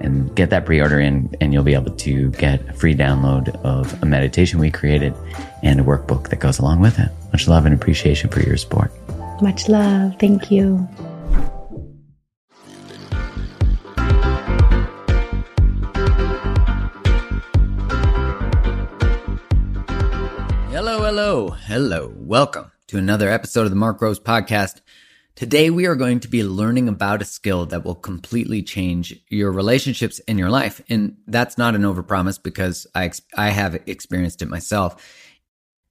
and 0.00 0.34
get 0.36 0.50
that 0.50 0.66
pre-order 0.66 1.00
in 1.00 1.34
and 1.40 1.52
you'll 1.52 1.64
be 1.64 1.74
able 1.74 1.94
to 1.94 2.30
get 2.32 2.60
a 2.68 2.72
free 2.72 2.94
download 2.94 3.48
of 3.64 4.02
a 4.02 4.06
meditation 4.06 4.58
we 4.58 4.70
created 4.70 5.14
and 5.62 5.80
a 5.80 5.82
workbook 5.82 6.28
that 6.30 6.40
goes 6.40 6.58
along 6.58 6.80
with 6.80 6.98
it. 6.98 7.10
Much 7.32 7.48
love 7.48 7.66
and 7.66 7.74
appreciation 7.74 8.30
for 8.30 8.40
your 8.40 8.56
support. 8.56 8.92
Much 9.42 9.68
love. 9.68 10.14
Thank 10.18 10.50
you. 10.50 10.88
Hello, 20.70 21.02
hello, 21.02 21.48
hello. 21.48 22.12
Welcome 22.16 22.70
to 22.88 22.98
another 22.98 23.30
episode 23.30 23.62
of 23.62 23.70
the 23.70 23.76
Mark 23.76 23.98
Groves 23.98 24.20
podcast. 24.20 24.80
Today, 25.36 25.68
we 25.68 25.84
are 25.84 25.96
going 25.96 26.20
to 26.20 26.28
be 26.28 26.42
learning 26.42 26.88
about 26.88 27.20
a 27.20 27.26
skill 27.26 27.66
that 27.66 27.84
will 27.84 27.94
completely 27.94 28.62
change 28.62 29.22
your 29.28 29.52
relationships 29.52 30.18
in 30.20 30.38
your 30.38 30.48
life. 30.48 30.80
And 30.88 31.18
that's 31.26 31.58
not 31.58 31.74
an 31.74 31.82
overpromise 31.82 32.42
because 32.42 32.86
I, 32.94 33.10
I 33.36 33.50
have 33.50 33.74
experienced 33.86 34.40
it 34.40 34.48
myself. 34.48 34.96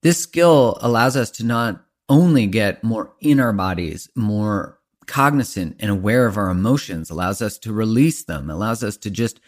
This 0.02 0.18
skill 0.18 0.80
allows 0.82 1.16
us 1.16 1.30
to 1.32 1.46
not 1.46 1.86
only 2.10 2.48
get 2.48 2.84
more 2.84 3.14
in 3.22 3.40
our 3.40 3.54
bodies, 3.54 4.10
more 4.16 4.80
cognizant 5.06 5.76
and 5.80 5.92
aware 5.92 6.26
of 6.26 6.38
our 6.38 6.50
emotions, 6.50 7.12
allows 7.12 7.40
us 7.40 7.60
to 7.60 7.72
release 7.72 8.24
them, 8.24 8.50
allows 8.50 8.84
us 8.84 8.98
to 8.98 9.12
just 9.12 9.40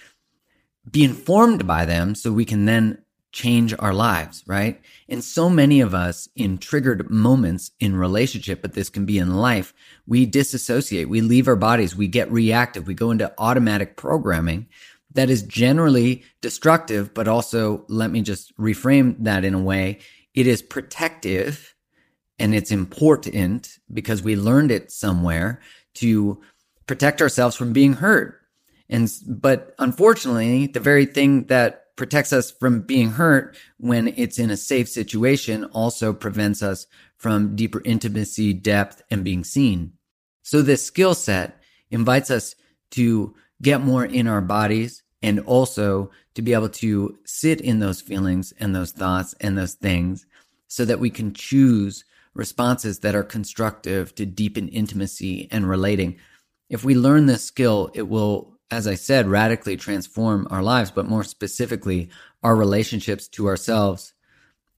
be 0.91 1.03
informed 1.03 1.65
by 1.65 1.85
them 1.85 2.13
so 2.13 2.31
we 2.31 2.45
can 2.45 2.65
then 2.65 2.99
change 3.31 3.73
our 3.77 3.93
lives, 3.93 4.43
right? 4.47 4.81
And 5.09 5.23
so 5.23 5.49
many 5.49 5.81
of 5.81 5.93
us 5.93 6.27
in 6.35 6.57
triggered 6.57 7.09
moments 7.09 7.71
in 7.79 7.95
relationship, 7.95 8.61
but 8.61 8.73
this 8.73 8.89
can 8.89 9.05
be 9.05 9.17
in 9.17 9.35
life, 9.35 9.73
we 10.05 10.25
disassociate, 10.25 11.09
we 11.09 11.21
leave 11.21 11.47
our 11.47 11.55
bodies, 11.55 11.95
we 11.95 12.07
get 12.07 12.31
reactive, 12.31 12.87
we 12.87 12.93
go 12.93 13.11
into 13.11 13.33
automatic 13.37 13.97
programming 13.97 14.67
that 15.13 15.29
is 15.29 15.41
generally 15.41 16.23
destructive, 16.41 17.13
but 17.13 17.27
also 17.27 17.83
let 17.87 18.11
me 18.11 18.21
just 18.21 18.55
reframe 18.57 19.15
that 19.23 19.43
in 19.43 19.53
a 19.53 19.61
way. 19.61 19.99
It 20.33 20.45
is 20.45 20.61
protective 20.61 21.73
and 22.37 22.53
it's 22.53 22.71
important 22.71 23.79
because 23.91 24.21
we 24.21 24.35
learned 24.35 24.71
it 24.71 24.91
somewhere 24.91 25.59
to 25.95 26.41
protect 26.85 27.21
ourselves 27.21 27.55
from 27.55 27.73
being 27.73 27.93
hurt. 27.93 28.39
And, 28.89 29.11
but 29.27 29.73
unfortunately, 29.79 30.67
the 30.67 30.79
very 30.79 31.05
thing 31.05 31.45
that 31.45 31.86
protects 31.97 32.31
us 32.31 32.51
from 32.51 32.81
being 32.81 33.11
hurt 33.11 33.57
when 33.77 34.07
it's 34.15 34.39
in 34.39 34.49
a 34.49 34.55
safe 34.57 34.87
situation 34.87 35.65
also 35.65 36.13
prevents 36.13 36.63
us 36.63 36.87
from 37.17 37.55
deeper 37.55 37.81
intimacy, 37.83 38.53
depth, 38.53 39.01
and 39.11 39.23
being 39.23 39.43
seen. 39.43 39.91
So 40.43 40.61
this 40.61 40.85
skill 40.85 41.13
set 41.13 41.61
invites 41.91 42.31
us 42.31 42.55
to 42.91 43.35
get 43.61 43.81
more 43.81 44.05
in 44.05 44.27
our 44.27 44.41
bodies 44.41 45.03
and 45.21 45.39
also 45.41 46.11
to 46.35 46.41
be 46.41 46.53
able 46.53 46.69
to 46.69 47.17
sit 47.25 47.59
in 47.59 47.79
those 47.79 47.99
feelings 47.99 48.53
and 48.59 48.75
those 48.75 48.91
thoughts 48.91 49.35
and 49.41 49.57
those 49.57 49.73
things 49.73 50.25
so 50.67 50.85
that 50.85 50.99
we 50.99 51.09
can 51.09 51.33
choose 51.33 52.05
responses 52.33 52.99
that 52.99 53.15
are 53.15 53.23
constructive 53.23 54.13
to 54.15 54.25
deepen 54.25 54.67
intimacy 54.69 55.47
and 55.51 55.67
relating. 55.67 56.17
If 56.69 56.85
we 56.85 56.93
learn 56.93 57.25
this 57.25 57.43
skill, 57.43 57.89
it 57.95 58.03
will 58.03 58.56
as 58.69 58.87
I 58.87 58.95
said, 58.95 59.27
radically 59.27 59.77
transform 59.77 60.47
our 60.51 60.61
lives, 60.61 60.91
but 60.91 61.07
more 61.07 61.23
specifically, 61.23 62.09
our 62.43 62.55
relationships 62.55 63.27
to 63.29 63.47
ourselves 63.47 64.13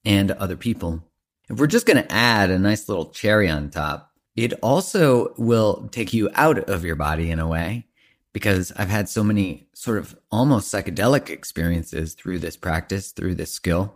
and 0.05 0.31
other 0.31 0.55
people. 0.55 1.03
If 1.49 1.59
we're 1.59 1.67
just 1.67 1.85
going 1.85 2.01
to 2.01 2.11
add 2.11 2.51
a 2.51 2.59
nice 2.59 2.87
little 2.87 3.07
cherry 3.07 3.49
on 3.49 3.69
top, 3.69 4.11
it 4.35 4.53
also 4.61 5.33
will 5.37 5.89
take 5.91 6.13
you 6.13 6.29
out 6.35 6.59
of 6.69 6.85
your 6.85 6.95
body 6.95 7.31
in 7.31 7.39
a 7.39 7.47
way 7.47 7.87
because 8.31 8.71
I've 8.75 8.89
had 8.89 9.09
so 9.09 9.23
many 9.23 9.67
sort 9.73 9.97
of 9.97 10.17
almost 10.31 10.71
psychedelic 10.71 11.29
experiences 11.29 12.13
through 12.13 12.39
this 12.39 12.55
practice, 12.55 13.11
through 13.11 13.35
this 13.35 13.51
skill 13.51 13.95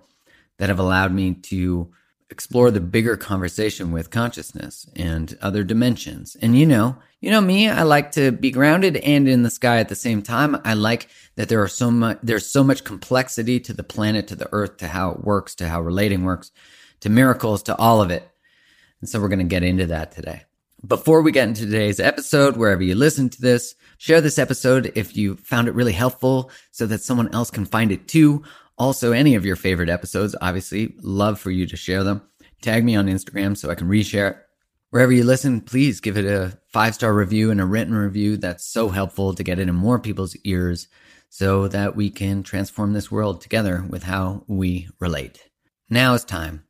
that 0.58 0.70
have 0.70 0.80
allowed 0.80 1.14
me 1.14 1.36
to 1.36 1.92
explore 2.30 2.72
the 2.72 2.80
bigger 2.80 3.18
conversation 3.18 3.92
with 3.92 4.10
consciousness 4.10 4.88
and 4.96 5.38
other 5.42 5.64
dimensions. 5.64 6.36
And 6.42 6.58
you 6.58 6.66
know, 6.66 6.98
you 7.22 7.32
know 7.32 7.42
me, 7.42 7.70
I 7.70 7.84
like 7.84 8.12
to 8.14 8.32
be 8.32 8.52
grounded 8.52 8.98
and 8.98 9.28
in 9.28 9.44
the 9.44 9.50
sky 9.50 9.78
at 9.78 9.90
the 9.90 9.96
same 9.96 10.22
time. 10.22 10.60
I 10.66 10.74
like 10.74 11.08
that 11.36 11.50
there 11.50 11.62
are 11.62 11.68
so 11.68 11.90
much 11.90 12.20
there's 12.22 12.46
so 12.46 12.64
much 12.64 12.84
complexity 12.84 13.60
to 13.62 13.74
the 13.74 13.84
planet, 13.84 14.28
to 14.28 14.36
the 14.36 14.50
earth, 14.52 14.78
to 14.78 14.88
how 14.88 15.12
it 15.12 15.24
works, 15.24 15.56
to 15.56 15.70
how 15.70 15.82
relating 15.82 16.24
works, 16.24 16.52
to 17.02 17.10
miracles, 17.10 17.64
to 17.64 17.76
all 17.78 18.02
of 18.02 18.12
it. 18.12 18.30
And 19.00 19.10
so 19.10 19.20
we're 19.20 19.30
going 19.30 19.40
to 19.40 19.46
get 19.46 19.64
into 19.64 19.88
that 19.88 20.12
today. 20.12 20.44
Before 20.86 21.22
we 21.22 21.32
get 21.32 21.48
into 21.48 21.66
today's 21.66 22.02
episode, 22.02 22.58
wherever 22.58 22.84
you 22.84 22.96
listen 22.96 23.30
to 23.30 23.42
this, 23.42 23.76
share 23.98 24.20
this 24.20 24.38
episode 24.38 24.92
if 24.96 25.16
you 25.16 25.38
found 25.38 25.70
it 25.70 25.76
really 25.76 25.94
helpful 25.94 26.52
so 26.72 26.86
that 26.88 27.02
someone 27.02 27.34
else 27.34 27.50
can 27.50 27.66
find 27.66 27.92
it 27.92 28.08
too. 28.08 28.44
Also, 28.78 29.12
any 29.12 29.36
of 29.36 29.46
your 29.46 29.56
favorite 29.56 29.90
episodes, 29.90 30.36
obviously, 30.42 30.96
love 31.02 31.40
for 31.40 31.52
you 31.52 31.68
to 31.68 31.78
share 31.78 32.04
them. 32.04 32.22
Tag 32.62 32.84
me 32.84 32.96
on 32.96 33.08
Instagram 33.08 33.56
so 33.56 33.70
I 33.70 33.76
can 33.76 33.88
reshare 33.88 34.32
it. 34.32 34.38
Wherever 34.90 35.12
you 35.12 35.24
listen, 35.24 35.62
please 35.62 36.00
give 36.00 36.18
it 36.18 36.26
a 36.26 36.58
five 36.70 36.96
star 36.96 37.14
review 37.14 37.52
and 37.52 37.60
a 37.60 37.66
written 37.66 37.96
review. 37.96 38.38
That's 38.38 38.66
so 38.66 38.90
helpful 38.90 39.34
to 39.34 39.44
get 39.44 39.60
it 39.60 39.68
in 39.68 39.76
more 39.76 40.00
people's 40.00 40.36
ears 40.44 40.88
so 41.30 41.68
that 41.68 41.96
we 41.96 42.12
can 42.12 42.44
transform 42.44 42.94
this 42.94 43.12
world 43.12 43.42
together 43.42 43.84
with 43.90 44.04
how 44.04 44.44
we 44.48 44.88
relate. 45.00 45.50
Now 45.90 46.14
it's 46.14 46.24
time. 46.24 46.64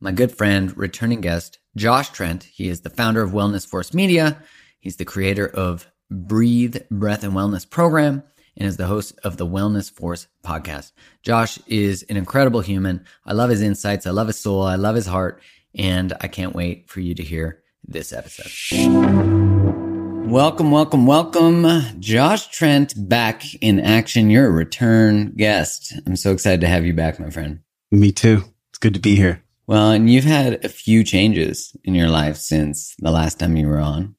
My 0.00 0.12
good 0.12 0.30
friend, 0.30 0.76
returning 0.76 1.20
guest, 1.20 1.58
Josh 1.76 2.10
Trent, 2.10 2.44
he 2.44 2.68
is 2.68 2.82
the 2.82 2.90
founder 2.90 3.22
of 3.22 3.32
Wellness 3.32 3.66
Force 3.66 3.92
Media. 3.92 4.40
He's 4.78 4.96
the 4.96 5.04
creator 5.04 5.48
of 5.48 5.90
Breathe, 6.08 6.76
Breath, 6.90 7.24
and 7.24 7.32
Wellness 7.32 7.68
program 7.68 8.22
and 8.58 8.66
is 8.66 8.76
the 8.76 8.86
host 8.86 9.18
of 9.22 9.36
the 9.36 9.46
Wellness 9.46 9.90
Force 9.90 10.26
podcast. 10.44 10.90
Josh 11.22 11.58
is 11.68 12.02
an 12.10 12.16
incredible 12.16 12.60
human. 12.60 13.04
I 13.24 13.32
love 13.32 13.50
his 13.50 13.62
insights. 13.62 14.06
I 14.06 14.10
love 14.10 14.26
his 14.26 14.38
soul. 14.38 14.62
I 14.62 14.74
love 14.74 14.96
his 14.96 15.06
heart. 15.06 15.40
And 15.74 16.12
I 16.20 16.26
can't 16.26 16.56
wait 16.56 16.90
for 16.90 17.00
you 17.00 17.14
to 17.14 17.22
hear 17.22 17.62
this 17.86 18.12
episode. 18.12 18.50
Welcome, 20.28 20.72
welcome, 20.72 21.06
welcome. 21.06 21.66
Josh 22.00 22.48
Trent 22.48 22.94
back 23.08 23.44
in 23.62 23.78
action. 23.78 24.28
You're 24.28 24.48
a 24.48 24.50
return 24.50 25.34
guest. 25.36 25.94
I'm 26.04 26.16
so 26.16 26.32
excited 26.32 26.60
to 26.62 26.66
have 26.68 26.84
you 26.84 26.94
back, 26.94 27.20
my 27.20 27.30
friend. 27.30 27.60
Me 27.92 28.10
too. 28.10 28.42
It's 28.70 28.78
good 28.78 28.94
to 28.94 29.00
be 29.00 29.14
here. 29.14 29.42
Well, 29.68 29.92
and 29.92 30.10
you've 30.10 30.24
had 30.24 30.64
a 30.64 30.68
few 30.68 31.04
changes 31.04 31.76
in 31.84 31.94
your 31.94 32.08
life 32.08 32.36
since 32.36 32.96
the 32.98 33.10
last 33.10 33.38
time 33.38 33.56
you 33.56 33.68
were 33.68 33.78
on, 33.78 34.16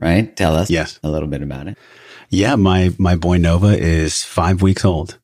right? 0.00 0.34
Tell 0.36 0.54
us 0.54 0.70
yes. 0.70 1.00
a 1.02 1.10
little 1.10 1.28
bit 1.28 1.42
about 1.42 1.66
it. 1.66 1.76
Yeah, 2.34 2.56
my 2.56 2.92
my 2.98 3.14
boy 3.14 3.36
Nova 3.36 3.78
is 3.78 4.24
five 4.24 4.60
weeks 4.60 4.84
old, 4.84 5.20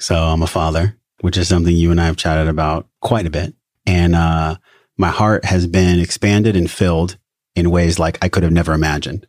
so 0.00 0.16
I'm 0.16 0.42
a 0.42 0.48
father, 0.48 0.98
which 1.20 1.36
is 1.36 1.46
something 1.46 1.74
you 1.74 1.92
and 1.92 2.00
I 2.00 2.06
have 2.06 2.16
chatted 2.16 2.48
about 2.48 2.88
quite 3.00 3.26
a 3.26 3.30
bit. 3.30 3.54
And 3.86 4.16
uh, 4.16 4.56
my 4.98 5.10
heart 5.10 5.44
has 5.44 5.68
been 5.68 6.00
expanded 6.00 6.56
and 6.56 6.68
filled 6.68 7.16
in 7.54 7.70
ways 7.70 8.00
like 8.00 8.18
I 8.22 8.28
could 8.28 8.42
have 8.42 8.50
never 8.50 8.72
imagined. 8.72 9.28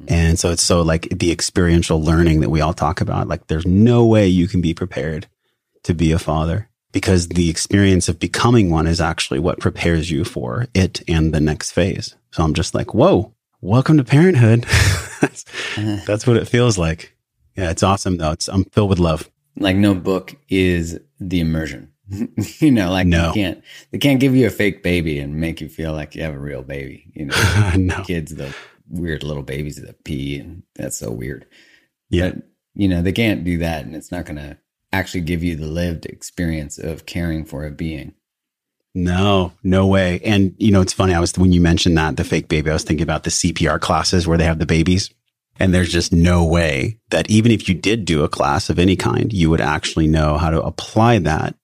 Mm-hmm. 0.00 0.14
And 0.14 0.38
so 0.38 0.50
it's 0.50 0.62
so 0.62 0.80
like 0.80 1.08
the 1.10 1.30
experiential 1.30 2.02
learning 2.02 2.40
that 2.40 2.50
we 2.50 2.62
all 2.62 2.72
talk 2.72 3.02
about. 3.02 3.28
Like, 3.28 3.48
there's 3.48 3.66
no 3.66 4.06
way 4.06 4.26
you 4.26 4.48
can 4.48 4.62
be 4.62 4.72
prepared 4.72 5.26
to 5.82 5.92
be 5.92 6.12
a 6.12 6.18
father 6.18 6.70
because 6.92 7.28
the 7.28 7.50
experience 7.50 8.08
of 8.08 8.18
becoming 8.18 8.70
one 8.70 8.86
is 8.86 9.02
actually 9.02 9.40
what 9.40 9.60
prepares 9.60 10.10
you 10.10 10.24
for 10.24 10.66
it 10.74 11.02
and 11.06 11.34
the 11.34 11.42
next 11.42 11.72
phase. 11.72 12.16
So 12.30 12.42
I'm 12.42 12.54
just 12.54 12.74
like, 12.74 12.94
whoa, 12.94 13.34
welcome 13.60 13.98
to 13.98 14.04
parenthood. 14.04 14.64
that's, 15.20 15.44
that's 16.06 16.26
what 16.26 16.36
it 16.36 16.48
feels 16.48 16.78
like. 16.78 17.16
Yeah, 17.56 17.70
it's 17.70 17.82
awesome 17.82 18.16
though. 18.16 18.32
It's 18.32 18.48
I'm 18.48 18.64
filled 18.66 18.90
with 18.90 18.98
love. 18.98 19.30
Like 19.56 19.76
no 19.76 19.94
book 19.94 20.36
is 20.48 21.00
the 21.18 21.40
immersion. 21.40 21.92
you 22.58 22.70
know, 22.70 22.90
like 22.90 23.06
no. 23.06 23.32
can't 23.34 23.62
they 23.90 23.98
can't 23.98 24.20
give 24.20 24.34
you 24.34 24.46
a 24.46 24.50
fake 24.50 24.82
baby 24.82 25.18
and 25.18 25.36
make 25.36 25.60
you 25.60 25.68
feel 25.68 25.92
like 25.92 26.14
you 26.14 26.22
have 26.22 26.34
a 26.34 26.38
real 26.38 26.62
baby. 26.62 27.10
You 27.14 27.26
know, 27.26 27.72
no. 27.76 28.02
kids 28.04 28.34
the 28.34 28.54
weird 28.88 29.22
little 29.22 29.42
babies 29.42 29.76
that 29.76 30.04
pee 30.04 30.38
and 30.38 30.62
that's 30.74 30.96
so 30.96 31.10
weird. 31.10 31.46
Yeah, 32.10 32.30
but, 32.30 32.42
you 32.74 32.88
know 32.88 33.02
they 33.02 33.12
can't 33.12 33.44
do 33.44 33.58
that, 33.58 33.84
and 33.84 33.94
it's 33.94 34.12
not 34.12 34.24
going 34.24 34.36
to 34.36 34.56
actually 34.92 35.20
give 35.20 35.42
you 35.42 35.56
the 35.56 35.66
lived 35.66 36.06
experience 36.06 36.78
of 36.78 37.06
caring 37.06 37.44
for 37.44 37.66
a 37.66 37.70
being. 37.70 38.14
No, 38.98 39.52
no 39.62 39.86
way. 39.86 40.20
And 40.24 40.56
you 40.58 40.72
know, 40.72 40.80
it's 40.80 40.92
funny. 40.92 41.14
I 41.14 41.20
was 41.20 41.38
when 41.38 41.52
you 41.52 41.60
mentioned 41.60 41.96
that 41.96 42.16
the 42.16 42.24
fake 42.24 42.48
baby, 42.48 42.68
I 42.68 42.72
was 42.72 42.82
thinking 42.82 43.04
about 43.04 43.22
the 43.22 43.30
CPR 43.30 43.80
classes 43.80 44.26
where 44.26 44.36
they 44.36 44.44
have 44.44 44.58
the 44.58 44.66
babies. 44.66 45.10
And 45.60 45.72
there's 45.72 45.92
just 45.92 46.12
no 46.12 46.44
way 46.44 46.98
that 47.10 47.30
even 47.30 47.52
if 47.52 47.68
you 47.68 47.76
did 47.76 48.04
do 48.04 48.24
a 48.24 48.28
class 48.28 48.70
of 48.70 48.78
any 48.78 48.96
kind, 48.96 49.32
you 49.32 49.50
would 49.50 49.60
actually 49.60 50.08
know 50.08 50.36
how 50.36 50.50
to 50.50 50.60
apply 50.60 51.18
that 51.20 51.54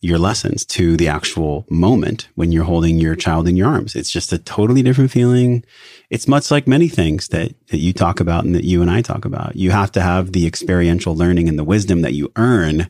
your 0.00 0.18
lessons 0.18 0.64
to 0.66 0.96
the 0.96 1.08
actual 1.08 1.66
moment 1.68 2.28
when 2.36 2.52
you're 2.52 2.62
holding 2.62 2.98
your 2.98 3.16
child 3.16 3.48
in 3.48 3.56
your 3.56 3.66
arms. 3.66 3.96
It's 3.96 4.10
just 4.10 4.32
a 4.32 4.38
totally 4.38 4.82
different 4.82 5.10
feeling. 5.10 5.64
It's 6.10 6.28
much 6.28 6.52
like 6.52 6.68
many 6.68 6.86
things 6.86 7.26
that, 7.28 7.54
that 7.68 7.78
you 7.78 7.92
talk 7.92 8.20
about 8.20 8.44
and 8.44 8.54
that 8.54 8.64
you 8.64 8.82
and 8.82 8.90
I 8.90 9.02
talk 9.02 9.24
about. 9.24 9.56
You 9.56 9.72
have 9.72 9.90
to 9.92 10.00
have 10.00 10.30
the 10.30 10.46
experiential 10.46 11.16
learning 11.16 11.48
and 11.48 11.58
the 11.58 11.64
wisdom 11.64 12.02
that 12.02 12.14
you 12.14 12.30
earn 12.36 12.88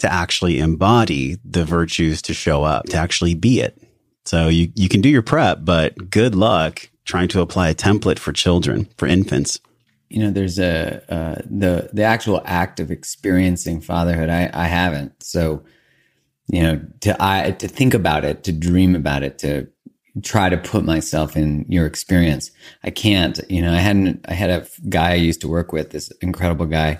to 0.00 0.12
actually 0.12 0.58
embody 0.58 1.38
the 1.44 1.64
virtues 1.64 2.20
to 2.22 2.34
show 2.34 2.64
up, 2.64 2.86
to 2.86 2.96
actually 2.96 3.34
be 3.34 3.60
it. 3.60 3.80
So 4.24 4.48
you, 4.48 4.72
you 4.74 4.88
can 4.88 5.00
do 5.00 5.08
your 5.08 5.22
prep, 5.22 5.60
but 5.62 6.10
good 6.10 6.34
luck 6.34 6.90
trying 7.04 7.28
to 7.28 7.40
apply 7.40 7.70
a 7.70 7.74
template 7.74 8.18
for 8.18 8.32
children, 8.32 8.88
for 8.96 9.06
infants. 9.06 9.60
You 10.08 10.24
know, 10.24 10.30
there's 10.30 10.58
a, 10.58 11.02
uh, 11.08 11.42
the, 11.48 11.90
the 11.92 12.02
actual 12.02 12.42
act 12.44 12.80
of 12.80 12.90
experiencing 12.90 13.80
fatherhood. 13.80 14.28
I, 14.28 14.50
I 14.52 14.66
haven't. 14.66 15.22
So, 15.22 15.64
you 16.48 16.62
know, 16.62 16.80
to 17.02 17.16
I 17.22 17.52
to 17.52 17.68
think 17.68 17.94
about 17.94 18.24
it, 18.24 18.42
to 18.44 18.52
dream 18.52 18.96
about 18.96 19.22
it, 19.22 19.38
to 19.38 19.68
try 20.22 20.48
to 20.48 20.56
put 20.56 20.84
myself 20.84 21.36
in 21.36 21.64
your 21.68 21.86
experience. 21.86 22.50
I 22.82 22.90
can't, 22.90 23.38
you 23.48 23.62
know, 23.62 23.72
I 23.72 23.76
hadn't 23.78 24.24
I 24.28 24.34
had 24.34 24.50
a 24.50 24.66
guy 24.88 25.12
I 25.12 25.14
used 25.14 25.40
to 25.42 25.48
work 25.48 25.72
with, 25.72 25.90
this 25.90 26.10
incredible 26.20 26.66
guy 26.66 26.98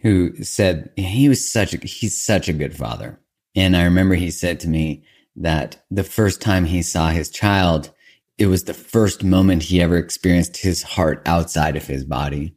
who 0.00 0.42
said 0.42 0.90
he 0.96 1.28
was 1.28 1.50
such 1.50 1.74
a 1.74 1.78
he's 1.78 2.20
such 2.20 2.48
a 2.48 2.52
good 2.52 2.76
father. 2.76 3.20
And 3.54 3.76
I 3.76 3.84
remember 3.84 4.14
he 4.14 4.30
said 4.30 4.60
to 4.60 4.68
me 4.68 5.04
that 5.36 5.82
the 5.90 6.04
first 6.04 6.40
time 6.40 6.64
he 6.64 6.82
saw 6.82 7.08
his 7.08 7.30
child, 7.30 7.90
it 8.38 8.46
was 8.46 8.64
the 8.64 8.74
first 8.74 9.24
moment 9.24 9.64
he 9.64 9.82
ever 9.82 9.96
experienced 9.96 10.58
his 10.58 10.82
heart 10.82 11.22
outside 11.26 11.76
of 11.76 11.86
his 11.86 12.04
body. 12.04 12.54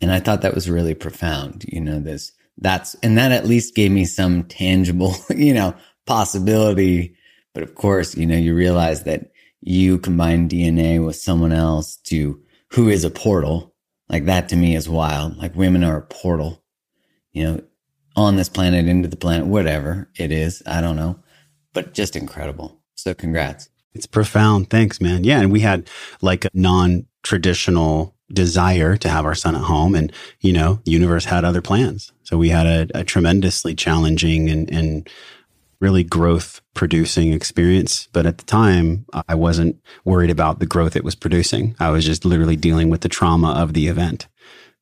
And 0.00 0.10
I 0.10 0.18
thought 0.18 0.42
that 0.42 0.54
was 0.54 0.68
really 0.68 0.94
profound, 0.94 1.64
you 1.68 1.80
know, 1.80 2.00
this 2.00 2.32
that's, 2.58 2.94
and 2.96 3.16
that 3.16 3.32
at 3.32 3.46
least 3.46 3.74
gave 3.74 3.90
me 3.90 4.04
some 4.04 4.44
tangible, 4.44 5.14
you 5.30 5.54
know, 5.54 5.74
possibility. 6.06 7.16
But 7.54 7.62
of 7.62 7.74
course, 7.74 8.16
you 8.16 8.26
know, 8.26 8.36
you 8.36 8.54
realize 8.54 9.04
that 9.04 9.30
you 9.60 9.98
combine 9.98 10.48
DNA 10.48 11.04
with 11.04 11.16
someone 11.16 11.52
else 11.52 11.96
to 12.04 12.40
who 12.70 12.88
is 12.88 13.04
a 13.04 13.10
portal. 13.10 13.71
Like 14.12 14.26
that 14.26 14.50
to 14.50 14.56
me 14.56 14.76
is 14.76 14.88
wild. 14.88 15.38
Like 15.38 15.56
women 15.56 15.82
are 15.82 15.96
a 15.96 16.02
portal, 16.02 16.62
you 17.32 17.44
know, 17.44 17.62
on 18.14 18.36
this 18.36 18.50
planet, 18.50 18.86
into 18.86 19.08
the 19.08 19.16
planet, 19.16 19.46
whatever 19.46 20.10
it 20.18 20.30
is. 20.30 20.62
I 20.66 20.82
don't 20.82 20.96
know, 20.96 21.18
but 21.72 21.94
just 21.94 22.14
incredible. 22.14 22.78
So 22.94 23.14
congrats. 23.14 23.70
It's 23.94 24.06
profound. 24.06 24.70
Thanks, 24.70 25.00
man. 25.00 25.24
Yeah. 25.24 25.40
And 25.40 25.50
we 25.50 25.60
had 25.60 25.88
like 26.20 26.44
a 26.44 26.50
non 26.52 27.06
traditional 27.22 28.14
desire 28.32 28.96
to 28.96 29.08
have 29.08 29.24
our 29.24 29.34
son 29.34 29.54
at 29.54 29.62
home. 29.62 29.94
And, 29.94 30.12
you 30.40 30.52
know, 30.52 30.80
the 30.84 30.90
universe 30.90 31.24
had 31.24 31.44
other 31.44 31.62
plans. 31.62 32.12
So 32.22 32.36
we 32.36 32.50
had 32.50 32.66
a, 32.66 33.00
a 33.00 33.04
tremendously 33.04 33.74
challenging 33.74 34.48
and, 34.48 34.70
and 34.70 35.08
really 35.82 36.04
growth 36.04 36.62
producing 36.74 37.32
experience. 37.32 38.08
But 38.12 38.24
at 38.24 38.38
the 38.38 38.44
time, 38.44 39.04
I 39.28 39.34
wasn't 39.34 39.78
worried 40.04 40.30
about 40.30 40.60
the 40.60 40.66
growth 40.66 40.96
it 40.96 41.04
was 41.04 41.16
producing. 41.16 41.74
I 41.80 41.90
was 41.90 42.06
just 42.06 42.24
literally 42.24 42.56
dealing 42.56 42.88
with 42.88 43.02
the 43.02 43.08
trauma 43.08 43.52
of 43.52 43.74
the 43.74 43.88
event. 43.88 44.28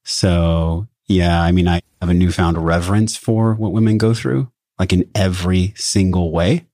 So 0.05 0.87
yeah, 1.09 1.43
I 1.43 1.51
mean, 1.51 1.67
I 1.67 1.81
have 2.01 2.11
a 2.11 2.15
newfound 2.15 2.65
reverence 2.65 3.17
for 3.17 3.55
what 3.55 3.73
women 3.73 3.99
go 3.99 4.15
through, 4.15 4.53
like 4.79 4.93
in 4.93 5.11
every 5.15 5.73
single 5.75 6.31
way, 6.31 6.67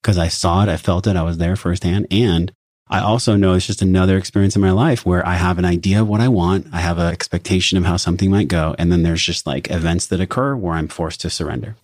because 0.00 0.16
I 0.16 0.28
saw 0.28 0.62
it, 0.62 0.70
I 0.70 0.78
felt 0.78 1.06
it, 1.06 1.16
I 1.16 1.22
was 1.22 1.36
there 1.36 1.56
firsthand. 1.56 2.06
And 2.10 2.52
I 2.88 3.00
also 3.00 3.36
know 3.36 3.54
it's 3.54 3.66
just 3.66 3.82
another 3.82 4.16
experience 4.16 4.56
in 4.56 4.62
my 4.62 4.70
life 4.70 5.04
where 5.04 5.26
I 5.26 5.34
have 5.34 5.58
an 5.58 5.64
idea 5.64 6.00
of 6.00 6.08
what 6.08 6.20
I 6.20 6.28
want. 6.28 6.68
I 6.72 6.78
have 6.78 6.98
an 6.98 7.12
expectation 7.12 7.76
of 7.76 7.84
how 7.84 7.96
something 7.96 8.30
might 8.30 8.48
go. 8.48 8.74
And 8.78 8.92
then 8.92 9.02
there's 9.02 9.22
just 9.22 9.46
like 9.46 9.70
events 9.70 10.06
that 10.06 10.20
occur 10.20 10.54
where 10.54 10.74
I'm 10.74 10.88
forced 10.88 11.20
to 11.22 11.30
surrender. 11.30 11.76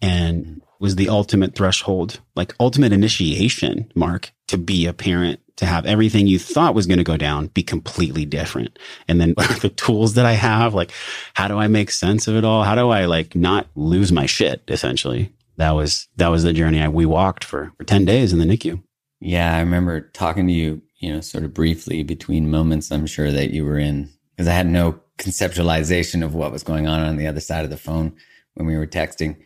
And 0.00 0.62
was 0.80 0.96
the 0.96 1.08
ultimate 1.08 1.54
threshold, 1.54 2.20
like 2.36 2.54
ultimate 2.60 2.92
initiation, 2.92 3.90
Mark, 3.94 4.32
to 4.48 4.58
be 4.58 4.86
a 4.86 4.92
parent, 4.92 5.40
to 5.56 5.66
have 5.66 5.86
everything 5.86 6.28
you 6.28 6.38
thought 6.38 6.74
was 6.74 6.86
going 6.86 6.98
to 6.98 7.04
go 7.04 7.16
down 7.16 7.48
be 7.48 7.62
completely 7.62 8.24
different. 8.24 8.78
And 9.08 9.20
then 9.20 9.34
the 9.60 9.72
tools 9.74 10.14
that 10.14 10.24
I 10.24 10.32
have, 10.32 10.74
like, 10.74 10.92
how 11.34 11.48
do 11.48 11.58
I 11.58 11.66
make 11.66 11.90
sense 11.90 12.28
of 12.28 12.36
it 12.36 12.44
all? 12.44 12.62
How 12.62 12.76
do 12.76 12.90
I 12.90 13.06
like 13.06 13.34
not 13.34 13.66
lose 13.74 14.12
my 14.12 14.26
shit? 14.26 14.62
Essentially, 14.68 15.32
that 15.56 15.72
was, 15.72 16.06
that 16.16 16.28
was 16.28 16.44
the 16.44 16.52
journey 16.52 16.80
I, 16.80 16.88
we 16.88 17.06
walked 17.06 17.42
for, 17.42 17.72
for 17.76 17.84
10 17.84 18.04
days 18.04 18.32
in 18.32 18.38
the 18.38 18.44
NICU. 18.44 18.82
Yeah, 19.20 19.56
I 19.56 19.60
remember 19.60 20.00
talking 20.00 20.46
to 20.46 20.52
you, 20.52 20.80
you 20.98 21.12
know, 21.12 21.20
sort 21.20 21.42
of 21.42 21.52
briefly 21.52 22.04
between 22.04 22.50
moments 22.50 22.92
I'm 22.92 23.06
sure 23.06 23.32
that 23.32 23.50
you 23.50 23.64
were 23.64 23.78
in 23.78 24.10
because 24.36 24.46
I 24.46 24.52
had 24.52 24.68
no 24.68 25.00
conceptualization 25.18 26.24
of 26.24 26.34
what 26.34 26.52
was 26.52 26.62
going 26.62 26.86
on 26.86 27.00
on 27.00 27.16
the 27.16 27.26
other 27.26 27.40
side 27.40 27.64
of 27.64 27.70
the 27.70 27.76
phone 27.76 28.14
when 28.54 28.66
we 28.66 28.76
were 28.76 28.86
texting. 28.86 29.36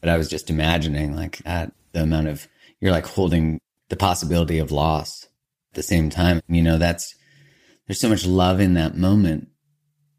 But 0.00 0.10
I 0.10 0.16
was 0.16 0.28
just 0.28 0.50
imagining 0.50 1.14
like 1.14 1.38
that 1.38 1.72
the 1.92 2.02
amount 2.02 2.28
of 2.28 2.48
you're 2.80 2.92
like 2.92 3.06
holding 3.06 3.60
the 3.88 3.96
possibility 3.96 4.58
of 4.58 4.70
loss 4.70 5.24
at 5.24 5.74
the 5.74 5.82
same 5.82 6.10
time. 6.10 6.40
You 6.48 6.62
know, 6.62 6.78
that's 6.78 7.14
there's 7.86 8.00
so 8.00 8.08
much 8.08 8.26
love 8.26 8.60
in 8.60 8.74
that 8.74 8.96
moment. 8.96 9.48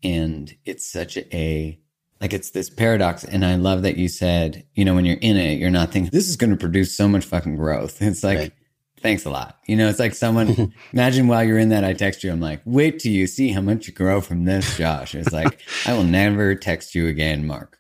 And 0.04 0.54
it's 0.66 0.90
such 0.90 1.18
a 1.18 1.80
like 2.22 2.34
it's 2.34 2.52
this 2.52 2.70
paradox. 2.70 3.24
And 3.24 3.46
I 3.46 3.56
love 3.56 3.84
that 3.84 3.98
you 3.98 4.10
said, 4.10 4.66
you 4.74 4.84
know, 4.84 4.96
when 4.96 5.06
you're 5.06 5.18
in 5.22 5.38
it, 5.38 5.60
you're 5.60 5.70
not 5.70 5.92
thinking 5.92 6.12
this 6.12 6.30
is 6.30 6.36
going 6.36 6.52
to 6.52 6.58
produce 6.58 6.96
so 6.96 7.08
much 7.08 7.26
fucking 7.26 7.56
growth. 7.56 8.02
It's 8.02 8.24
like 8.24 8.38
right 8.38 8.54
thanks 9.02 9.26
a 9.26 9.30
lot. 9.30 9.58
You 9.66 9.76
know, 9.76 9.90
it's 9.90 10.00
like 10.00 10.14
someone, 10.14 10.74
imagine 10.94 11.28
while 11.28 11.44
you're 11.44 11.58
in 11.58 11.70
that, 11.70 11.84
I 11.84 11.94
text 11.94 12.24
you, 12.24 12.32
I'm 12.32 12.40
like, 12.40 12.62
wait 12.66 13.00
till 13.00 13.12
you 13.12 13.28
see 13.28 13.50
how 13.50 13.62
much 13.62 13.88
you 13.88 13.94
grow 13.94 14.22
from 14.22 14.46
this, 14.46 14.78
Josh. 14.78 15.16
It's 15.16 15.32
like, 15.32 15.62
I 15.86 15.94
will 15.94 16.04
never 16.04 16.56
text 16.56 16.96
you 16.96 17.08
again, 17.08 17.48
Mark. 17.48 17.78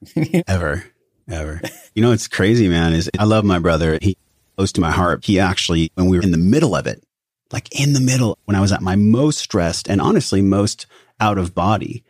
ever, 0.47 0.83
ever. 1.31 1.61
You 1.93 2.01
know, 2.01 2.11
it's 2.11 2.27
crazy, 2.27 2.67
man, 2.67 2.93
is 2.93 3.09
I 3.17 3.25
love 3.25 3.45
my 3.45 3.59
brother. 3.59 3.97
He 4.01 4.17
close 4.55 4.71
to 4.73 4.81
my 4.81 4.91
heart. 4.91 5.25
He 5.25 5.39
actually, 5.39 5.91
when 5.95 6.07
we 6.07 6.17
were 6.17 6.23
in 6.23 6.31
the 6.31 6.37
middle 6.37 6.75
of 6.75 6.87
it, 6.87 7.03
like 7.51 7.79
in 7.79 7.93
the 7.93 7.99
middle, 7.99 8.37
when 8.45 8.55
I 8.55 8.61
was 8.61 8.71
at 8.71 8.81
my 8.81 8.95
most 8.95 9.39
stressed 9.39 9.89
and 9.89 10.01
honestly 10.01 10.41
most 10.41 10.85
out 11.19 11.37
of 11.37 11.55
body, 11.55 12.03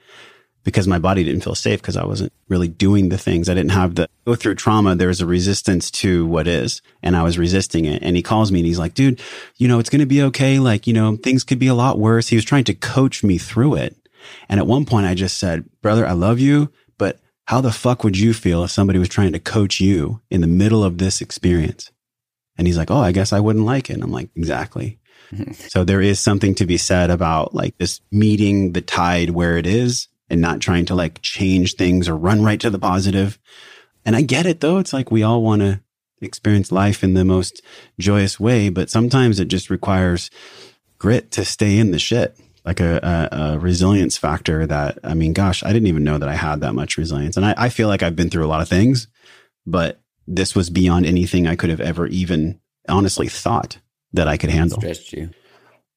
because 0.64 0.88
my 0.88 1.00
body 1.00 1.24
didn't 1.24 1.44
feel 1.44 1.56
safe 1.56 1.82
because 1.82 1.96
I 1.96 2.06
wasn't 2.06 2.34
really 2.48 2.68
doing 2.68 3.10
the 3.10 3.18
things. 3.18 3.50
I 3.50 3.54
didn't 3.54 3.72
have 3.72 3.96
the 3.96 4.10
go 4.26 4.36
through 4.36 4.56
trauma. 4.56 4.96
There 4.96 5.08
was 5.08 5.22
a 5.22 5.26
resistance 5.26 5.90
to 5.92 6.26
what 6.28 6.48
is, 6.48 6.82
and 7.02 7.16
I 7.16 7.24
was 7.24 7.38
resisting 7.40 7.86
it. 7.86 8.04
And 8.04 8.16
he 8.16 8.22
calls 8.22 8.52
me 8.52 8.60
and 8.60 8.68
he's 8.68 8.78
like, 8.78 8.94
dude, 8.94 9.22
you 9.56 9.68
know, 9.68 9.80
it's 9.80 9.90
going 9.90 10.02
to 10.02 10.06
be 10.06 10.22
okay. 10.24 10.60
Like, 10.60 10.86
you 10.86 10.94
know, 10.94 11.16
things 11.16 11.44
could 11.44 11.60
be 11.60 11.68
a 11.68 11.74
lot 11.74 11.98
worse. 11.98 12.28
He 12.28 12.36
was 12.36 12.46
trying 12.46 12.66
to 12.66 12.76
coach 12.76 13.24
me 13.24 13.38
through 13.38 13.76
it. 13.76 13.96
And 14.50 14.60
at 14.60 14.68
one 14.68 14.86
point 14.86 15.08
I 15.08 15.14
just 15.16 15.38
said, 15.38 15.66
brother, 15.82 16.06
I 16.06 16.12
love 16.12 16.40
you, 16.40 16.72
but 16.98 17.20
how 17.50 17.62
the 17.62 17.72
fuck 17.72 18.04
would 18.04 18.16
you 18.16 18.32
feel 18.32 18.64
if 18.64 18.70
somebody 18.70 19.00
was 19.00 19.10
trying 19.10 19.34
to 19.34 19.40
coach 19.40 19.80
you 19.80 20.22
in 20.30 20.42
the 20.42 20.46
middle 20.46 20.84
of 20.84 21.00
this 21.00 21.20
experience? 21.20 21.92
And 22.60 22.68
he's 22.68 22.78
like, 22.78 22.92
Oh, 22.92 23.00
I 23.00 23.12
guess 23.12 23.34
I 23.34 23.40
wouldn't 23.40 23.66
like 23.66 23.90
it. 23.90 23.94
And 23.94 24.04
I'm 24.04 24.12
like, 24.12 24.30
exactly. 24.36 25.00
so 25.54 25.84
there 25.84 26.00
is 26.00 26.20
something 26.20 26.54
to 26.54 26.68
be 26.68 26.78
said 26.78 27.10
about 27.10 27.56
like 27.56 27.76
this 27.80 28.02
meeting 28.12 28.74
the 28.74 28.82
tide 28.82 29.32
where 29.32 29.58
it 29.58 29.66
is 29.66 30.10
and 30.30 30.40
not 30.40 30.60
trying 30.60 30.86
to 30.86 30.94
like 30.94 31.24
change 31.24 31.74
things 31.74 32.08
or 32.08 32.16
run 32.16 32.44
right 32.44 32.60
to 32.60 32.70
the 32.70 32.78
positive. 32.78 33.40
And 34.06 34.16
I 34.16 34.22
get 34.22 34.46
it 34.46 34.60
though. 34.60 34.78
It's 34.78 34.94
like 34.94 35.10
we 35.10 35.24
all 35.24 35.42
want 35.42 35.64
to 35.64 35.82
experience 36.22 36.72
life 36.72 37.04
in 37.04 37.16
the 37.16 37.26
most 37.26 37.64
joyous 37.98 38.40
way, 38.40 38.70
but 38.70 38.92
sometimes 38.92 39.40
it 39.40 39.48
just 39.48 39.72
requires 39.72 40.30
grit 41.00 41.32
to 41.32 41.44
stay 41.44 41.80
in 41.80 41.90
the 41.90 41.98
shit. 41.98 42.38
Like 42.66 42.80
a, 42.80 43.00
a, 43.32 43.38
a, 43.38 43.60
resilience 43.60 44.18
factor 44.18 44.68
that, 44.68 45.00
I 45.04 45.14
mean, 45.14 45.34
gosh, 45.34 45.64
I 45.64 45.72
didn't 45.74 45.88
even 45.88 46.04
know 46.04 46.18
that 46.18 46.30
I 46.30 46.36
had 46.36 46.62
that 46.62 46.76
much 46.76 46.98
resilience. 46.98 47.38
And 47.38 47.46
I, 47.46 47.54
I 47.58 47.70
feel 47.70 47.88
like 47.88 48.04
I've 48.04 48.16
been 48.16 48.30
through 48.30 48.46
a 48.46 48.48
lot 48.48 48.62
of 48.62 48.68
things, 48.68 49.08
but 49.66 50.02
this 50.28 50.56
was 50.56 50.70
beyond 50.70 51.06
anything 51.06 51.48
I 51.48 51.56
could 51.56 51.70
have 51.70 51.80
ever 51.80 52.08
even 52.08 52.60
honestly 52.88 53.28
thought 53.28 53.80
that 54.14 54.28
I 54.28 54.38
could 54.38 54.50
handle. 54.50 54.78
It 54.78 54.96
stretched 54.96 55.14
you. 55.14 55.30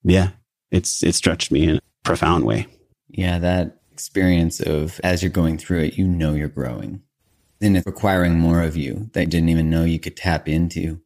Yeah. 0.04 0.30
It's, 0.70 1.02
it 1.02 1.14
stretched 1.14 1.50
me 1.50 1.64
in 1.64 1.76
a 1.76 1.80
profound 2.04 2.44
way. 2.44 2.66
Yeah. 3.08 3.38
That 3.38 3.80
experience 3.92 4.60
of 4.60 5.00
as 5.04 5.22
you're 5.22 5.30
going 5.30 5.58
through 5.58 5.80
it, 5.80 5.98
you 5.98 6.06
know 6.06 6.34
you're 6.34 6.48
growing. 6.48 7.02
then 7.60 7.76
it's 7.76 7.86
requiring 7.86 8.38
more 8.38 8.62
of 8.62 8.76
you 8.76 9.10
that 9.12 9.22
you 9.22 9.26
didn't 9.28 9.48
even 9.48 9.68
know 9.68 9.84
you 9.84 10.00
could 10.00 10.16
tap 10.16 10.48
into. 10.48 11.00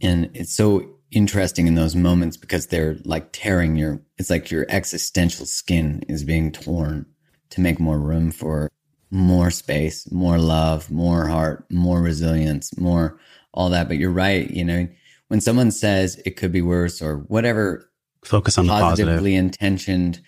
And 0.00 0.30
it's 0.34 0.54
so 0.54 0.97
interesting 1.10 1.66
in 1.66 1.74
those 1.74 1.96
moments 1.96 2.36
because 2.36 2.66
they're 2.66 2.96
like 3.04 3.28
tearing 3.32 3.76
your, 3.76 4.00
it's 4.18 4.30
like 4.30 4.50
your 4.50 4.66
existential 4.68 5.46
skin 5.46 6.02
is 6.08 6.24
being 6.24 6.52
torn 6.52 7.06
to 7.50 7.60
make 7.60 7.80
more 7.80 7.98
room 7.98 8.30
for 8.30 8.70
more 9.10 9.50
space, 9.50 10.10
more 10.10 10.38
love, 10.38 10.90
more 10.90 11.26
heart, 11.26 11.64
more 11.70 12.00
resilience, 12.00 12.76
more 12.78 13.18
all 13.54 13.70
that. 13.70 13.88
But 13.88 13.96
you're 13.96 14.10
right. 14.10 14.50
You 14.50 14.64
know, 14.64 14.88
when 15.28 15.40
someone 15.40 15.70
says 15.70 16.20
it 16.24 16.36
could 16.36 16.52
be 16.52 16.62
worse 16.62 17.00
or 17.00 17.18
whatever, 17.18 17.90
focus 18.24 18.58
on 18.58 18.66
the 18.66 18.72
positively 18.72 19.32
positive. 19.32 19.38
intentioned 19.38 20.20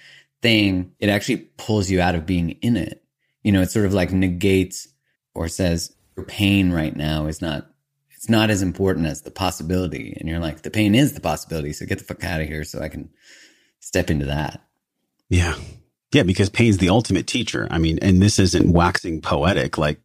thing, 0.43 0.93
it 0.99 1.09
actually 1.09 1.39
pulls 1.59 1.91
you 1.91 2.01
out 2.01 2.15
of 2.15 2.27
being 2.27 2.51
in 2.63 2.77
it. 2.77 3.05
You 3.43 3.53
know, 3.53 3.61
it 3.61 3.71
sort 3.71 3.87
of 3.87 3.95
like 3.95 4.13
negates 4.13 4.89
or 5.35 5.49
says 5.49 5.95
your 6.17 6.25
pain 6.25 6.73
right 6.73 6.95
now 6.95 7.27
is 7.27 7.41
not 7.43 7.71
it's 8.21 8.29
not 8.29 8.51
as 8.51 8.61
important 8.61 9.07
as 9.07 9.23
the 9.23 9.31
possibility. 9.31 10.15
And 10.21 10.29
you're 10.29 10.41
like, 10.41 10.61
the 10.61 10.71
pain 10.71 10.95
is 10.95 11.15
the 11.15 11.23
possibility. 11.23 11.73
So 11.73 11.87
get 11.87 11.97
the 11.97 12.05
fuck 12.05 12.23
out 12.23 12.43
of 12.43 12.49
here 12.49 12.65
so 12.65 12.83
I 12.83 12.91
can 12.91 13.09
step 13.79 14.11
into 14.11 14.27
that. 14.27 14.61
Yeah. 15.31 15.55
Yeah, 16.13 16.25
because 16.25 16.51
pain's 16.51 16.77
the 16.77 16.91
ultimate 16.91 17.27
teacher. 17.27 17.67
I 17.71 17.79
mean, 17.79 17.99
and 18.03 18.21
this 18.21 18.39
isn't 18.39 18.75
waxing 18.75 19.23
poetic. 19.23 19.79
Like, 19.79 20.03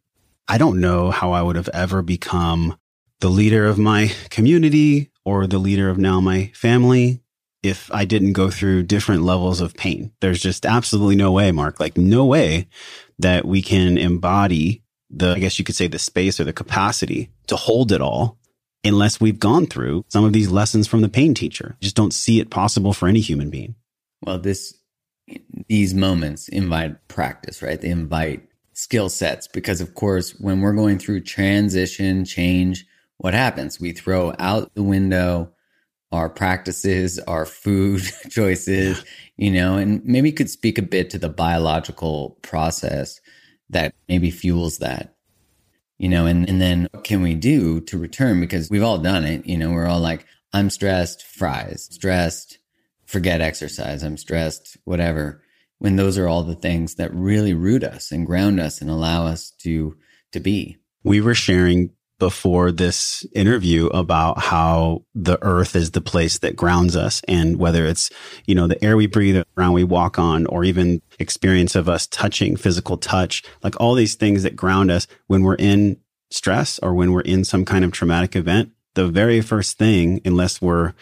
I 0.48 0.56
don't 0.56 0.80
know 0.80 1.10
how 1.10 1.32
I 1.32 1.42
would 1.42 1.56
have 1.56 1.68
ever 1.74 2.00
become 2.00 2.78
the 3.20 3.28
leader 3.28 3.66
of 3.66 3.76
my 3.76 4.10
community 4.30 5.10
or 5.26 5.46
the 5.46 5.58
leader 5.58 5.90
of 5.90 5.98
now 5.98 6.18
my 6.18 6.50
family 6.54 7.20
if 7.62 7.92
I 7.92 8.06
didn't 8.06 8.32
go 8.32 8.48
through 8.48 8.84
different 8.84 9.24
levels 9.24 9.60
of 9.60 9.74
pain. 9.74 10.10
There's 10.22 10.40
just 10.40 10.64
absolutely 10.64 11.16
no 11.16 11.32
way, 11.32 11.52
Mark, 11.52 11.80
like 11.80 11.98
no 11.98 12.24
way 12.24 12.68
that 13.18 13.44
we 13.44 13.60
can 13.60 13.98
embody 13.98 14.84
the, 15.10 15.34
I 15.34 15.38
guess 15.38 15.58
you 15.58 15.64
could 15.64 15.74
say 15.74 15.86
the 15.86 15.98
space 15.98 16.40
or 16.40 16.44
the 16.44 16.52
capacity 16.52 17.30
to 17.46 17.56
hold 17.56 17.92
it 17.92 18.00
all 18.00 18.38
unless 18.84 19.20
we've 19.20 19.38
gone 19.38 19.66
through 19.66 20.04
some 20.08 20.24
of 20.24 20.32
these 20.32 20.50
lessons 20.50 20.86
from 20.86 21.00
the 21.00 21.08
pain 21.08 21.34
teacher. 21.34 21.76
Just 21.80 21.96
don't 21.96 22.14
see 22.14 22.40
it 22.40 22.50
possible 22.50 22.92
for 22.92 23.08
any 23.08 23.20
human 23.20 23.50
being. 23.50 23.74
Well, 24.22 24.38
this, 24.38 24.74
these 25.68 25.94
moments 25.94 26.48
invite 26.48 27.08
practice, 27.08 27.62
right? 27.62 27.80
They 27.80 27.90
invite 27.90 28.48
skill 28.72 29.08
sets 29.08 29.48
because 29.48 29.80
of 29.80 29.94
course, 29.94 30.32
when 30.38 30.60
we're 30.60 30.74
going 30.74 30.98
through 30.98 31.20
transition, 31.22 32.24
change, 32.24 32.86
what 33.18 33.34
happens? 33.34 33.80
We 33.80 33.92
throw 33.92 34.34
out 34.38 34.74
the 34.74 34.82
window 34.82 35.52
our 36.12 36.30
practices, 36.30 37.18
our 37.20 37.44
food 37.44 38.02
choices, 38.30 39.04
you 39.36 39.50
know, 39.50 39.76
and 39.76 40.04
maybe 40.04 40.30
you 40.30 40.34
could 40.34 40.50
speak 40.50 40.78
a 40.78 40.82
bit 40.82 41.10
to 41.10 41.18
the 41.18 41.28
biological 41.28 42.38
process 42.42 43.20
that 43.70 43.94
maybe 44.08 44.30
fuels 44.30 44.78
that, 44.78 45.16
you 45.98 46.08
know, 46.08 46.26
and, 46.26 46.48
and 46.48 46.60
then 46.60 46.88
what 46.92 47.04
can 47.04 47.22
we 47.22 47.34
do 47.34 47.80
to 47.82 47.98
return? 47.98 48.40
Because 48.40 48.70
we've 48.70 48.82
all 48.82 48.98
done 48.98 49.24
it. 49.24 49.46
You 49.46 49.56
know, 49.56 49.70
we're 49.70 49.86
all 49.86 50.00
like, 50.00 50.26
I'm 50.52 50.70
stressed, 50.70 51.22
fries, 51.22 51.88
stressed, 51.90 52.58
forget 53.06 53.40
exercise. 53.40 54.02
I'm 54.02 54.16
stressed, 54.16 54.76
whatever. 54.84 55.42
When 55.78 55.96
those 55.96 56.16
are 56.16 56.28
all 56.28 56.42
the 56.42 56.54
things 56.54 56.94
that 56.94 57.14
really 57.14 57.54
root 57.54 57.84
us 57.84 58.10
and 58.10 58.26
ground 58.26 58.60
us 58.60 58.80
and 58.80 58.90
allow 58.90 59.26
us 59.26 59.50
to, 59.62 59.96
to 60.32 60.40
be. 60.40 60.78
We 61.02 61.20
were 61.20 61.34
sharing 61.34 61.90
before 62.18 62.72
this 62.72 63.26
interview 63.34 63.86
about 63.88 64.38
how 64.38 65.02
the 65.14 65.38
earth 65.42 65.76
is 65.76 65.90
the 65.90 66.00
place 66.00 66.38
that 66.38 66.56
grounds 66.56 66.96
us 66.96 67.22
and 67.28 67.58
whether 67.58 67.84
it's, 67.84 68.10
you 68.46 68.54
know, 68.54 68.66
the 68.66 68.82
air 68.82 68.96
we 68.96 69.06
breathe, 69.06 69.42
around 69.56 69.74
we 69.74 69.84
walk 69.84 70.18
on, 70.18 70.46
or 70.46 70.64
even 70.64 71.02
experience 71.18 71.74
of 71.74 71.88
us 71.88 72.06
touching, 72.06 72.56
physical 72.56 72.96
touch, 72.96 73.42
like 73.62 73.78
all 73.80 73.94
these 73.94 74.14
things 74.14 74.42
that 74.42 74.56
ground 74.56 74.90
us 74.90 75.06
when 75.26 75.42
we're 75.42 75.56
in 75.56 75.98
stress 76.30 76.78
or 76.80 76.94
when 76.94 77.12
we're 77.12 77.20
in 77.20 77.44
some 77.44 77.64
kind 77.64 77.84
of 77.84 77.92
traumatic 77.92 78.34
event. 78.34 78.72
The 78.94 79.06
very 79.06 79.42
first 79.42 79.76
thing, 79.76 80.20
unless 80.24 80.62
we're, 80.62 80.94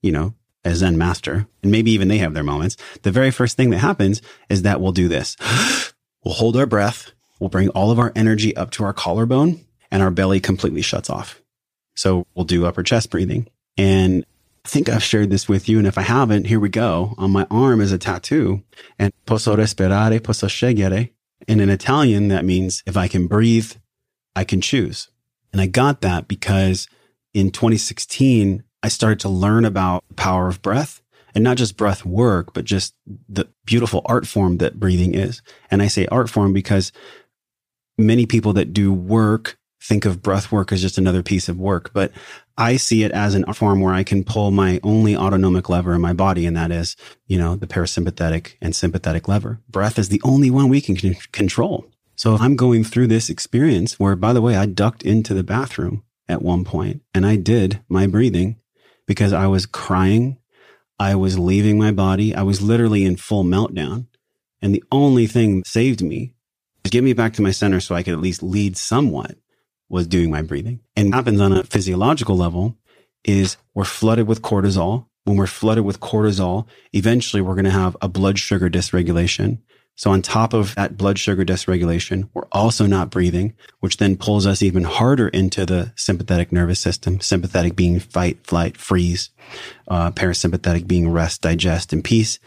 you 0.00 0.10
know, 0.10 0.34
a 0.64 0.74
Zen 0.74 0.96
master, 0.96 1.46
and 1.62 1.72
maybe 1.72 1.90
even 1.90 2.08
they 2.08 2.18
have 2.18 2.34
their 2.34 2.42
moments, 2.42 2.76
the 3.02 3.10
very 3.10 3.30
first 3.30 3.56
thing 3.56 3.70
that 3.70 3.78
happens 3.78 4.22
is 4.48 4.62
that 4.62 4.80
we'll 4.80 4.92
do 4.92 5.08
this. 5.08 5.36
we'll 6.24 6.34
hold 6.34 6.56
our 6.56 6.66
breath. 6.66 7.12
We'll 7.40 7.50
bring 7.50 7.68
all 7.70 7.90
of 7.90 7.98
our 7.98 8.12
energy 8.14 8.56
up 8.56 8.70
to 8.72 8.84
our 8.84 8.92
collarbone 8.92 9.64
and 9.92 10.02
our 10.02 10.10
belly 10.10 10.40
completely 10.40 10.82
shuts 10.82 11.10
off. 11.10 11.40
So 11.94 12.26
we'll 12.34 12.46
do 12.46 12.66
upper 12.66 12.82
chest 12.82 13.10
breathing. 13.10 13.46
And 13.76 14.24
I 14.64 14.68
think 14.68 14.88
I've 14.88 15.02
shared 15.02 15.30
this 15.30 15.48
with 15.48 15.68
you. 15.68 15.78
And 15.78 15.86
if 15.86 15.98
I 15.98 16.02
haven't, 16.02 16.46
here 16.46 16.58
we 16.58 16.70
go. 16.70 17.14
On 17.18 17.30
my 17.30 17.46
arm 17.50 17.80
is 17.80 17.92
a 17.92 17.98
tattoo 17.98 18.62
and 18.98 19.12
posso 19.26 19.54
respirare, 19.54 20.22
posso 20.22 20.46
scegliere. 20.46 21.10
And 21.46 21.60
in 21.60 21.68
Italian, 21.68 22.28
that 22.28 22.44
means 22.44 22.82
if 22.86 22.96
I 22.96 23.06
can 23.06 23.26
breathe, 23.26 23.72
I 24.34 24.44
can 24.44 24.60
choose. 24.60 25.08
And 25.52 25.60
I 25.60 25.66
got 25.66 26.00
that 26.00 26.26
because 26.26 26.88
in 27.34 27.50
2016, 27.50 28.64
I 28.82 28.88
started 28.88 29.20
to 29.20 29.28
learn 29.28 29.64
about 29.64 30.04
the 30.08 30.14
power 30.14 30.48
of 30.48 30.62
breath 30.62 31.02
and 31.34 31.44
not 31.44 31.58
just 31.58 31.76
breath 31.76 32.04
work, 32.06 32.54
but 32.54 32.64
just 32.64 32.94
the 33.28 33.48
beautiful 33.66 34.02
art 34.06 34.26
form 34.26 34.58
that 34.58 34.80
breathing 34.80 35.14
is. 35.14 35.42
And 35.70 35.82
I 35.82 35.88
say 35.88 36.06
art 36.06 36.30
form 36.30 36.54
because 36.54 36.92
many 37.98 38.24
people 38.24 38.54
that 38.54 38.72
do 38.72 38.92
work 38.92 39.58
think 39.82 40.04
of 40.04 40.22
breath 40.22 40.52
work 40.52 40.72
as 40.72 40.80
just 40.80 40.98
another 40.98 41.22
piece 41.22 41.48
of 41.48 41.58
work, 41.58 41.92
but 41.92 42.12
I 42.56 42.76
see 42.76 43.02
it 43.02 43.12
as 43.12 43.34
an 43.34 43.44
form 43.52 43.80
where 43.80 43.94
I 43.94 44.04
can 44.04 44.24
pull 44.24 44.50
my 44.50 44.78
only 44.82 45.16
autonomic 45.16 45.68
lever 45.68 45.94
in 45.94 46.00
my 46.00 46.12
body. 46.12 46.46
And 46.46 46.56
that 46.56 46.70
is, 46.70 46.96
you 47.26 47.38
know, 47.38 47.56
the 47.56 47.66
parasympathetic 47.66 48.54
and 48.60 48.76
sympathetic 48.76 49.26
lever. 49.26 49.60
Breath 49.68 49.98
is 49.98 50.08
the 50.08 50.20
only 50.24 50.50
one 50.50 50.68
we 50.68 50.80
can 50.80 50.96
control. 51.32 51.86
So 52.14 52.36
I'm 52.36 52.56
going 52.56 52.84
through 52.84 53.08
this 53.08 53.28
experience 53.28 53.98
where, 53.98 54.14
by 54.14 54.32
the 54.32 54.42
way, 54.42 54.56
I 54.56 54.66
ducked 54.66 55.02
into 55.02 55.34
the 55.34 55.42
bathroom 55.42 56.04
at 56.28 56.42
one 56.42 56.64
point 56.64 57.02
and 57.12 57.26
I 57.26 57.36
did 57.36 57.80
my 57.88 58.06
breathing 58.06 58.56
because 59.06 59.32
I 59.32 59.46
was 59.46 59.66
crying. 59.66 60.38
I 60.98 61.16
was 61.16 61.38
leaving 61.38 61.78
my 61.78 61.90
body. 61.90 62.34
I 62.34 62.42
was 62.42 62.62
literally 62.62 63.04
in 63.04 63.16
full 63.16 63.44
meltdown. 63.44 64.06
And 64.60 64.72
the 64.72 64.84
only 64.92 65.26
thing 65.26 65.58
that 65.58 65.66
saved 65.66 66.02
me 66.02 66.34
was 66.84 66.90
get 66.90 67.02
me 67.02 67.12
back 67.12 67.32
to 67.34 67.42
my 67.42 67.50
center 67.50 67.80
so 67.80 67.94
I 67.94 68.04
could 68.04 68.12
at 68.12 68.20
least 68.20 68.42
lead 68.42 68.76
somewhat 68.76 69.36
was 69.92 70.06
doing 70.06 70.30
my 70.30 70.40
breathing. 70.40 70.80
And 70.96 71.14
happens 71.14 71.40
on 71.40 71.52
a 71.52 71.62
physiological 71.62 72.36
level 72.36 72.76
is 73.24 73.58
we're 73.74 73.84
flooded 73.84 74.26
with 74.26 74.40
cortisol. 74.40 75.06
When 75.24 75.36
we're 75.36 75.46
flooded 75.46 75.84
with 75.84 76.00
cortisol, 76.00 76.66
eventually 76.92 77.42
we're 77.42 77.54
going 77.54 77.66
to 77.66 77.70
have 77.70 77.96
a 78.00 78.08
blood 78.08 78.38
sugar 78.38 78.70
dysregulation. 78.70 79.58
So 79.94 80.10
on 80.10 80.22
top 80.22 80.54
of 80.54 80.74
that 80.76 80.96
blood 80.96 81.18
sugar 81.18 81.44
dysregulation, 81.44 82.30
we're 82.32 82.48
also 82.50 82.86
not 82.86 83.10
breathing, 83.10 83.52
which 83.80 83.98
then 83.98 84.16
pulls 84.16 84.46
us 84.46 84.62
even 84.62 84.84
harder 84.84 85.28
into 85.28 85.66
the 85.66 85.92
sympathetic 85.94 86.50
nervous 86.50 86.80
system. 86.80 87.20
Sympathetic 87.20 87.76
being 87.76 88.00
fight, 88.00 88.44
flight, 88.46 88.78
freeze, 88.78 89.28
uh, 89.88 90.10
parasympathetic 90.12 90.86
being 90.86 91.10
rest, 91.10 91.42
digest, 91.42 91.92
and 91.92 92.02
peace. 92.02 92.38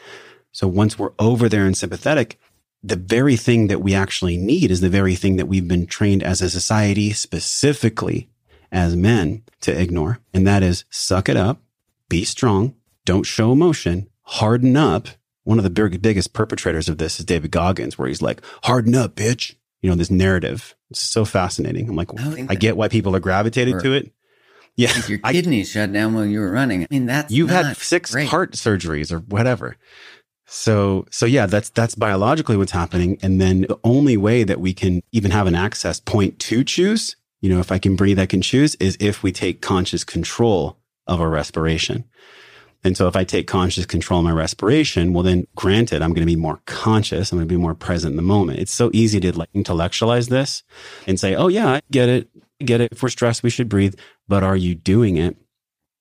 So 0.51 0.67
once 0.67 0.97
we're 0.97 1.13
over 1.19 1.47
there 1.47 1.67
in 1.67 1.75
sympathetic, 1.75 2.39
the 2.85 2.95
very 2.95 3.35
thing 3.35 3.67
that 3.67 3.81
we 3.81 3.95
actually 3.95 4.37
need 4.37 4.69
is 4.69 4.79
the 4.79 4.89
very 4.89 5.15
thing 5.15 5.37
that 5.37 5.47
we've 5.47 5.67
been 5.67 5.87
trained 5.87 6.21
as 6.21 6.41
a 6.41 6.49
society, 6.49 7.11
specifically 7.13 8.29
as 8.71 8.95
men, 8.95 9.43
to 9.61 9.79
ignore. 9.79 10.19
And 10.33 10.45
that 10.45 10.61
is 10.61 10.85
suck 10.89 11.27
it 11.27 11.35
up, 11.35 11.61
be 12.09 12.23
strong, 12.23 12.75
don't 13.03 13.23
show 13.23 13.51
emotion, 13.51 14.07
harden 14.21 14.77
up. 14.77 15.07
One 15.43 15.57
of 15.57 15.63
the 15.63 15.69
big, 15.69 16.01
biggest 16.01 16.33
perpetrators 16.33 16.87
of 16.87 16.97
this 16.97 17.19
is 17.19 17.25
David 17.25 17.51
Goggins, 17.51 17.97
where 17.97 18.07
he's 18.07 18.21
like, 18.21 18.41
harden 18.63 18.95
up, 18.95 19.15
bitch. 19.15 19.55
You 19.81 19.89
know, 19.89 19.95
this 19.95 20.09
narrative. 20.09 20.75
It's 20.89 20.99
so 20.99 21.25
fascinating. 21.25 21.87
I'm 21.87 21.95
like, 21.95 22.09
I, 22.19 22.47
I 22.49 22.55
get 22.55 22.77
why 22.77 22.87
people 22.87 23.15
are 23.15 23.19
gravitated 23.19 23.79
to 23.81 23.93
it. 23.93 24.11
Yeah. 24.75 24.91
Your 25.07 25.19
kidneys 25.19 25.69
shut 25.69 25.93
down 25.93 26.13
while 26.13 26.25
you 26.25 26.39
were 26.39 26.51
running. 26.51 26.83
I 26.83 26.87
mean, 26.89 27.05
that's 27.05 27.31
you've 27.31 27.49
had 27.49 27.77
six 27.77 28.11
great. 28.11 28.27
heart 28.27 28.53
surgeries 28.53 29.11
or 29.11 29.19
whatever. 29.19 29.77
So, 30.45 31.05
so 31.09 31.25
yeah, 31.25 31.47
that's, 31.47 31.69
that's 31.69 31.95
biologically 31.95 32.57
what's 32.57 32.71
happening. 32.71 33.17
And 33.21 33.41
then 33.41 33.61
the 33.61 33.79
only 33.83 34.15
way 34.15 34.43
that 34.43 34.59
we 34.59 34.73
can 34.73 35.01
even 35.11 35.31
have 35.31 35.47
an 35.47 35.55
access 35.55 35.99
point 35.99 36.39
to 36.39 36.63
choose, 36.63 37.15
you 37.41 37.49
know, 37.49 37.59
if 37.59 37.71
I 37.71 37.79
can 37.79 37.95
breathe, 37.95 38.19
I 38.19 38.25
can 38.25 38.41
choose 38.41 38.75
is 38.75 38.97
if 38.99 39.23
we 39.23 39.31
take 39.31 39.61
conscious 39.61 40.03
control 40.03 40.77
of 41.07 41.19
our 41.19 41.29
respiration. 41.29 42.05
And 42.83 42.95
so 42.95 43.07
if 43.07 43.15
I 43.15 43.23
take 43.23 43.47
conscious 43.47 43.87
control 43.87 44.19
of 44.19 44.25
my 44.25 44.31
respiration, 44.31 45.11
well, 45.11 45.23
then 45.23 45.47
granted, 45.55 46.03
I'm 46.03 46.11
going 46.11 46.21
to 46.21 46.31
be 46.31 46.35
more 46.35 46.61
conscious. 46.67 47.31
I'm 47.31 47.39
going 47.39 47.47
to 47.47 47.53
be 47.53 47.59
more 47.59 47.73
present 47.73 48.11
in 48.11 48.15
the 48.15 48.21
moment. 48.21 48.59
It's 48.59 48.73
so 48.73 48.91
easy 48.93 49.19
to 49.21 49.35
like 49.35 49.49
intellectualize 49.55 50.27
this 50.27 50.61
and 51.07 51.19
say, 51.19 51.33
Oh 51.33 51.47
yeah, 51.47 51.67
I 51.67 51.81
get 51.89 52.09
it. 52.09 52.29
I 52.61 52.65
get 52.65 52.81
it. 52.81 52.91
If 52.91 53.01
we're 53.01 53.09
stressed, 53.09 53.41
we 53.41 53.49
should 53.49 53.69
breathe. 53.69 53.95
But 54.27 54.43
are 54.43 54.55
you 54.55 54.75
doing 54.75 55.17
it? 55.17 55.35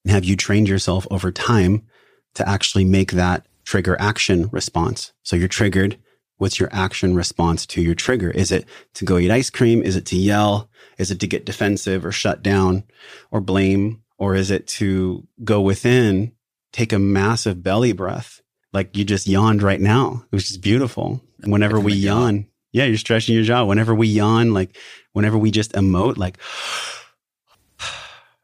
Have 0.06 0.26
you 0.26 0.36
trained 0.36 0.68
yourself 0.68 1.06
over 1.10 1.32
time 1.32 1.86
to 2.34 2.46
actually 2.46 2.84
make 2.84 3.12
that 3.12 3.46
trigger 3.64 3.96
action 4.00 4.48
response. 4.52 5.12
So 5.22 5.36
you're 5.36 5.48
triggered. 5.48 5.98
What's 6.38 6.58
your 6.58 6.68
action 6.72 7.14
response 7.14 7.64
to 7.66 7.80
your 7.80 7.94
trigger? 7.94 8.30
Is 8.30 8.50
it 8.50 8.66
to 8.94 9.04
go 9.04 9.18
eat 9.18 9.30
ice 9.30 9.50
cream? 9.50 9.82
Is 9.82 9.96
it 9.96 10.06
to 10.06 10.16
yell? 10.16 10.68
Is 10.98 11.10
it 11.10 11.20
to 11.20 11.26
get 11.26 11.46
defensive 11.46 12.04
or 12.04 12.12
shut 12.12 12.42
down 12.42 12.84
or 13.30 13.40
blame? 13.40 14.02
Or 14.18 14.34
is 14.34 14.50
it 14.50 14.66
to 14.68 15.26
go 15.42 15.60
within, 15.60 16.32
take 16.72 16.92
a 16.92 16.98
massive 16.98 17.62
belly 17.62 17.92
breath? 17.92 18.40
Like 18.72 18.96
you 18.96 19.04
just 19.04 19.26
yawned 19.26 19.62
right 19.62 19.80
now, 19.80 20.24
which 20.30 20.50
is 20.50 20.58
beautiful. 20.58 21.20
And 21.42 21.52
whenever 21.52 21.78
we 21.80 21.92
yawn, 21.94 22.46
Yeah, 22.72 22.86
you're 22.86 22.96
stretching 22.96 23.36
your 23.36 23.44
jaw. 23.44 23.64
Whenever 23.64 23.94
we 23.94 24.08
yawn, 24.08 24.52
like 24.52 24.76
whenever 25.12 25.38
we 25.38 25.52
just 25.52 25.72
emote, 25.74 26.16
like 26.16 26.38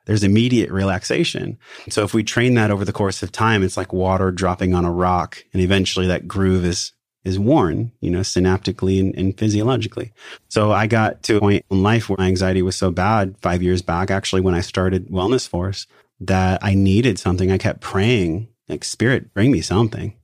there's 0.07 0.25
immediate 0.25 0.71
relaxation. 0.71 1.59
So 1.89 2.03
if 2.05 2.15
we 2.15 2.25
train 2.25 2.55
that 2.55 2.71
over 2.71 2.85
the 2.85 2.93
course 2.93 3.23
of 3.23 3.33
time, 3.33 3.63
it's 3.63 3.77
like 3.77 3.93
water 3.93 4.31
dropping 4.31 4.75
on 4.75 4.85
a 4.85 4.93
rock. 4.93 5.45
And 5.53 5.63
eventually 5.63 6.07
that 6.07 6.29
groove 6.29 6.65
is 6.65 6.93
is 7.23 7.39
worn, 7.39 7.93
you 8.01 8.11
know, 8.11 8.21
synaptically 8.21 8.99
and, 8.99 9.15
and, 9.15 9.37
physiologically. 9.39 10.11
So 10.49 10.73
I 10.73 10.87
got 10.87 11.23
to 11.25 11.37
a 11.37 11.41
point 11.41 11.67
in 11.71 11.83
life 11.83 12.09
where 12.09 12.17
my 12.19 12.27
anxiety 12.27 12.63
was 12.63 12.77
so 12.77 12.91
bad 12.91 13.37
five 13.43 13.63
years 13.63 13.83
back, 13.83 14.11
actually, 14.11 14.41
when 14.41 14.55
I 14.55 14.63
started 14.63 15.09
Wellness 15.09 15.47
Force, 15.47 15.87
that 16.21 16.65
I 16.65 16.75
needed 16.75 17.19
something. 17.19 17.51
I 17.51 17.59
kept 17.59 17.83
praying, 17.83 18.49
like, 18.69 18.85
Spirit, 18.85 19.35
bring 19.35 19.51
me 19.51 19.61
something, 19.61 20.15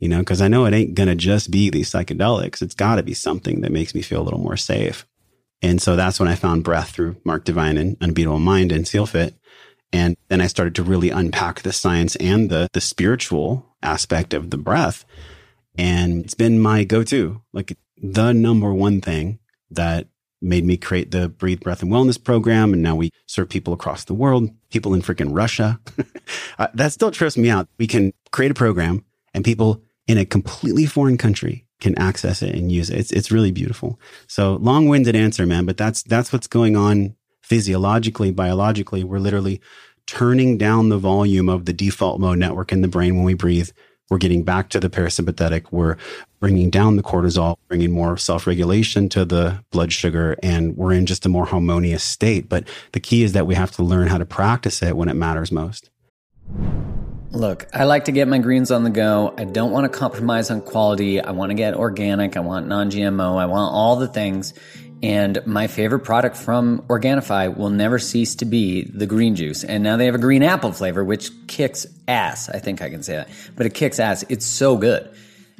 you 0.00 0.08
know, 0.08 0.18
because 0.18 0.40
I 0.40 0.48
know 0.48 0.64
it 0.64 0.74
ain't 0.74 0.94
going 0.94 1.08
to 1.08 1.14
just 1.14 1.52
be 1.52 1.70
these 1.70 1.90
psychedelics. 1.90 2.62
It's 2.62 2.74
got 2.74 2.96
to 2.96 3.04
be 3.04 3.14
something 3.14 3.60
that 3.60 3.72
makes 3.72 3.94
me 3.94 4.02
feel 4.02 4.20
a 4.20 4.24
little 4.24 4.40
more 4.40 4.56
safe. 4.56 5.06
And 5.62 5.80
so 5.80 5.96
that's 5.96 6.20
when 6.20 6.28
I 6.28 6.34
found 6.34 6.64
breath 6.64 6.90
through 6.90 7.16
Mark 7.24 7.44
Divine 7.44 7.78
and 7.78 7.96
Unbeatable 8.00 8.38
Mind 8.38 8.70
and 8.70 8.84
SealFit. 8.84 9.34
And 9.92 10.16
then 10.28 10.40
I 10.40 10.46
started 10.46 10.74
to 10.76 10.82
really 10.82 11.10
unpack 11.10 11.62
the 11.62 11.72
science 11.72 12.16
and 12.16 12.50
the, 12.50 12.68
the 12.72 12.80
spiritual 12.80 13.64
aspect 13.82 14.34
of 14.34 14.50
the 14.50 14.58
breath 14.58 15.04
and 15.76 16.24
it's 16.24 16.34
been 16.34 16.60
my 16.60 16.84
go 16.84 17.02
to, 17.04 17.42
like 17.52 17.76
the 18.00 18.32
number 18.32 18.72
one 18.72 19.00
thing 19.00 19.38
that 19.70 20.08
made 20.40 20.64
me 20.64 20.76
create 20.76 21.10
the 21.10 21.28
Breathe 21.28 21.60
Breath 21.60 21.82
and 21.82 21.90
Wellness 21.90 22.22
program. 22.22 22.72
And 22.72 22.82
now 22.82 22.94
we 22.94 23.10
serve 23.26 23.48
people 23.48 23.72
across 23.72 24.04
the 24.04 24.14
world, 24.14 24.50
people 24.70 24.94
in 24.94 25.02
freaking 25.02 25.34
Russia. 25.34 25.80
uh, 26.58 26.68
that 26.74 26.92
still 26.92 27.10
trips 27.10 27.36
me 27.36 27.50
out. 27.50 27.68
We 27.78 27.86
can 27.86 28.12
create 28.30 28.50
a 28.50 28.54
program 28.54 29.04
and 29.32 29.44
people 29.44 29.82
in 30.06 30.18
a 30.18 30.24
completely 30.24 30.86
foreign 30.86 31.16
country 31.16 31.66
can 31.84 31.96
access 31.98 32.42
it 32.42 32.54
and 32.54 32.72
use 32.72 32.90
it. 32.90 32.98
It's, 32.98 33.12
it's 33.12 33.30
really 33.30 33.52
beautiful. 33.52 34.00
So 34.26 34.56
long 34.56 34.88
winded 34.88 35.14
answer, 35.14 35.46
man, 35.46 35.66
but 35.66 35.76
that's, 35.76 36.02
that's 36.02 36.32
what's 36.32 36.46
going 36.46 36.76
on 36.76 37.14
physiologically, 37.42 38.32
biologically. 38.32 39.04
We're 39.04 39.18
literally 39.18 39.60
turning 40.06 40.58
down 40.58 40.88
the 40.88 40.98
volume 40.98 41.48
of 41.48 41.66
the 41.66 41.72
default 41.72 42.20
mode 42.20 42.38
network 42.38 42.72
in 42.72 42.80
the 42.80 42.88
brain 42.88 43.16
when 43.16 43.24
we 43.24 43.34
breathe 43.34 43.70
we're 44.10 44.18
getting 44.18 44.44
back 44.44 44.68
to 44.70 44.80
the 44.80 44.90
parasympathetic. 44.90 45.66
We're 45.70 45.96
bringing 46.38 46.68
down 46.68 46.96
the 46.96 47.02
cortisol, 47.02 47.56
bringing 47.68 47.90
more 47.90 48.18
self 48.18 48.46
regulation 48.46 49.08
to 49.10 49.24
the 49.24 49.64
blood 49.70 49.92
sugar, 49.92 50.36
and 50.42 50.76
we're 50.76 50.92
in 50.92 51.06
just 51.06 51.24
a 51.24 51.30
more 51.30 51.46
harmonious 51.46 52.04
state. 52.04 52.48
But 52.48 52.68
the 52.92 53.00
key 53.00 53.22
is 53.22 53.32
that 53.32 53.46
we 53.46 53.54
have 53.54 53.70
to 53.72 53.82
learn 53.82 54.08
how 54.08 54.18
to 54.18 54.26
practice 54.26 54.82
it 54.82 54.96
when 54.96 55.08
it 55.08 55.14
matters 55.14 55.50
most. 55.50 55.90
Look, 57.34 57.66
I 57.72 57.82
like 57.82 58.04
to 58.04 58.12
get 58.12 58.28
my 58.28 58.38
greens 58.38 58.70
on 58.70 58.84
the 58.84 58.90
go. 58.90 59.34
I 59.36 59.42
don't 59.42 59.72
want 59.72 59.90
to 59.90 59.98
compromise 59.98 60.52
on 60.52 60.60
quality. 60.60 61.20
I 61.20 61.32
want 61.32 61.50
to 61.50 61.54
get 61.54 61.74
organic. 61.74 62.36
I 62.36 62.40
want 62.40 62.68
non 62.68 62.92
GMO. 62.92 63.36
I 63.36 63.46
want 63.46 63.74
all 63.74 63.96
the 63.96 64.06
things. 64.06 64.54
And 65.02 65.44
my 65.44 65.66
favorite 65.66 66.00
product 66.00 66.36
from 66.36 66.82
Organifi 66.82 67.56
will 67.56 67.70
never 67.70 67.98
cease 67.98 68.36
to 68.36 68.44
be 68.44 68.84
the 68.84 69.06
green 69.06 69.34
juice. 69.34 69.64
And 69.64 69.82
now 69.82 69.96
they 69.96 70.06
have 70.06 70.14
a 70.14 70.18
green 70.18 70.44
apple 70.44 70.70
flavor, 70.70 71.02
which 71.02 71.32
kicks 71.48 71.88
ass. 72.06 72.48
I 72.48 72.60
think 72.60 72.80
I 72.80 72.88
can 72.88 73.02
say 73.02 73.16
that, 73.16 73.28
but 73.56 73.66
it 73.66 73.74
kicks 73.74 73.98
ass. 73.98 74.24
It's 74.28 74.46
so 74.46 74.76
good. 74.76 75.12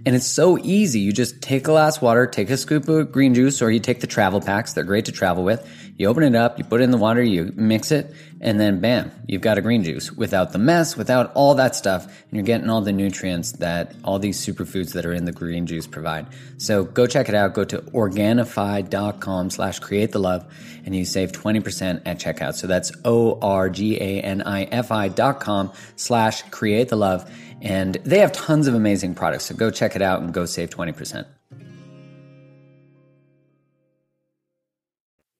And 0.06 0.14
it's 0.14 0.26
so 0.26 0.58
easy. 0.58 1.00
You 1.00 1.12
just 1.12 1.40
take 1.40 1.62
a 1.62 1.66
glass 1.66 1.96
of 1.96 2.02
water, 2.02 2.26
take 2.26 2.50
a 2.50 2.56
scoop 2.58 2.88
of 2.88 3.10
green 3.10 3.34
juice, 3.34 3.62
or 3.62 3.70
you 3.70 3.80
take 3.80 4.00
the 4.00 4.06
travel 4.06 4.40
packs. 4.40 4.74
They're 4.74 4.84
great 4.84 5.06
to 5.06 5.12
travel 5.12 5.44
with. 5.44 5.66
You 5.96 6.08
open 6.08 6.24
it 6.24 6.34
up, 6.34 6.58
you 6.58 6.64
put 6.64 6.80
it 6.80 6.84
in 6.84 6.90
the 6.90 6.98
water, 6.98 7.22
you 7.22 7.52
mix 7.54 7.92
it, 7.92 8.12
and 8.40 8.58
then 8.58 8.80
bam, 8.80 9.12
you've 9.28 9.42
got 9.42 9.58
a 9.58 9.62
green 9.62 9.84
juice 9.84 10.10
without 10.10 10.52
the 10.52 10.58
mess, 10.58 10.96
without 10.96 11.30
all 11.34 11.54
that 11.54 11.76
stuff. 11.76 12.04
And 12.04 12.32
you're 12.32 12.42
getting 12.42 12.68
all 12.68 12.80
the 12.80 12.92
nutrients 12.92 13.52
that 13.52 13.94
all 14.02 14.18
these 14.18 14.44
superfoods 14.44 14.92
that 14.94 15.06
are 15.06 15.12
in 15.12 15.24
the 15.24 15.32
green 15.32 15.66
juice 15.66 15.86
provide. 15.86 16.26
So 16.58 16.82
go 16.82 17.06
check 17.06 17.28
it 17.28 17.34
out. 17.36 17.54
Go 17.54 17.64
to 17.64 17.78
Organifi.com 17.78 19.50
slash 19.50 19.78
create 19.78 20.10
the 20.10 20.18
love 20.18 20.44
and 20.84 20.94
you 20.94 21.04
save 21.04 21.32
20% 21.32 22.02
at 22.04 22.18
checkout. 22.18 22.54
So 22.54 22.66
that's 22.66 22.92
O-R-G-A-N-I-F-I 23.04 23.48
dot 25.08 25.40
com 25.40 25.72
slash 25.96 26.42
create 26.50 26.88
the 26.88 26.96
love. 26.96 27.30
And 27.62 27.94
they 28.04 28.18
have 28.18 28.32
tons 28.32 28.66
of 28.66 28.74
amazing 28.74 29.14
products. 29.14 29.46
So 29.46 29.54
go 29.54 29.70
check 29.70 29.96
it 29.96 30.02
out 30.02 30.22
and 30.22 30.32
go 30.32 30.44
save 30.44 30.70
20%. 30.70 31.26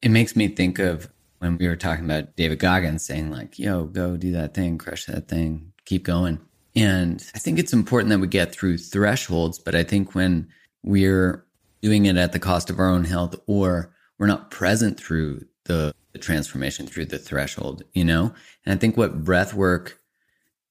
It 0.03 0.11
makes 0.11 0.37
me 0.37 0.49
think 0.49 0.79
of 0.79 1.11
when 1.39 1.59
we 1.59 1.69
were 1.69 1.77
talking 1.77 2.05
about 2.05 2.37
David 2.37 2.59
Goggins 2.59 3.05
saying, 3.05 3.31
like, 3.31 3.59
yo, 3.59 3.85
go 3.85 4.17
do 4.17 4.33
that 4.33 4.55
thing, 4.55 4.79
crush 4.79 5.07
that 5.07 5.29
thing, 5.29 5.73
keep 5.85 6.05
going. 6.05 6.39
And 6.77 7.25
I 7.35 7.39
think 7.39 7.59
it's 7.59 7.73
important 7.73 8.11
that 8.11 8.19
we 8.19 8.27
get 8.27 8.53
through 8.53 8.79
thresholds, 8.79 9.59
but 9.59 9.75
I 9.75 9.83
think 9.83 10.15
when 10.15 10.49
we're 10.83 11.45
doing 11.83 12.07
it 12.07 12.17
at 12.17 12.33
the 12.33 12.39
cost 12.39 12.71
of 12.71 12.79
our 12.79 12.89
own 12.89 13.05
health 13.05 13.37
or 13.47 13.95
we're 14.19 14.27
not 14.27 14.51
present 14.51 14.99
through 14.99 15.45
the, 15.65 15.95
the 16.13 16.19
transformation, 16.19 16.87
through 16.87 17.07
the 17.07 17.19
threshold, 17.19 17.83
you 17.93 18.05
know? 18.05 18.33
And 18.65 18.75
I 18.75 18.77
think 18.77 18.97
what 18.97 19.25
breath 19.25 19.55
work 19.55 20.01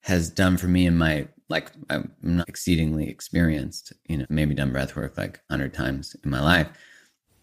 has 0.04 0.30
done 0.30 0.58
for 0.58 0.68
me 0.68 0.86
in 0.86 0.98
my 0.98 1.28
like 1.50 1.72
I'm 1.90 2.12
not 2.22 2.50
exceedingly 2.50 3.10
experienced, 3.10 3.94
you 4.08 4.18
know, 4.18 4.26
maybe 4.30 4.56
done 4.56 4.72
breath 4.72 4.96
work 4.96 5.18
like 5.18 5.40
100 5.48 5.74
times 5.74 6.16
in 6.24 6.30
my 6.30 6.42
life. 6.42 6.68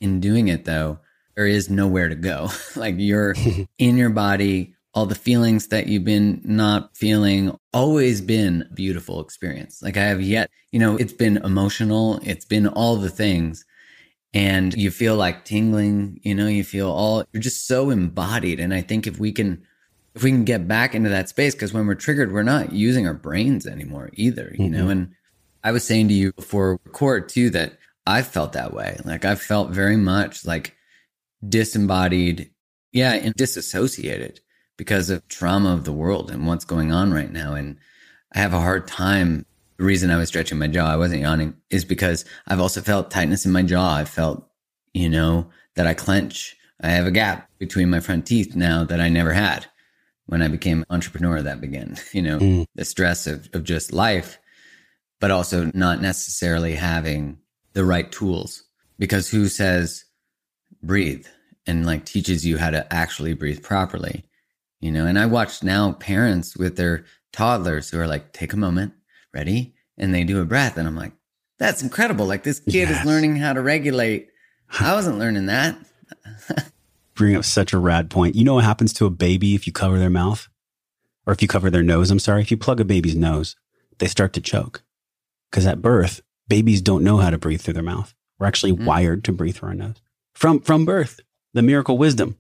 In 0.00 0.20
doing 0.20 0.48
it 0.48 0.64
though, 0.64 0.98
there 1.36 1.46
is 1.46 1.70
nowhere 1.70 2.08
to 2.08 2.14
go. 2.14 2.48
like 2.76 2.96
you're 2.98 3.34
in 3.78 3.96
your 3.96 4.10
body, 4.10 4.74
all 4.92 5.06
the 5.06 5.14
feelings 5.14 5.68
that 5.68 5.86
you've 5.86 6.04
been 6.04 6.40
not 6.44 6.96
feeling, 6.96 7.56
always 7.72 8.20
been 8.20 8.66
a 8.70 8.74
beautiful 8.74 9.20
experience. 9.20 9.80
Like 9.82 9.96
I 9.96 10.04
have 10.04 10.20
yet, 10.20 10.50
you 10.72 10.80
know, 10.80 10.96
it's 10.96 11.12
been 11.12 11.36
emotional, 11.38 12.20
it's 12.22 12.44
been 12.44 12.66
all 12.66 12.96
the 12.96 13.10
things. 13.10 13.64
And 14.32 14.74
you 14.74 14.90
feel 14.90 15.16
like 15.16 15.44
tingling, 15.44 16.20
you 16.22 16.34
know, 16.34 16.46
you 16.46 16.62
feel 16.62 16.90
all, 16.90 17.24
you're 17.32 17.42
just 17.42 17.66
so 17.66 17.90
embodied. 17.90 18.60
And 18.60 18.72
I 18.72 18.80
think 18.80 19.06
if 19.06 19.18
we 19.18 19.32
can, 19.32 19.64
if 20.14 20.22
we 20.22 20.30
can 20.30 20.44
get 20.44 20.66
back 20.66 20.94
into 20.94 21.10
that 21.10 21.28
space, 21.28 21.54
because 21.54 21.72
when 21.72 21.86
we're 21.86 21.94
triggered, 21.94 22.32
we're 22.32 22.42
not 22.42 22.72
using 22.72 23.06
our 23.06 23.14
brains 23.14 23.66
anymore 23.66 24.10
either, 24.14 24.54
you 24.58 24.64
mm-hmm. 24.64 24.72
know, 24.72 24.88
and 24.88 25.14
I 25.62 25.72
was 25.72 25.84
saying 25.84 26.08
to 26.08 26.14
you 26.14 26.32
before 26.32 26.80
record 26.84 27.28
too 27.28 27.50
that 27.50 27.78
I 28.06 28.22
felt 28.22 28.54
that 28.54 28.72
way. 28.72 28.98
Like 29.04 29.24
I 29.24 29.34
felt 29.34 29.70
very 29.70 29.96
much 29.96 30.44
like 30.44 30.76
disembodied, 31.46 32.50
yeah, 32.92 33.12
and 33.14 33.34
disassociated 33.34 34.40
because 34.76 35.10
of 35.10 35.26
trauma 35.28 35.72
of 35.72 35.84
the 35.84 35.92
world 35.92 36.30
and 36.30 36.46
what's 36.46 36.64
going 36.64 36.92
on 36.92 37.12
right 37.12 37.30
now. 37.30 37.54
And 37.54 37.76
I 38.32 38.38
have 38.38 38.54
a 38.54 38.60
hard 38.60 38.86
time. 38.86 39.46
The 39.76 39.84
reason 39.84 40.10
I 40.10 40.16
was 40.16 40.28
stretching 40.28 40.58
my 40.58 40.66
jaw, 40.66 40.90
I 40.90 40.96
wasn't 40.96 41.22
yawning, 41.22 41.54
is 41.70 41.84
because 41.84 42.24
I've 42.46 42.60
also 42.60 42.80
felt 42.80 43.10
tightness 43.10 43.46
in 43.46 43.52
my 43.52 43.62
jaw. 43.62 43.94
I 43.94 44.04
felt, 44.04 44.46
you 44.92 45.08
know, 45.08 45.50
that 45.76 45.86
I 45.86 45.94
clench. 45.94 46.56
I 46.82 46.88
have 46.88 47.06
a 47.06 47.10
gap 47.10 47.48
between 47.58 47.90
my 47.90 48.00
front 48.00 48.26
teeth 48.26 48.56
now 48.56 48.84
that 48.84 49.00
I 49.00 49.08
never 49.08 49.32
had 49.32 49.66
when 50.30 50.42
I 50.42 50.48
became 50.48 50.84
entrepreneur 50.90 51.42
that 51.42 51.60
began, 51.60 51.96
you 52.12 52.22
know, 52.22 52.38
mm. 52.38 52.66
the 52.76 52.84
stress 52.84 53.26
of, 53.26 53.48
of 53.52 53.64
just 53.64 53.92
life, 53.92 54.38
but 55.18 55.32
also 55.32 55.72
not 55.74 56.00
necessarily 56.00 56.76
having 56.76 57.38
the 57.72 57.84
right 57.84 58.10
tools 58.10 58.62
because 58.96 59.28
who 59.28 59.48
says 59.48 60.04
breathe 60.84 61.26
and 61.66 61.84
like 61.84 62.04
teaches 62.04 62.46
you 62.46 62.58
how 62.58 62.70
to 62.70 62.90
actually 62.94 63.34
breathe 63.34 63.62
properly. 63.62 64.24
You 64.80 64.92
know, 64.92 65.04
and 65.04 65.18
I 65.18 65.26
watch 65.26 65.64
now 65.64 65.92
parents 65.92 66.56
with 66.56 66.76
their 66.76 67.04
toddlers 67.32 67.90
who 67.90 67.98
are 67.98 68.06
like, 68.06 68.32
take 68.32 68.52
a 68.52 68.56
moment, 68.56 68.92
ready? 69.34 69.74
And 69.98 70.14
they 70.14 70.22
do 70.22 70.40
a 70.40 70.46
breath. 70.46 70.78
And 70.78 70.86
I'm 70.86 70.96
like, 70.96 71.12
that's 71.58 71.82
incredible. 71.82 72.24
Like 72.24 72.44
this 72.44 72.60
kid 72.60 72.88
yes. 72.88 73.00
is 73.00 73.06
learning 73.06 73.36
how 73.36 73.52
to 73.52 73.60
regulate. 73.60 74.28
I 74.78 74.94
wasn't 74.94 75.18
learning 75.18 75.46
that. 75.46 75.76
Bring 77.20 77.36
up 77.36 77.44
such 77.44 77.74
a 77.74 77.78
rad 77.78 78.08
point. 78.08 78.34
You 78.34 78.44
know 78.44 78.54
what 78.54 78.64
happens 78.64 78.94
to 78.94 79.04
a 79.04 79.10
baby 79.10 79.54
if 79.54 79.66
you 79.66 79.74
cover 79.74 79.98
their 79.98 80.08
mouth? 80.08 80.48
Or 81.26 81.34
if 81.34 81.42
you 81.42 81.48
cover 81.48 81.68
their 81.68 81.82
nose, 81.82 82.10
I'm 82.10 82.18
sorry. 82.18 82.40
If 82.40 82.50
you 82.50 82.56
plug 82.56 82.80
a 82.80 82.84
baby's 82.84 83.14
nose, 83.14 83.56
they 83.98 84.06
start 84.06 84.32
to 84.32 84.40
choke. 84.40 84.82
Because 85.50 85.66
at 85.66 85.82
birth, 85.82 86.22
babies 86.48 86.80
don't 86.80 87.04
know 87.04 87.18
how 87.18 87.28
to 87.28 87.36
breathe 87.36 87.60
through 87.60 87.74
their 87.74 87.82
mouth. 87.82 88.14
We're 88.38 88.46
actually 88.46 88.72
mm-hmm. 88.72 88.86
wired 88.86 89.24
to 89.24 89.32
breathe 89.32 89.56
through 89.56 89.68
our 89.68 89.74
nose 89.74 89.96
from 90.32 90.60
from 90.60 90.86
birth, 90.86 91.20
the 91.52 91.60
miracle 91.60 91.98
wisdom. 91.98 92.38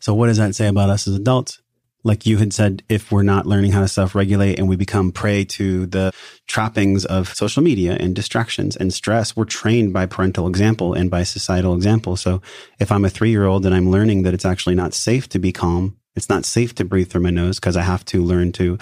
So 0.00 0.14
what 0.14 0.26
does 0.26 0.38
that 0.38 0.56
say 0.56 0.66
about 0.66 0.90
us 0.90 1.06
as 1.06 1.14
adults? 1.14 1.62
Like 2.08 2.24
you 2.24 2.38
had 2.38 2.54
said, 2.54 2.82
if 2.88 3.12
we're 3.12 3.22
not 3.22 3.44
learning 3.44 3.72
how 3.72 3.82
to 3.82 3.88
self-regulate 3.88 4.58
and 4.58 4.66
we 4.66 4.76
become 4.76 5.12
prey 5.12 5.44
to 5.44 5.84
the 5.84 6.10
trappings 6.46 7.04
of 7.04 7.34
social 7.34 7.62
media 7.62 7.98
and 8.00 8.16
distractions 8.16 8.76
and 8.76 8.92
stress, 8.94 9.36
we're 9.36 9.44
trained 9.44 9.92
by 9.92 10.06
parental 10.06 10.48
example 10.48 10.94
and 10.94 11.10
by 11.10 11.22
societal 11.22 11.74
example. 11.74 12.16
So 12.16 12.40
if 12.80 12.90
I'm 12.90 13.04
a 13.04 13.10
three-year-old 13.10 13.66
and 13.66 13.74
I'm 13.74 13.90
learning 13.90 14.22
that 14.22 14.32
it's 14.32 14.46
actually 14.46 14.74
not 14.74 14.94
safe 14.94 15.28
to 15.28 15.38
be 15.38 15.52
calm, 15.52 15.98
it's 16.16 16.30
not 16.30 16.46
safe 16.46 16.74
to 16.76 16.84
breathe 16.86 17.10
through 17.10 17.20
my 17.20 17.30
nose 17.30 17.60
because 17.60 17.76
I 17.76 17.82
have 17.82 18.06
to 18.06 18.24
learn 18.24 18.52
to, 18.52 18.78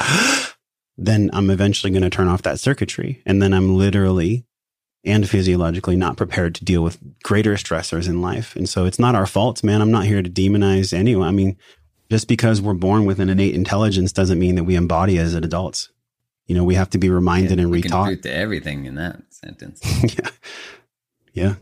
then 0.96 1.28
I'm 1.32 1.50
eventually 1.50 1.90
going 1.90 2.04
to 2.04 2.10
turn 2.10 2.28
off 2.28 2.42
that 2.42 2.60
circuitry. 2.60 3.22
And 3.26 3.42
then 3.42 3.52
I'm 3.52 3.76
literally 3.76 4.46
and 5.04 5.28
physiologically 5.28 5.96
not 5.96 6.16
prepared 6.16 6.54
to 6.56 6.64
deal 6.64 6.82
with 6.82 6.98
greater 7.22 7.54
stressors 7.54 8.08
in 8.08 8.22
life. 8.22 8.54
And 8.54 8.68
so 8.68 8.84
it's 8.84 8.98
not 8.98 9.14
our 9.14 9.26
fault, 9.26 9.64
man. 9.64 9.80
I'm 9.80 9.90
not 9.90 10.04
here 10.04 10.22
to 10.22 10.30
demonize 10.30 10.92
anyone. 10.92 11.28
I 11.28 11.32
mean, 11.32 11.56
just 12.11 12.29
because 12.29 12.61
we're 12.61 12.75
born 12.75 13.05
with 13.05 13.21
an 13.21 13.29
innate 13.29 13.55
intelligence 13.55 14.12
doesn't 14.12 14.38
mean 14.38 14.55
that 14.55 14.64
we 14.64 14.77
embody 14.77 15.19
it 15.19 15.23
as 15.23 15.35
adults. 15.35 15.90
You 16.47 16.55
know, 16.55 16.64
we 16.64 16.75
have 16.77 16.90
to 16.90 16.99
be 16.99 17.11
reminded 17.11 17.59
yeah, 17.59 17.64
and 17.64 17.73
retaught. 17.73 18.23
to 18.23 18.33
everything 18.33 18.85
in 18.85 18.95
that 18.95 19.23
sentence. 19.31 19.81
yeah. 20.19 20.31
Yeah. 21.33 21.55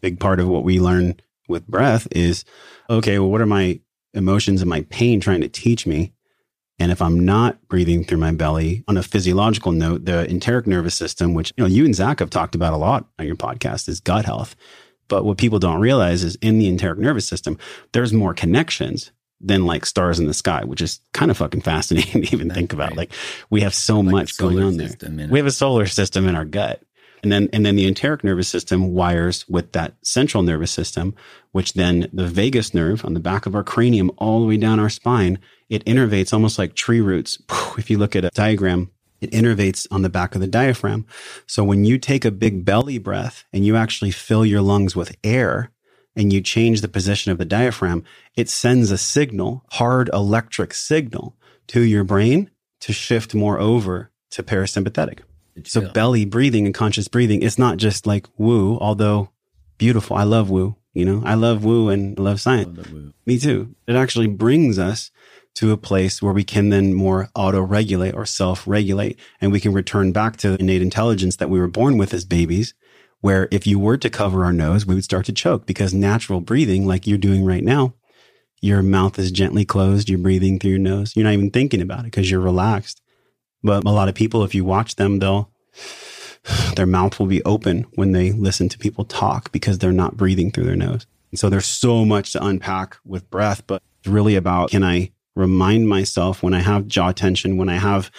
big 0.00 0.20
part 0.20 0.38
of 0.38 0.48
what 0.48 0.64
we 0.64 0.78
learn 0.78 1.16
with 1.48 1.66
breath 1.66 2.06
is 2.12 2.44
okay, 2.90 3.18
well, 3.18 3.30
what 3.30 3.40
are 3.40 3.46
my 3.46 3.80
emotions 4.14 4.60
and 4.60 4.68
my 4.68 4.82
pain 4.90 5.20
trying 5.20 5.40
to 5.40 5.48
teach 5.48 5.86
me? 5.86 6.12
And 6.78 6.90
if 6.90 7.00
I'm 7.00 7.24
not 7.24 7.68
breathing 7.68 8.04
through 8.04 8.18
my 8.18 8.32
belly 8.32 8.84
on 8.88 8.96
a 8.96 9.02
physiological 9.02 9.72
note, 9.72 10.04
the 10.04 10.28
enteric 10.28 10.66
nervous 10.66 10.94
system, 10.94 11.34
which 11.34 11.52
you 11.56 11.64
know 11.64 11.68
you 11.68 11.84
and 11.84 11.94
Zach 11.94 12.18
have 12.18 12.30
talked 12.30 12.54
about 12.54 12.72
a 12.72 12.78
lot 12.78 13.06
on 13.18 13.26
your 13.26 13.36
podcast, 13.36 13.88
is 13.88 14.00
gut 14.00 14.24
health. 14.24 14.56
But 15.08 15.24
what 15.24 15.38
people 15.38 15.58
don't 15.58 15.80
realize 15.80 16.24
is 16.24 16.36
in 16.36 16.58
the 16.58 16.68
enteric 16.68 16.98
nervous 16.98 17.26
system, 17.26 17.58
there's 17.92 18.12
more 18.12 18.34
connections 18.34 19.12
than 19.42 19.66
like 19.66 19.84
stars 19.84 20.18
in 20.18 20.26
the 20.26 20.34
sky, 20.34 20.64
which 20.64 20.80
is 20.80 21.00
kind 21.12 21.30
of 21.30 21.36
fucking 21.36 21.62
fascinating 21.62 22.22
to 22.24 22.32
even 22.32 22.48
That's 22.48 22.58
think 22.58 22.72
about. 22.72 22.90
Right. 22.90 22.98
Like 22.98 23.12
we 23.50 23.60
have 23.62 23.74
so 23.74 24.00
like 24.00 24.12
much 24.12 24.38
going 24.38 24.62
on 24.62 24.76
there. 24.76 25.28
We 25.28 25.38
have 25.38 25.46
a 25.46 25.52
solar 25.52 25.86
system 25.86 26.28
in 26.28 26.34
our 26.34 26.44
gut. 26.44 26.82
And 27.22 27.30
then, 27.30 27.48
and 27.52 27.64
then 27.64 27.76
the 27.76 27.86
enteric 27.86 28.24
nervous 28.24 28.48
system 28.48 28.94
wires 28.94 29.48
with 29.48 29.72
that 29.72 29.94
central 30.02 30.42
nervous 30.42 30.72
system, 30.72 31.14
which 31.52 31.74
then 31.74 32.08
the 32.12 32.26
vagus 32.26 32.74
nerve 32.74 33.04
on 33.04 33.14
the 33.14 33.20
back 33.20 33.46
of 33.46 33.54
our 33.54 33.62
cranium 33.62 34.10
all 34.18 34.40
the 34.40 34.46
way 34.46 34.56
down 34.56 34.80
our 34.80 34.90
spine, 34.90 35.38
it 35.68 35.84
innervates 35.84 36.32
almost 36.32 36.58
like 36.58 36.74
tree 36.74 37.00
roots. 37.00 37.40
If 37.78 37.90
you 37.90 37.96
look 37.96 38.16
at 38.16 38.24
a 38.24 38.30
diagram, 38.30 38.90
it 39.22 39.30
innervates 39.30 39.86
on 39.90 40.02
the 40.02 40.10
back 40.10 40.34
of 40.34 40.40
the 40.40 40.46
diaphragm. 40.46 41.06
So 41.46 41.62
when 41.62 41.84
you 41.84 41.96
take 41.96 42.24
a 42.24 42.30
big 42.30 42.64
belly 42.64 42.98
breath 42.98 43.44
and 43.52 43.64
you 43.64 43.76
actually 43.76 44.10
fill 44.10 44.44
your 44.44 44.60
lungs 44.60 44.96
with 44.96 45.16
air, 45.22 45.70
and 46.14 46.32
you 46.32 46.40
change 46.40 46.80
the 46.80 46.88
position 46.88 47.32
of 47.32 47.38
the 47.38 47.44
diaphragm, 47.44 48.04
it 48.36 48.48
sends 48.48 48.90
a 48.90 48.98
signal, 48.98 49.64
hard 49.72 50.10
electric 50.12 50.74
signal 50.74 51.36
to 51.68 51.80
your 51.80 52.04
brain 52.04 52.50
to 52.80 52.92
shift 52.92 53.34
more 53.34 53.58
over 53.58 54.10
to 54.30 54.42
parasympathetic. 54.42 55.20
So 55.64 55.82
belly 55.92 56.24
breathing 56.24 56.66
and 56.66 56.74
conscious 56.74 57.08
breathing, 57.08 57.42
it's 57.42 57.58
not 57.58 57.76
just 57.76 58.06
like 58.06 58.26
woo, 58.38 58.78
although 58.78 59.30
beautiful. 59.78 60.16
I 60.16 60.24
love 60.24 60.50
woo, 60.50 60.76
you 60.94 61.04
know, 61.04 61.22
I 61.24 61.34
love 61.34 61.64
woo 61.64 61.88
and 61.88 62.18
I 62.18 62.22
love 62.22 62.40
science. 62.40 62.68
I 62.68 62.72
Me 63.26 63.38
too. 63.38 63.74
It 63.86 63.94
actually 63.94 64.28
brings 64.28 64.78
us 64.78 65.10
to 65.54 65.72
a 65.72 65.76
place 65.76 66.22
where 66.22 66.32
we 66.32 66.44
can 66.44 66.70
then 66.70 66.94
more 66.94 67.28
auto 67.34 67.60
regulate 67.60 68.14
or 68.14 68.24
self 68.24 68.66
regulate 68.66 69.18
and 69.40 69.52
we 69.52 69.60
can 69.60 69.72
return 69.72 70.12
back 70.12 70.36
to 70.38 70.56
innate 70.58 70.82
intelligence 70.82 71.36
that 71.36 71.50
we 71.50 71.60
were 71.60 71.68
born 71.68 71.98
with 71.98 72.14
as 72.14 72.24
babies 72.24 72.74
where 73.22 73.48
if 73.50 73.66
you 73.66 73.78
were 73.78 73.96
to 73.96 74.10
cover 74.10 74.44
our 74.44 74.52
nose, 74.52 74.84
we 74.84 74.94
would 74.94 75.04
start 75.04 75.24
to 75.26 75.32
choke 75.32 75.64
because 75.64 75.94
natural 75.94 76.40
breathing, 76.40 76.86
like 76.86 77.06
you're 77.06 77.16
doing 77.16 77.44
right 77.44 77.62
now, 77.62 77.94
your 78.60 78.82
mouth 78.82 79.18
is 79.18 79.30
gently 79.30 79.64
closed. 79.64 80.08
You're 80.08 80.18
breathing 80.18 80.58
through 80.58 80.72
your 80.72 80.80
nose. 80.80 81.14
You're 81.16 81.24
not 81.24 81.32
even 81.32 81.50
thinking 81.50 81.80
about 81.80 82.00
it 82.00 82.06
because 82.06 82.30
you're 82.30 82.40
relaxed. 82.40 83.00
But 83.62 83.84
a 83.84 83.90
lot 83.90 84.08
of 84.08 84.16
people, 84.16 84.42
if 84.42 84.54
you 84.54 84.64
watch 84.64 84.96
them, 84.96 85.20
they'll, 85.20 85.50
their 86.74 86.86
mouth 86.86 87.18
will 87.18 87.26
be 87.26 87.42
open 87.44 87.86
when 87.94 88.10
they 88.10 88.32
listen 88.32 88.68
to 88.68 88.78
people 88.78 89.04
talk 89.04 89.52
because 89.52 89.78
they're 89.78 89.92
not 89.92 90.16
breathing 90.16 90.50
through 90.50 90.64
their 90.64 90.76
nose. 90.76 91.06
And 91.30 91.38
so 91.38 91.48
there's 91.48 91.66
so 91.66 92.04
much 92.04 92.32
to 92.32 92.44
unpack 92.44 92.96
with 93.04 93.30
breath, 93.30 93.66
but 93.68 93.82
it's 94.00 94.08
really 94.08 94.34
about 94.34 94.70
can 94.70 94.82
I 94.82 95.12
remind 95.36 95.88
myself 95.88 96.42
when 96.42 96.54
I 96.54 96.60
have 96.60 96.88
jaw 96.88 97.12
tension, 97.12 97.56
when 97.56 97.68
I 97.68 97.76
have 97.76 98.10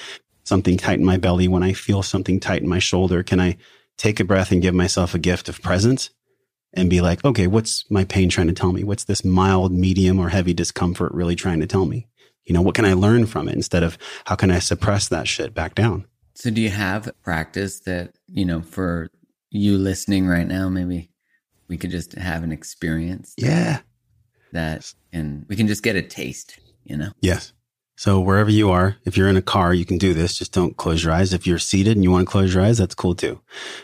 something 0.45 0.77
tight 0.77 0.99
in 0.99 1.05
my 1.05 1.17
belly, 1.17 1.49
when 1.49 1.63
I 1.63 1.73
feel 1.73 2.03
something 2.03 2.39
tight 2.39 2.61
in 2.61 2.69
my 2.69 2.79
shoulder, 2.79 3.21
can 3.21 3.39
I 3.39 3.57
take 3.97 4.19
a 4.19 4.23
breath 4.23 4.51
and 4.51 4.61
give 4.61 4.73
myself 4.73 5.13
a 5.13 5.19
gift 5.19 5.49
of 5.49 5.61
presence 5.61 6.09
and 6.73 6.89
be 6.89 7.01
like, 7.01 7.23
okay, 7.23 7.47
what's 7.47 7.89
my 7.91 8.03
pain 8.03 8.29
trying 8.29 8.47
to 8.47 8.53
tell 8.53 8.71
me? 8.71 8.83
What's 8.83 9.03
this 9.03 9.23
mild, 9.23 9.71
medium, 9.71 10.19
or 10.19 10.29
heavy 10.29 10.53
discomfort 10.53 11.13
really 11.13 11.35
trying 11.35 11.59
to 11.59 11.67
tell 11.67 11.85
me? 11.85 12.07
You 12.45 12.53
know, 12.53 12.61
what 12.61 12.75
can 12.75 12.85
I 12.85 12.93
learn 12.93 13.25
from 13.25 13.47
it 13.47 13.55
instead 13.55 13.83
of 13.83 13.97
how 14.25 14.35
can 14.35 14.51
I 14.51 14.59
suppress 14.59 15.07
that 15.09 15.27
shit 15.27 15.53
back 15.53 15.75
down? 15.75 16.05
So, 16.35 16.49
do 16.49 16.61
you 16.61 16.71
have 16.71 17.11
practice 17.23 17.79
that, 17.81 18.15
you 18.27 18.43
know, 18.43 18.61
for 18.61 19.09
you 19.51 19.77
listening 19.77 20.27
right 20.27 20.47
now, 20.47 20.67
maybe 20.67 21.11
we 21.67 21.77
could 21.77 21.91
just 21.91 22.13
have 22.13 22.43
an 22.43 22.51
experience? 22.51 23.33
Yeah. 23.37 23.79
That, 24.51 24.91
and 25.11 25.45
we 25.47 25.55
can 25.55 25.67
just 25.67 25.83
get 25.83 25.95
a 25.95 26.01
taste, 26.01 26.59
you 26.83 26.97
know? 26.97 27.11
Yes. 27.21 27.53
So 27.95 28.19
wherever 28.19 28.49
you 28.49 28.71
are, 28.71 28.97
if 29.05 29.15
you're 29.15 29.29
in 29.29 29.37
a 29.37 29.41
car, 29.41 29.73
you 29.73 29.85
can 29.85 29.97
do 29.97 30.13
this. 30.13 30.37
Just 30.37 30.51
don't 30.51 30.77
close 30.77 31.03
your 31.03 31.13
eyes. 31.13 31.31
If 31.31 31.45
you're 31.45 31.59
seated 31.59 31.95
and 31.95 32.03
you 32.03 32.11
want 32.11 32.27
to 32.27 32.31
close 32.31 32.53
your 32.53 32.63
eyes, 32.63 32.79
that's 32.79 32.95
cool 32.95 33.15
too. 33.15 33.39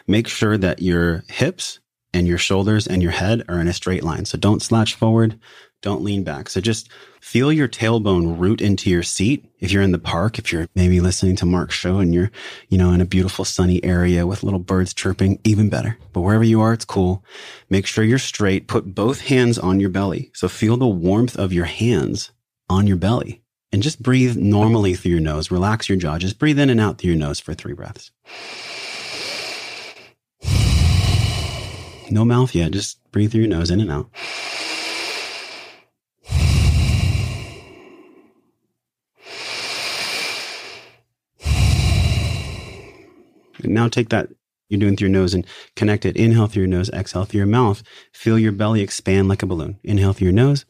Make 0.08 0.28
sure 0.28 0.58
that 0.58 0.82
your 0.82 1.24
hips 1.28 1.80
and 2.13 2.28
your 2.28 2.39
shoulders 2.39 2.88
and 2.88 3.04
your 3.04 3.12
head 3.12 3.43
are 3.48 3.60
in 3.60 3.67
a 3.67 3.74
straight 3.74 4.04
line. 4.04 4.26
So 4.26 4.38
don't 4.38 4.63
slouch 4.63 4.95
forward. 4.95 5.39
Don't 5.82 6.04
lean 6.04 6.24
back. 6.24 6.50
So 6.50 6.60
just 6.60 6.89
feel 7.22 7.54
your 7.54 7.67
tailbone 7.67 8.38
root 8.38 8.62
into 8.62 8.89
your 8.89 9.04
seat. 9.04 9.45
If 9.60 9.72
you're 9.72 9.84
in 9.84 9.93
the 9.93 10.00
park, 10.00 10.38
if 10.38 10.52
you're 10.52 10.67
maybe 10.76 11.00
listening 11.00 11.36
to 11.38 11.45
Mark's 11.45 11.76
show 11.76 12.00
and 12.00 12.13
you're, 12.13 12.32
you 12.67 12.78
know, 12.78 12.91
in 12.91 13.00
a 13.00 13.06
beautiful 13.06 13.45
sunny 13.45 13.82
area 13.84 14.28
with 14.28 14.43
little 14.43 14.60
birds 14.60 14.93
chirping, 14.93 15.39
even 15.43 15.69
better. 15.69 15.98
But 16.12 16.22
wherever 16.22 16.43
you 16.43 16.60
are, 16.62 16.74
it's 16.74 16.84
cool. 16.84 17.24
Make 17.69 17.86
sure 17.86 18.04
you're 18.04 18.17
straight. 18.17 18.67
Put 18.67 18.95
both 18.95 19.22
hands 19.22 19.58
on 19.58 19.80
your 19.80 19.89
belly. 19.89 20.32
So 20.34 20.50
feel 20.50 20.76
the 20.76 20.88
warmth 20.88 21.38
of 21.38 21.54
your 21.54 21.65
hands 21.65 22.32
on 22.69 22.86
your 22.86 22.98
belly 22.98 23.41
and 23.72 23.84
just 23.84 24.02
breathe 24.02 24.36
normally 24.36 24.96
through 24.96 25.12
your 25.12 25.20
nose. 25.20 25.52
Relax 25.52 25.90
your 25.90 25.98
jaw. 25.98 26.18
Just 26.18 26.40
breathe 26.40 26.60
in 26.60 26.70
and 26.70 26.80
out 26.80 26.98
through 26.98 27.12
your 27.12 27.20
nose 27.20 27.40
for 27.40 27.54
three 27.54 27.74
breaths. 27.74 28.12
No 32.12 32.26
mouth 32.26 32.56
yet. 32.56 32.72
Just 32.72 33.00
breathe 33.12 33.32
through 33.32 33.42
your 33.42 33.50
nose 33.50 33.70
in 33.70 33.80
and 33.80 33.92
out. 33.92 34.10
And 43.62 43.74
now 43.74 43.88
take 43.88 44.10
that 44.10 44.30
you're 44.70 44.80
doing 44.80 44.96
through 44.96 45.10
your 45.10 45.20
nose 45.20 45.34
and 45.34 45.46
connect 45.76 46.06
it. 46.06 46.16
Inhale 46.16 46.48
through 46.48 46.62
your 46.62 46.70
nose, 46.70 46.90
exhale 46.92 47.26
through 47.26 47.40
your 47.40 47.48
mouth. 47.48 47.84
Feel 48.14 48.40
your 48.40 48.52
belly 48.52 48.82
expand 48.82 49.28
like 49.28 49.44
a 49.44 49.48
balloon. 49.48 49.80
Inhale 49.84 50.14
through 50.14 50.26
your 50.26 50.34
nose. 50.34 50.66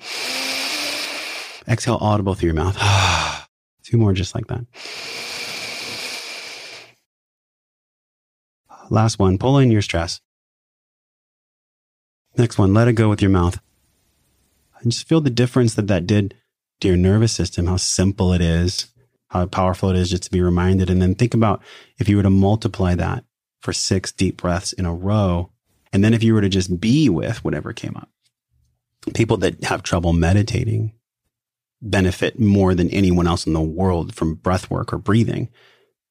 Exhale 1.70 2.00
audible 2.02 2.34
through 2.34 2.48
your 2.48 2.56
mouth. 2.56 2.78
Two 3.84 3.98
more 3.98 4.14
just 4.14 4.34
like 4.34 4.48
that. 4.48 4.66
Last 8.90 9.20
one, 9.20 9.38
pull 9.38 9.60
in 9.60 9.70
your 9.70 9.84
stress. 9.84 10.20
Next 12.38 12.58
one, 12.58 12.74
let 12.74 12.88
it 12.88 12.94
go 12.94 13.08
with 13.10 13.22
your 13.22 13.30
mouth. 13.30 13.60
And 14.82 14.92
just 14.92 15.08
feel 15.08 15.22
the 15.22 15.30
difference 15.30 15.76
that 15.76 15.88
that 15.88 16.08
did 16.08 16.36
to 16.80 16.88
your 16.88 16.98
nervous 16.98 17.34
system, 17.34 17.68
how 17.68 17.78
simple 17.78 18.34
it 18.34 18.42
is, 18.42 18.88
how 19.28 19.46
powerful 19.46 19.90
it 19.90 19.96
is 19.96 20.10
just 20.10 20.24
to 20.24 20.32
be 20.32 20.42
reminded. 20.42 20.90
And 20.90 21.02
then 21.02 21.14
think 21.14 21.34
about 21.34 21.62
if 22.00 22.10
you 22.10 22.18
were 22.18 22.24
to 22.24 22.30
multiply 22.30 22.96
that 22.96 23.26
for 23.62 23.74
six 23.74 24.12
deep 24.12 24.38
breaths 24.38 24.74
in 24.74 24.86
a 24.86 24.94
row. 24.94 25.52
And 25.92 26.04
then 26.04 26.14
if 26.14 26.24
you 26.24 26.34
were 26.34 26.42
to 26.42 26.50
just 26.50 26.80
be 26.80 27.10
with 27.10 27.44
whatever 27.44 27.74
came 27.74 27.96
up, 27.96 28.10
people 29.14 29.38
that 29.38 29.64
have 29.66 29.84
trouble 29.84 30.14
meditating, 30.14 30.94
benefit 31.82 32.40
more 32.40 32.76
than 32.76 32.90
anyone 32.90 33.28
else 33.28 33.48
in 33.48 33.54
the 33.54 33.62
world 33.62 34.14
from 34.14 34.36
breath 34.36 34.70
work 34.70 34.92
or 34.92 34.98
breathing 34.98 35.50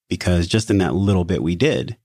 because 0.08 0.46
just 0.46 0.70
in 0.70 0.78
that 0.78 0.94
little 0.94 1.24
bit 1.24 1.42
we 1.42 1.54
did, 1.54 1.96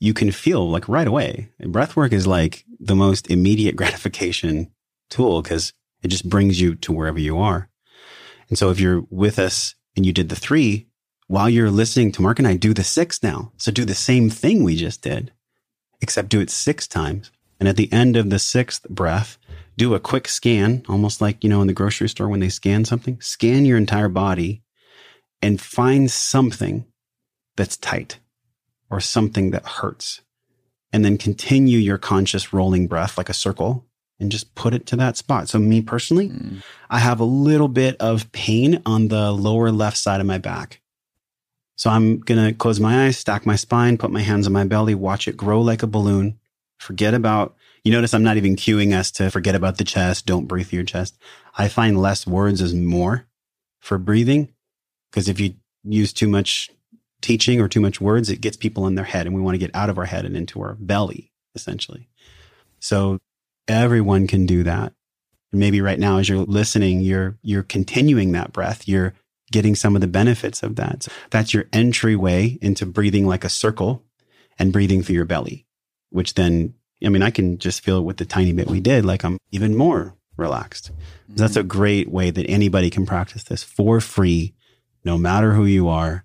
you 0.00 0.14
can 0.14 0.30
feel 0.30 0.68
like 0.68 0.88
right 0.88 1.06
away. 1.06 1.50
Breath 1.60 1.96
work 1.96 2.12
is 2.12 2.26
like 2.26 2.64
the 2.80 2.96
most 2.96 3.30
immediate 3.30 3.76
gratification 3.76 4.72
tool 5.10 5.42
because 5.42 5.72
it 6.02 6.08
just 6.08 6.28
brings 6.28 6.60
you 6.60 6.74
to 6.76 6.92
wherever 6.92 7.18
you 7.18 7.38
are. 7.38 7.68
And 8.48 8.58
so 8.58 8.70
if 8.70 8.80
you're 8.80 9.04
with 9.10 9.38
us 9.38 9.74
and 9.96 10.04
you 10.04 10.12
did 10.12 10.28
the 10.28 10.36
three, 10.36 10.88
while 11.26 11.48
you're 11.48 11.70
listening 11.70 12.12
to 12.12 12.22
Mark 12.22 12.38
and 12.38 12.48
I 12.48 12.56
do 12.56 12.74
the 12.74 12.84
six 12.84 13.22
now. 13.22 13.52
So 13.56 13.72
do 13.72 13.84
the 13.84 13.94
same 13.94 14.28
thing 14.28 14.62
we 14.62 14.76
just 14.76 15.02
did, 15.02 15.32
except 16.00 16.28
do 16.28 16.40
it 16.40 16.50
six 16.50 16.86
times. 16.86 17.30
And 17.58 17.68
at 17.68 17.76
the 17.76 17.90
end 17.92 18.16
of 18.16 18.28
the 18.28 18.38
sixth 18.38 18.86
breath, 18.90 19.38
do 19.76 19.94
a 19.94 20.00
quick 20.00 20.28
scan, 20.28 20.84
almost 20.88 21.20
like, 21.20 21.42
you 21.42 21.50
know, 21.50 21.60
in 21.60 21.66
the 21.66 21.72
grocery 21.72 22.08
store 22.08 22.28
when 22.28 22.40
they 22.40 22.48
scan 22.48 22.84
something, 22.84 23.20
scan 23.20 23.64
your 23.64 23.76
entire 23.76 24.08
body 24.08 24.62
and 25.42 25.60
find 25.60 26.10
something 26.10 26.86
that's 27.56 27.76
tight 27.76 28.18
or 28.90 29.00
something 29.00 29.50
that 29.50 29.66
hurts. 29.66 30.20
And 30.92 31.04
then 31.04 31.18
continue 31.18 31.78
your 31.78 31.98
conscious 31.98 32.52
rolling 32.52 32.86
breath 32.86 33.18
like 33.18 33.28
a 33.28 33.34
circle 33.34 33.84
and 34.20 34.30
just 34.30 34.54
put 34.54 34.74
it 34.74 34.86
to 34.86 34.96
that 34.96 35.16
spot. 35.16 35.48
So, 35.48 35.58
me 35.58 35.82
personally, 35.82 36.28
mm. 36.28 36.62
I 36.88 37.00
have 37.00 37.18
a 37.18 37.24
little 37.24 37.68
bit 37.68 37.96
of 37.96 38.30
pain 38.30 38.80
on 38.86 39.08
the 39.08 39.32
lower 39.32 39.72
left 39.72 39.96
side 39.96 40.20
of 40.20 40.26
my 40.26 40.38
back. 40.38 40.80
So, 41.74 41.90
I'm 41.90 42.20
going 42.20 42.46
to 42.46 42.54
close 42.54 42.78
my 42.78 43.06
eyes, 43.06 43.18
stack 43.18 43.44
my 43.44 43.56
spine, 43.56 43.98
put 43.98 44.12
my 44.12 44.20
hands 44.20 44.46
on 44.46 44.52
my 44.52 44.64
belly, 44.64 44.94
watch 44.94 45.26
it 45.26 45.36
grow 45.36 45.60
like 45.60 45.82
a 45.82 45.88
balloon. 45.88 46.38
Forget 46.78 47.12
about 47.12 47.56
you 47.84 47.92
notice 47.92 48.14
I'm 48.14 48.22
not 48.22 48.38
even 48.38 48.56
cueing 48.56 48.96
us 48.98 49.10
to 49.12 49.30
forget 49.30 49.54
about 49.54 49.76
the 49.78 49.84
chest. 49.84 50.26
Don't 50.26 50.46
breathe 50.46 50.68
through 50.68 50.78
your 50.78 50.86
chest. 50.86 51.18
I 51.56 51.68
find 51.68 52.00
less 52.00 52.26
words 52.26 52.60
is 52.60 52.74
more 52.74 53.26
for 53.78 53.98
breathing 53.98 54.48
because 55.10 55.28
if 55.28 55.38
you 55.38 55.54
use 55.84 56.12
too 56.12 56.28
much 56.28 56.70
teaching 57.20 57.60
or 57.60 57.68
too 57.68 57.80
much 57.80 58.00
words, 58.00 58.30
it 58.30 58.40
gets 58.40 58.56
people 58.56 58.86
in 58.86 58.94
their 58.94 59.04
head 59.04 59.26
and 59.26 59.34
we 59.34 59.42
want 59.42 59.54
to 59.54 59.58
get 59.58 59.74
out 59.74 59.90
of 59.90 59.98
our 59.98 60.06
head 60.06 60.24
and 60.24 60.36
into 60.36 60.60
our 60.62 60.74
belly, 60.74 61.30
essentially. 61.54 62.08
So 62.80 63.18
everyone 63.68 64.26
can 64.26 64.46
do 64.46 64.62
that. 64.62 64.94
Maybe 65.52 65.80
right 65.80 65.98
now, 65.98 66.18
as 66.18 66.28
you're 66.28 66.38
listening, 66.38 67.00
you're, 67.00 67.38
you're 67.42 67.62
continuing 67.62 68.32
that 68.32 68.52
breath. 68.52 68.88
You're 68.88 69.14
getting 69.52 69.74
some 69.74 69.94
of 69.94 70.00
the 70.00 70.08
benefits 70.08 70.62
of 70.62 70.76
that. 70.76 71.04
So 71.04 71.12
that's 71.30 71.54
your 71.54 71.66
entryway 71.72 72.58
into 72.60 72.86
breathing 72.86 73.26
like 73.26 73.44
a 73.44 73.48
circle 73.48 74.02
and 74.58 74.72
breathing 74.72 75.02
through 75.02 75.14
your 75.16 75.24
belly, 75.24 75.66
which 76.10 76.34
then 76.34 76.74
I 77.04 77.08
mean, 77.08 77.22
I 77.22 77.30
can 77.30 77.58
just 77.58 77.82
feel 77.82 77.98
it 77.98 78.02
with 78.02 78.16
the 78.16 78.24
tiny 78.24 78.52
bit 78.52 78.68
we 78.68 78.80
did, 78.80 79.04
like 79.04 79.24
I'm 79.24 79.38
even 79.52 79.76
more 79.76 80.14
relaxed. 80.36 80.90
Mm-hmm. 80.92 81.36
That's 81.36 81.56
a 81.56 81.62
great 81.62 82.10
way 82.10 82.30
that 82.30 82.46
anybody 82.46 82.90
can 82.90 83.06
practice 83.06 83.44
this 83.44 83.62
for 83.62 84.00
free, 84.00 84.54
no 85.04 85.18
matter 85.18 85.52
who 85.52 85.64
you 85.64 85.88
are. 85.88 86.24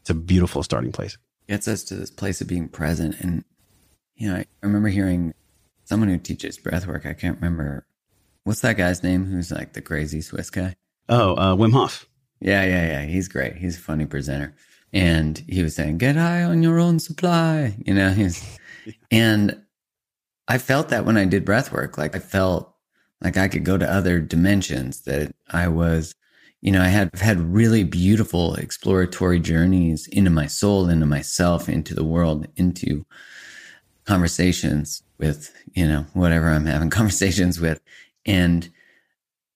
It's 0.00 0.10
a 0.10 0.14
beautiful 0.14 0.62
starting 0.62 0.92
place. 0.92 1.18
Gets 1.48 1.68
us 1.68 1.84
to 1.84 1.94
this 1.94 2.10
place 2.10 2.40
of 2.40 2.48
being 2.48 2.68
present. 2.68 3.20
And, 3.20 3.44
you 4.16 4.28
know, 4.28 4.36
I 4.36 4.46
remember 4.62 4.88
hearing 4.88 5.34
someone 5.84 6.08
who 6.08 6.18
teaches 6.18 6.58
breath 6.58 6.86
work. 6.86 7.06
I 7.06 7.12
can't 7.12 7.36
remember 7.36 7.86
what's 8.46 8.60
that 8.60 8.76
guy's 8.76 9.02
name 9.02 9.24
who's 9.24 9.50
like 9.50 9.72
the 9.72 9.82
crazy 9.82 10.20
Swiss 10.20 10.50
guy? 10.50 10.76
Oh, 11.08 11.34
uh, 11.34 11.56
Wim 11.56 11.72
Hof. 11.72 12.06
Yeah, 12.40 12.64
yeah, 12.64 12.86
yeah. 12.86 13.02
He's 13.02 13.28
great. 13.28 13.56
He's 13.56 13.76
a 13.76 13.80
funny 13.80 14.06
presenter. 14.06 14.54
And 14.92 15.38
he 15.48 15.62
was 15.62 15.74
saying, 15.74 15.98
get 15.98 16.16
high 16.16 16.44
on 16.44 16.62
your 16.62 16.78
own 16.78 17.00
supply. 17.00 17.76
You 17.84 17.94
know, 17.94 18.10
he's, 18.10 18.58
and 19.10 19.60
I 20.48 20.58
felt 20.58 20.88
that 20.90 21.04
when 21.04 21.16
I 21.16 21.24
did 21.24 21.44
breath 21.44 21.72
work. 21.72 21.98
Like 21.98 22.14
I 22.14 22.20
felt 22.20 22.72
like 23.20 23.36
I 23.36 23.48
could 23.48 23.64
go 23.64 23.76
to 23.76 23.90
other 23.90 24.20
dimensions 24.20 25.02
that 25.02 25.34
I 25.50 25.68
was, 25.68 26.14
you 26.60 26.70
know, 26.70 26.82
I 26.82 26.88
had 26.88 27.10
had 27.14 27.40
really 27.40 27.84
beautiful 27.84 28.54
exploratory 28.54 29.40
journeys 29.40 30.06
into 30.08 30.30
my 30.30 30.46
soul, 30.46 30.88
into 30.88 31.06
myself, 31.06 31.68
into 31.68 31.94
the 31.94 32.04
world, 32.04 32.46
into 32.56 33.04
conversations 34.04 35.02
with, 35.18 35.52
you 35.74 35.86
know, 35.86 36.06
whatever 36.12 36.48
I'm 36.48 36.66
having 36.66 36.90
conversations 37.00 37.60
with. 37.60 37.80
And 38.24 38.70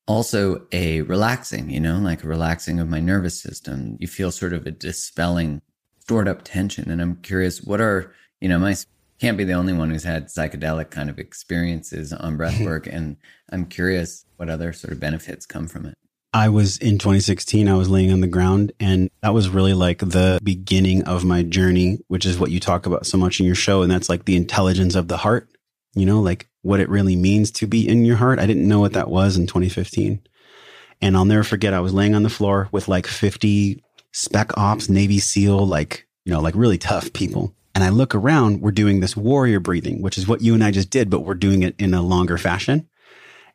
also 0.07 0.67
a 0.73 1.03
relaxing, 1.03 1.71
you 1.71 1.79
know, 1.79 1.99
like 1.99 2.25
a 2.25 2.29
relaxing 2.29 2.81
of 2.81 2.89
my 2.89 2.99
nervous 3.01 3.41
system. 3.41 3.97
You 4.01 4.09
feel 4.09 4.33
sort 4.33 4.53
of 4.53 4.67
a 4.67 4.73
dispelling 4.73 5.63
stored 6.01 6.27
up 6.27 6.43
tension. 6.43 6.91
And 6.91 7.01
I'm 7.01 7.17
curious, 7.17 7.63
what 7.63 7.81
are, 7.81 8.13
you 8.41 8.49
know, 8.49 8.59
my 8.59 8.75
can't 9.21 9.37
be 9.37 9.45
the 9.45 9.53
only 9.53 9.73
one 9.73 9.91
who's 9.91 10.05
had 10.05 10.27
psychedelic 10.27 10.91
kind 10.91 11.11
of 11.11 11.19
experiences 11.19 12.13
on 12.13 12.39
breathwork. 12.39 12.87
and 12.93 13.17
I'm 13.51 13.67
curious 13.67 14.25
what 14.37 14.49
other 14.49 14.73
sort 14.73 14.93
of 14.93 15.01
benefits 15.01 15.47
come 15.47 15.69
from 15.69 15.87
it. 15.87 15.95
I 16.33 16.49
was 16.49 16.79
in 16.79 16.99
2016, 16.99 17.69
I 17.69 17.75
was 17.75 17.89
laying 17.89 18.13
on 18.13 18.21
the 18.21 18.29
ground, 18.29 18.73
and 18.79 19.11
that 19.21 19.35
was 19.35 19.49
really 19.49 19.75
like 19.75 19.99
the 19.99 20.39
beginning 20.45 21.03
of 21.05 21.25
my 21.25 21.43
journey, 21.43 21.99
which 22.07 22.25
is 22.25 22.39
what 22.39 22.53
you 22.53 22.61
talk 22.61 22.87
about 22.87 23.05
so 23.05 23.19
much 23.19 23.41
in 23.41 23.47
your 23.47 23.57
show. 23.57 23.83
And 23.83 23.91
that's 23.91 24.09
like 24.09 24.25
the 24.25 24.37
intelligence 24.37 24.95
of 24.95 25.09
the 25.09 25.17
heart, 25.17 25.49
you 25.95 26.07
know, 26.07 26.21
like 26.21 26.49
what 26.63 26.79
it 26.79 26.89
really 26.89 27.17
means 27.17 27.51
to 27.53 27.67
be 27.67 27.87
in 27.87 28.05
your 28.05 28.17
heart. 28.17 28.39
I 28.39 28.47
didn't 28.47 28.69
know 28.69 28.79
what 28.79 28.93
that 28.93 29.11
was 29.11 29.37
in 29.37 29.49
2015. 29.49 30.21
And 31.03 31.17
I'll 31.17 31.25
never 31.25 31.43
forget, 31.43 31.75
I 31.75 31.81
was 31.81 31.95
laying 31.95 32.15
on 32.15 32.23
the 32.23 32.31
floor 32.31 32.69
with 32.71 32.87
like 32.87 33.09
50 33.09 33.83
spec 34.13 34.57
ops, 34.57 34.89
Navy 34.89 35.19
SEAL, 35.19 35.67
like, 35.67 36.07
you 36.25 36.33
know, 36.33 36.41
like 36.41 36.55
really 36.55 36.79
tough 36.79 37.13
people. 37.13 37.55
And 37.75 37.85
I 37.85 37.89
look 37.89 38.15
around, 38.15 38.61
we're 38.61 38.73
doing 38.73 39.01
this 39.01 39.17
warrior 39.17 39.61
breathing, 39.61 40.03
which 40.03 40.19
is 40.19 40.27
what 40.27 40.43
you 40.43 40.55
and 40.55 40.65
I 40.65 40.71
just 40.71 40.91
did, 40.91 41.09
but 41.09 41.21
we're 41.21 41.35
doing 41.35 41.63
it 41.63 41.75
in 41.79 41.95
a 41.95 42.03
longer 42.03 42.37
fashion. 42.37 42.89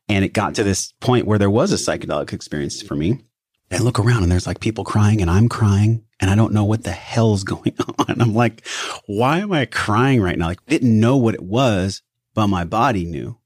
And 0.07 0.23
it 0.23 0.33
got 0.33 0.55
to 0.55 0.63
this 0.63 0.93
point 1.01 1.25
where 1.25 1.39
there 1.39 1.49
was 1.49 1.73
a 1.73 1.75
psychedelic 1.75 2.31
experience 2.31 2.81
for 2.81 2.95
me. 2.95 3.25
I 3.71 3.79
look 3.79 3.99
around 3.99 4.23
and 4.23 4.31
there's 4.31 4.47
like 4.47 4.59
people 4.59 4.83
crying 4.83 5.21
and 5.21 5.29
I'm 5.29 5.49
crying 5.49 6.03
and 6.19 6.29
I 6.29 6.35
don't 6.35 6.53
know 6.53 6.63
what 6.63 6.83
the 6.83 6.91
hell's 6.91 7.43
going 7.45 7.75
on. 7.99 8.21
I'm 8.21 8.33
like, 8.33 8.65
why 9.07 9.39
am 9.39 9.51
I 9.51 9.65
crying 9.65 10.21
right 10.21 10.37
now? 10.37 10.47
Like, 10.47 10.65
didn't 10.67 10.99
know 10.99 11.17
what 11.17 11.35
it 11.35 11.43
was, 11.43 12.01
but 12.33 12.47
my 12.47 12.63
body 12.63 13.05
knew. 13.05 13.39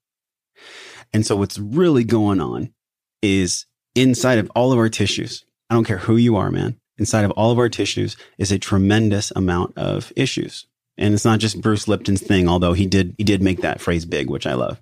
And 1.13 1.25
so 1.25 1.36
what's 1.36 1.58
really 1.58 2.03
going 2.03 2.39
on 2.39 2.73
is 3.21 3.65
inside 3.95 4.38
of 4.38 4.51
all 4.55 4.71
of 4.71 4.77
our 4.77 4.89
tissues. 4.89 5.43
I 5.69 5.73
don't 5.73 5.86
care 5.86 5.97
who 5.97 6.17
you 6.17 6.36
are, 6.36 6.51
man. 6.51 6.79
Inside 7.00 7.26
of 7.26 7.32
all 7.32 7.52
of 7.52 7.58
our 7.58 7.70
tissues 7.70 8.18
is 8.38 8.52
a 8.52 8.60
tremendous 8.60 9.32
amount 9.36 9.78
of 9.78 10.12
issues. 10.16 10.66
And 10.98 11.14
it's 11.14 11.26
not 11.26 11.40
just 11.40 11.62
Bruce 11.62 11.88
Lipton's 11.88 12.22
thing, 12.22 12.48
although 12.48 12.74
he 12.74 12.86
did, 12.86 13.16
he 13.18 13.24
did 13.24 13.42
make 13.42 13.62
that 13.62 13.80
phrase 13.80 14.06
big, 14.06 14.30
which 14.30 14.46
I 14.46 14.54
love. 14.54 14.82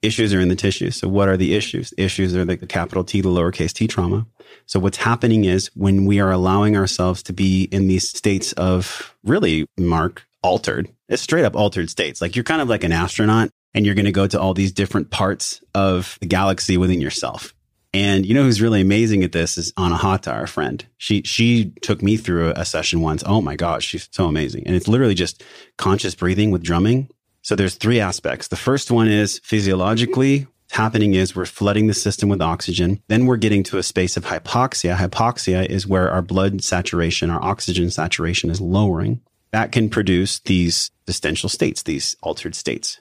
Issues 0.00 0.34
are 0.34 0.40
in 0.40 0.48
the 0.48 0.56
tissues. 0.56 0.96
So 0.96 1.08
what 1.08 1.28
are 1.28 1.36
the 1.36 1.54
issues? 1.54 1.92
Issues 1.96 2.34
are 2.34 2.44
the 2.44 2.56
capital 2.56 3.04
T, 3.04 3.20
the 3.20 3.28
lowercase 3.28 3.72
t 3.72 3.86
trauma. 3.86 4.26
So 4.66 4.80
what's 4.80 4.96
happening 4.96 5.44
is 5.44 5.70
when 5.74 6.06
we 6.06 6.20
are 6.20 6.30
allowing 6.30 6.76
ourselves 6.76 7.22
to 7.24 7.32
be 7.32 7.64
in 7.64 7.88
these 7.88 8.08
states 8.08 8.52
of 8.54 9.14
really, 9.22 9.66
Mark, 9.78 10.26
altered. 10.42 10.90
It's 11.08 11.22
straight 11.22 11.44
up 11.44 11.56
altered 11.56 11.90
states. 11.90 12.20
Like 12.20 12.36
you're 12.36 12.44
kind 12.44 12.62
of 12.62 12.68
like 12.68 12.84
an 12.84 12.92
astronaut 12.92 13.50
and 13.74 13.84
you're 13.84 13.94
going 13.94 14.04
to 14.04 14.12
go 14.12 14.26
to 14.26 14.40
all 14.40 14.54
these 14.54 14.72
different 14.72 15.10
parts 15.10 15.60
of 15.74 16.18
the 16.20 16.26
galaxy 16.26 16.76
within 16.76 17.00
yourself. 17.00 17.54
And 17.94 18.26
you 18.26 18.34
know 18.34 18.42
who's 18.42 18.60
really 18.60 18.80
amazing 18.80 19.22
at 19.22 19.32
this 19.32 19.56
is 19.56 19.72
Anahata, 19.74 20.32
our 20.32 20.48
friend. 20.48 20.84
She 20.98 21.22
she 21.22 21.72
took 21.80 22.02
me 22.02 22.16
through 22.16 22.52
a 22.56 22.64
session 22.64 23.00
once. 23.00 23.22
Oh 23.24 23.40
my 23.40 23.54
gosh, 23.54 23.86
she's 23.86 24.08
so 24.10 24.26
amazing. 24.26 24.66
And 24.66 24.74
it's 24.74 24.88
literally 24.88 25.14
just 25.14 25.42
conscious 25.78 26.14
breathing 26.14 26.50
with 26.50 26.62
drumming. 26.62 27.08
So 27.42 27.54
there's 27.54 27.76
three 27.76 28.00
aspects. 28.00 28.48
The 28.48 28.56
first 28.56 28.90
one 28.90 29.06
is 29.06 29.38
physiologically, 29.44 30.46
happening 30.72 31.14
is 31.14 31.36
we're 31.36 31.46
flooding 31.46 31.86
the 31.86 31.94
system 31.94 32.28
with 32.28 32.42
oxygen. 32.42 33.00
Then 33.08 33.26
we're 33.26 33.36
getting 33.36 33.62
to 33.64 33.78
a 33.78 33.82
space 33.82 34.16
of 34.16 34.24
hypoxia. 34.24 34.96
Hypoxia 34.96 35.64
is 35.66 35.86
where 35.86 36.10
our 36.10 36.22
blood 36.22 36.64
saturation, 36.64 37.30
our 37.30 37.42
oxygen 37.42 37.90
saturation 37.90 38.50
is 38.50 38.60
lowering 38.60 39.20
that 39.54 39.70
can 39.70 39.88
produce 39.88 40.40
these 40.40 40.90
existential 41.04 41.48
states, 41.48 41.84
these 41.84 42.16
altered 42.22 42.56
states. 42.56 43.00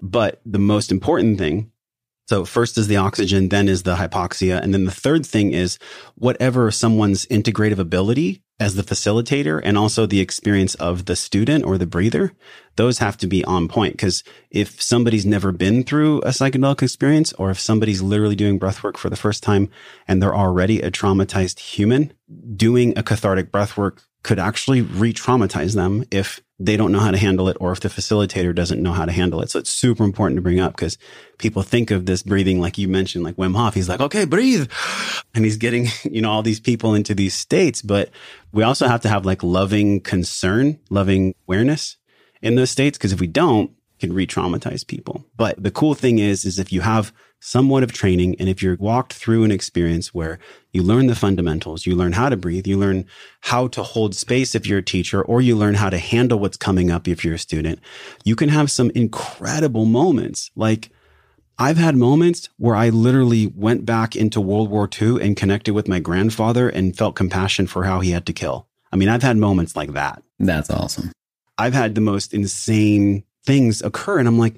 But 0.00 0.40
the 0.46 0.58
most 0.58 0.90
important 0.90 1.36
thing 1.36 1.70
so 2.30 2.44
first 2.44 2.78
is 2.78 2.86
the 2.86 2.96
oxygen, 2.96 3.48
then 3.48 3.68
is 3.68 3.82
the 3.82 3.96
hypoxia. 3.96 4.62
And 4.62 4.72
then 4.72 4.84
the 4.84 4.92
third 4.92 5.26
thing 5.26 5.52
is 5.52 5.80
whatever 6.14 6.70
someone's 6.70 7.26
integrative 7.26 7.80
ability 7.80 8.44
as 8.60 8.76
the 8.76 8.84
facilitator 8.84 9.60
and 9.64 9.76
also 9.76 10.06
the 10.06 10.20
experience 10.20 10.76
of 10.76 11.06
the 11.06 11.16
student 11.16 11.64
or 11.64 11.76
the 11.76 11.88
breather, 11.88 12.32
those 12.76 12.98
have 12.98 13.16
to 13.16 13.26
be 13.26 13.44
on 13.46 13.66
point. 13.66 13.98
Cause 13.98 14.22
if 14.48 14.80
somebody's 14.80 15.26
never 15.26 15.50
been 15.50 15.82
through 15.82 16.20
a 16.20 16.28
psychedelic 16.28 16.84
experience 16.84 17.32
or 17.32 17.50
if 17.50 17.58
somebody's 17.58 18.00
literally 18.00 18.36
doing 18.36 18.60
breathwork 18.60 18.96
for 18.96 19.10
the 19.10 19.16
first 19.16 19.42
time 19.42 19.68
and 20.06 20.22
they're 20.22 20.32
already 20.32 20.80
a 20.80 20.90
traumatized 20.92 21.58
human, 21.58 22.12
doing 22.54 22.96
a 22.96 23.02
cathartic 23.02 23.50
breathwork 23.50 24.04
could 24.22 24.38
actually 24.38 24.82
re-traumatize 24.82 25.74
them 25.74 26.04
if 26.10 26.40
they 26.58 26.76
don't 26.76 26.92
know 26.92 26.98
how 26.98 27.10
to 27.10 27.16
handle 27.16 27.48
it 27.48 27.56
or 27.58 27.72
if 27.72 27.80
the 27.80 27.88
facilitator 27.88 28.54
doesn't 28.54 28.82
know 28.82 28.92
how 28.92 29.06
to 29.06 29.12
handle 29.12 29.40
it. 29.40 29.50
So 29.50 29.58
it's 29.58 29.70
super 29.70 30.04
important 30.04 30.36
to 30.36 30.42
bring 30.42 30.60
up 30.60 30.76
because 30.76 30.98
people 31.38 31.62
think 31.62 31.90
of 31.90 32.04
this 32.04 32.22
breathing, 32.22 32.60
like 32.60 32.76
you 32.76 32.86
mentioned, 32.86 33.24
like 33.24 33.36
Wim 33.36 33.56
Hof. 33.56 33.72
He's 33.72 33.88
like, 33.88 34.00
okay, 34.00 34.26
breathe. 34.26 34.70
And 35.34 35.44
he's 35.44 35.56
getting, 35.56 35.86
you 36.04 36.20
know, 36.20 36.30
all 36.30 36.42
these 36.42 36.60
people 36.60 36.94
into 36.94 37.14
these 37.14 37.34
states. 37.34 37.80
But 37.80 38.10
we 38.52 38.62
also 38.62 38.88
have 38.88 39.00
to 39.02 39.08
have 39.08 39.24
like 39.24 39.42
loving 39.42 40.00
concern, 40.00 40.78
loving 40.90 41.34
awareness 41.48 41.96
in 42.42 42.56
those 42.56 42.70
states. 42.70 42.98
Cause 42.98 43.12
if 43.12 43.20
we 43.20 43.26
don't, 43.26 43.70
can 43.98 44.12
re-traumatize 44.14 44.86
people. 44.86 45.26
But 45.36 45.62
the 45.62 45.70
cool 45.70 45.94
thing 45.94 46.18
is, 46.18 46.46
is 46.46 46.58
if 46.58 46.72
you 46.72 46.80
have 46.80 47.12
somewhat 47.40 47.82
of 47.82 47.92
training 47.92 48.36
and 48.38 48.48
if 48.48 48.62
you're 48.62 48.76
walked 48.76 49.12
through 49.14 49.44
an 49.44 49.50
experience 49.50 50.14
where 50.14 50.38
you 50.72 50.82
learn 50.82 51.06
the 51.06 51.14
fundamentals, 51.14 51.86
you 51.86 51.96
learn 51.96 52.12
how 52.12 52.28
to 52.28 52.36
breathe, 52.36 52.66
you 52.66 52.78
learn 52.78 53.06
how 53.40 53.66
to 53.68 53.82
hold 53.82 54.14
space 54.14 54.54
if 54.54 54.66
you're 54.66 54.78
a 54.78 54.82
teacher, 54.82 55.22
or 55.22 55.40
you 55.40 55.56
learn 55.56 55.74
how 55.74 55.90
to 55.90 55.98
handle 55.98 56.38
what's 56.38 56.56
coming 56.56 56.90
up 56.90 57.08
if 57.08 57.24
you're 57.24 57.34
a 57.34 57.38
student, 57.38 57.80
you 58.24 58.36
can 58.36 58.50
have 58.50 58.70
some 58.70 58.90
incredible 58.94 59.86
moments. 59.86 60.50
Like 60.54 60.90
I've 61.58 61.78
had 61.78 61.96
moments 61.96 62.48
where 62.56 62.76
I 62.76 62.90
literally 62.90 63.48
went 63.48 63.84
back 63.84 64.16
into 64.16 64.40
World 64.40 64.70
War 64.70 64.88
II 65.00 65.22
and 65.22 65.36
connected 65.36 65.74
with 65.74 65.88
my 65.88 66.00
grandfather 66.00 66.68
and 66.68 66.96
felt 66.96 67.16
compassion 67.16 67.66
for 67.66 67.84
how 67.84 68.00
he 68.00 68.12
had 68.12 68.26
to 68.26 68.32
kill. 68.32 68.66
I 68.92 68.96
mean, 68.96 69.08
I've 69.08 69.22
had 69.22 69.36
moments 69.36 69.76
like 69.76 69.92
that. 69.92 70.22
That's 70.38 70.70
awesome. 70.70 71.12
I've 71.58 71.74
had 71.74 71.94
the 71.94 72.00
most 72.00 72.32
insane 72.32 73.24
things 73.44 73.82
occur. 73.82 74.18
And 74.18 74.26
I'm 74.26 74.38
like, 74.38 74.54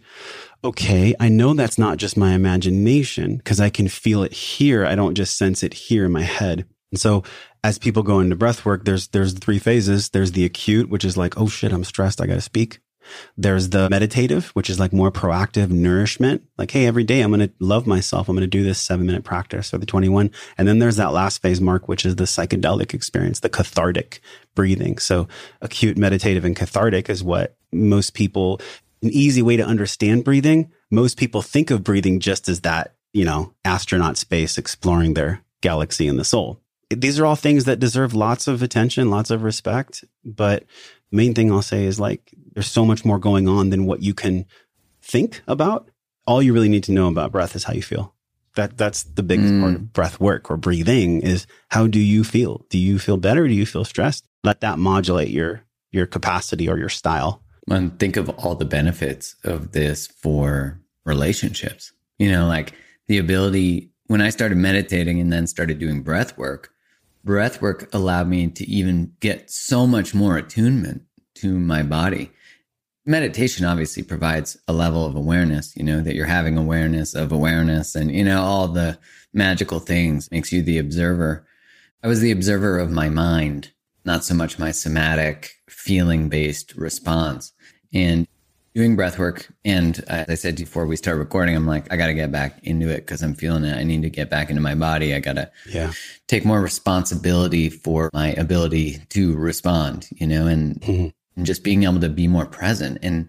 okay, 0.65 1.15
I 1.19 1.29
know 1.29 1.55
that's 1.55 1.79
not 1.79 1.99
just 1.99 2.17
my 2.17 2.33
imagination 2.33 3.37
because 3.37 3.61
I 3.61 3.71
can 3.71 3.89
feel 3.89 4.23
it 4.23 4.33
here. 4.33 4.87
I 4.87 4.95
don't 4.95 5.15
just 5.15 5.37
sense 5.37 5.63
it 5.63 5.75
here 5.75 6.05
in 6.05 6.13
my 6.13 6.23
head. 6.23 6.67
And 6.91 7.01
so 7.01 7.25
as 7.65 7.79
people 7.79 8.03
go 8.03 8.21
into 8.21 8.37
breath 8.37 8.65
work, 8.65 8.85
there's, 8.85 9.09
there's 9.09 9.33
three 9.33 9.59
phases. 9.59 10.11
There's 10.11 10.33
the 10.33 10.45
acute, 10.45 10.89
which 10.89 11.05
is 11.05 11.17
like, 11.17 11.39
oh 11.39 11.49
shit, 11.49 11.73
I'm 11.73 11.85
stressed. 11.85 12.21
I 12.21 12.27
got 12.27 12.35
to 12.35 12.41
speak. 12.41 12.81
There's 13.37 13.71
the 13.71 13.89
meditative, 13.91 14.49
which 14.51 14.71
is 14.71 14.79
like 14.79 14.93
more 14.93 15.11
proactive 15.11 15.71
nourishment. 15.71 16.43
Like, 16.57 16.71
hey, 16.71 16.87
every 16.87 17.05
day 17.05 17.21
I'm 17.21 17.33
going 17.33 17.49
to 17.49 17.55
love 17.59 17.87
myself. 17.87 18.29
I'm 18.29 18.37
going 18.37 18.43
to 18.43 18.47
do 18.47 18.63
this 18.63 18.81
seven 18.81 19.07
minute 19.07 19.25
practice 19.25 19.75
or 19.75 19.79
the 19.79 19.87
21. 19.87 20.31
And 20.57 20.69
then 20.69 20.79
there's 20.79 20.97
that 20.97 21.13
last 21.13 21.43
phase, 21.43 21.61
Mark, 21.61 21.89
which 21.89 22.07
is 22.07 22.17
the 22.17 22.25
psychedelic 22.25 22.95
experience, 22.95 23.41
the 23.41 23.49
cathartic 23.49 24.21
breathing. 24.55 24.99
So 24.99 25.29
acute, 25.61 25.97
meditative, 25.97 26.45
and 26.45 26.57
cathartic 26.57 27.11
is 27.11 27.23
what 27.23 27.57
most 27.73 28.15
people, 28.15 28.61
an 29.03 29.11
easy 29.11 29.43
way 29.43 29.57
to 29.57 29.65
understand 29.65 30.25
breathing. 30.25 30.71
Most 30.91 31.19
people 31.19 31.43
think 31.43 31.71
of 31.71 31.85
breathing 31.85 32.21
just 32.21 32.49
as 32.49 32.61
that, 32.61 32.95
you 33.13 33.25
know, 33.25 33.53
astronaut 33.65 34.17
space 34.17 34.59
exploring 34.59 35.15
their 35.15 35.43
galaxy 35.61 36.07
and 36.07 36.19
the 36.19 36.25
soul. 36.25 36.61
These 36.91 37.19
are 37.19 37.27
all 37.27 37.37
things 37.37 37.65
that 37.65 37.81
deserve 37.81 38.15
lots 38.15 38.47
of 38.47 38.63
attention, 38.63 39.11
lots 39.11 39.31
of 39.31 39.43
respect. 39.43 40.05
But 40.25 40.65
main 41.11 41.35
thing 41.35 41.51
I'll 41.51 41.63
say 41.63 41.85
is 41.85 41.99
like, 41.99 42.33
there's 42.53 42.71
so 42.71 42.85
much 42.85 43.05
more 43.05 43.19
going 43.19 43.49
on 43.49 43.71
than 43.71 43.87
what 43.87 44.03
you 44.03 44.15
can 44.15 44.45
think 45.01 45.43
about. 45.49 45.89
All 46.27 46.43
you 46.43 46.53
really 46.53 46.69
need 46.69 46.85
to 46.85 46.93
know 46.93 47.09
about 47.09 47.33
breath 47.33 47.57
is 47.57 47.65
how 47.65 47.73
you 47.73 47.83
feel. 47.83 48.15
That 48.55 48.77
that's 48.77 49.05
the 49.05 49.23
biggest 49.23 49.55
mm. 49.55 49.61
part 49.63 49.75
of 49.75 49.93
breath 49.95 50.21
work 50.21 50.51
or 50.51 50.59
breathing 50.59 51.23
is 51.23 51.47
how 51.69 51.87
do 51.87 51.99
you 51.99 52.23
feel? 52.23 52.67
Do 52.69 52.79
you 52.79 52.99
feel 52.99 53.17
better? 53.17 53.49
Do 53.49 53.55
you 53.55 53.65
feel 53.65 53.85
stressed? 53.85 54.27
Let 54.45 54.61
that 54.61 54.79
modulate 54.79 55.31
your 55.31 55.65
your 55.91 56.07
capacity 56.07 56.69
or 56.69 56.79
your 56.79 56.91
style 56.91 57.42
And 57.71 57.99
think 57.99 58.17
of 58.17 58.29
all 58.31 58.55
the 58.55 58.65
benefits 58.65 59.37
of 59.45 59.73
this 59.73 60.07
for 60.07 60.81
relationships. 61.05 61.93
You 62.19 62.31
know, 62.31 62.47
like 62.47 62.75
the 63.07 63.19
ability 63.19 63.93
when 64.07 64.21
I 64.21 64.31
started 64.31 64.59
meditating 64.59 65.21
and 65.21 65.33
then 65.33 65.47
started 65.47 65.79
doing 65.79 66.03
breath 66.03 66.37
work, 66.37 66.71
breath 67.25 67.63
work 67.63 67.89
allowed 67.95 68.29
me 68.29 68.49
to 68.49 68.69
even 68.69 69.13
get 69.21 69.51
so 69.51 69.87
much 69.87 70.15
more 70.15 70.37
attunement 70.37 71.03
to 71.37 71.59
my 71.59 71.83
body. 71.83 72.31
Meditation 73.07 73.65
obviously 73.65 74.03
provides 74.03 74.57
a 74.69 74.73
level 74.73 75.07
of 75.07 75.17
awareness, 75.17 75.75
you 75.77 75.83
know, 75.83 76.01
that 76.03 76.15
you're 76.15 76.27
having 76.27 76.59
awareness 76.59 77.15
of 77.15 77.33
awareness 77.33 77.95
and, 77.95 78.15
you 78.15 78.23
know, 78.23 78.43
all 78.43 78.69
the 78.69 78.99
magical 79.33 79.81
things 79.81 80.31
makes 80.31 80.53
you 80.53 80.63
the 80.63 80.79
observer. 80.79 81.47
I 82.03 82.09
was 82.09 82.21
the 82.21 82.33
observer 82.33 82.79
of 82.79 82.91
my 82.91 83.09
mind, 83.09 83.72
not 84.05 84.25
so 84.25 84.35
much 84.35 84.59
my 84.59 84.71
somatic 84.71 85.53
feeling 85.69 86.29
based 86.29 86.75
response. 86.75 87.53
And 87.95 88.27
doing 88.75 88.97
breath 88.97 89.19
work. 89.19 89.49
And 89.65 90.03
as 90.09 90.29
I 90.29 90.35
said 90.35 90.57
before 90.57 90.87
we 90.87 90.97
start 90.97 91.19
recording, 91.19 91.55
I'm 91.55 91.67
like, 91.67 91.93
I 91.93 91.97
got 91.97 92.07
to 92.07 92.15
get 92.15 92.33
back 92.33 92.59
into 92.63 92.89
it 92.89 92.99
because 92.99 93.23
I'm 93.23 93.35
feeling 93.35 93.65
it. 93.65 93.77
I 93.77 93.85
need 93.85 94.03
to 94.03 94.11
get 94.11 94.31
back 94.31 94.49
into 94.49 94.63
my 94.63 94.75
body. 94.75 95.15
I 95.15 95.21
got 95.21 95.35
to 95.35 95.51
yeah. 95.69 95.93
take 96.27 96.45
more 96.45 96.61
responsibility 96.61 97.69
for 97.69 98.11
my 98.15 98.29
ability 98.33 98.99
to 99.11 99.37
respond, 99.37 100.09
you 100.13 100.27
know, 100.27 100.47
and, 100.47 100.81
mm-hmm. 100.81 101.09
and 101.37 101.47
just 101.47 101.63
being 101.63 101.83
able 101.83 102.01
to 102.01 102.09
be 102.09 102.27
more 102.27 102.47
present. 102.47 102.99
And 103.03 103.29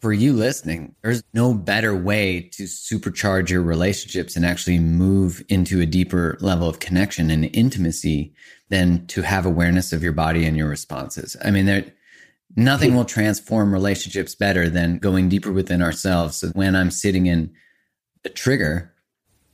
for 0.00 0.12
you 0.12 0.32
listening, 0.32 0.94
there's 1.02 1.22
no 1.32 1.54
better 1.54 1.96
way 1.96 2.40
to 2.52 2.64
supercharge 2.64 3.48
your 3.48 3.62
relationships 3.62 4.34
and 4.34 4.44
actually 4.44 4.78
move 4.78 5.42
into 5.48 5.80
a 5.80 5.86
deeper 5.86 6.36
level 6.40 6.68
of 6.68 6.80
connection 6.80 7.30
and 7.30 7.48
intimacy 7.56 8.34
than 8.68 9.06
to 9.06 9.22
have 9.22 9.46
awareness 9.46 9.92
of 9.92 10.02
your 10.02 10.12
body 10.12 10.44
and 10.44 10.56
your 10.56 10.68
responses. 10.68 11.36
I 11.44 11.50
mean, 11.50 11.66
there, 11.66 11.84
Nothing 12.58 12.94
will 12.94 13.04
transform 13.04 13.70
relationships 13.70 14.34
better 14.34 14.70
than 14.70 14.96
going 14.96 15.28
deeper 15.28 15.52
within 15.52 15.82
ourselves. 15.82 16.38
So 16.38 16.48
when 16.48 16.74
I'm 16.74 16.90
sitting 16.90 17.26
in 17.26 17.52
a 18.24 18.30
trigger, 18.30 18.94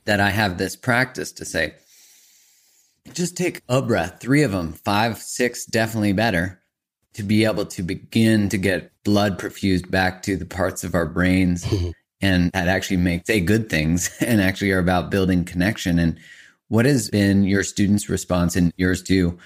that 0.05 0.21
I 0.21 0.29
have 0.29 0.57
this 0.57 0.77
practice 0.77 1.31
to 1.33 1.45
say, 1.45 1.73
just 3.11 3.35
take 3.35 3.61
a 3.67 3.81
breath, 3.81 4.19
three 4.21 4.43
of 4.43 4.51
them, 4.51 4.71
five, 4.71 5.17
six, 5.17 5.65
definitely 5.65 6.13
better 6.13 6.61
to 7.15 7.23
be 7.23 7.43
able 7.43 7.65
to 7.65 7.83
begin 7.83 8.47
to 8.49 8.57
get 8.57 8.91
blood 9.03 9.37
perfused 9.37 9.91
back 9.91 10.23
to 10.23 10.37
the 10.37 10.45
parts 10.45 10.85
of 10.85 10.95
our 10.95 11.05
brains 11.05 11.65
and 12.21 12.51
that 12.53 12.69
actually 12.69 12.97
make 12.97 13.25
say 13.27 13.41
good 13.41 13.69
things 13.69 14.15
and 14.21 14.41
actually 14.41 14.71
are 14.71 14.79
about 14.79 15.11
building 15.11 15.43
connection. 15.43 15.99
And 15.99 16.17
what 16.69 16.85
has 16.85 17.09
been 17.09 17.43
your 17.43 17.63
students' 17.63 18.09
response 18.09 18.55
and 18.55 18.73
yours 18.77 19.01
too 19.03 19.37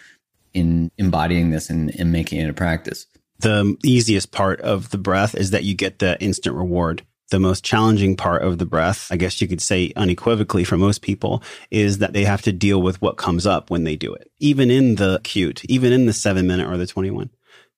in 0.53 0.91
embodying 0.97 1.51
this 1.51 1.69
and, 1.69 1.93
and 1.99 2.11
making 2.11 2.39
it 2.39 2.49
a 2.49 2.53
practice? 2.53 3.05
the 3.39 3.77
easiest 3.83 4.31
part 4.31 4.61
of 4.61 4.89
the 4.89 4.97
breath 4.97 5.35
is 5.35 5.51
that 5.51 5.63
you 5.63 5.75
get 5.75 5.99
the 5.99 6.21
instant 6.21 6.55
reward. 6.55 7.03
The 7.29 7.39
most 7.39 7.63
challenging 7.63 8.15
part 8.15 8.41
of 8.41 8.57
the 8.57 8.65
breath, 8.65 9.09
I 9.11 9.17
guess 9.17 9.41
you 9.41 9.49
could 9.49 9.61
say 9.61 9.91
unequivocally 9.97 10.63
for 10.63 10.77
most 10.77 11.01
people, 11.01 11.43
is 11.69 11.97
that 11.97 12.13
they 12.13 12.23
have 12.23 12.41
to 12.43 12.53
deal 12.53 12.81
with 12.81 13.01
what 13.01 13.17
comes 13.17 13.45
up 13.45 13.69
when 13.69 13.83
they 13.83 13.97
do 13.97 14.13
it, 14.13 14.31
even 14.39 14.71
in 14.71 14.95
the 14.95 15.19
cute, 15.23 15.65
even 15.65 15.91
in 15.91 16.05
the 16.05 16.13
seven 16.13 16.47
minute 16.47 16.69
or 16.69 16.77
the 16.77 16.87
21. 16.87 17.29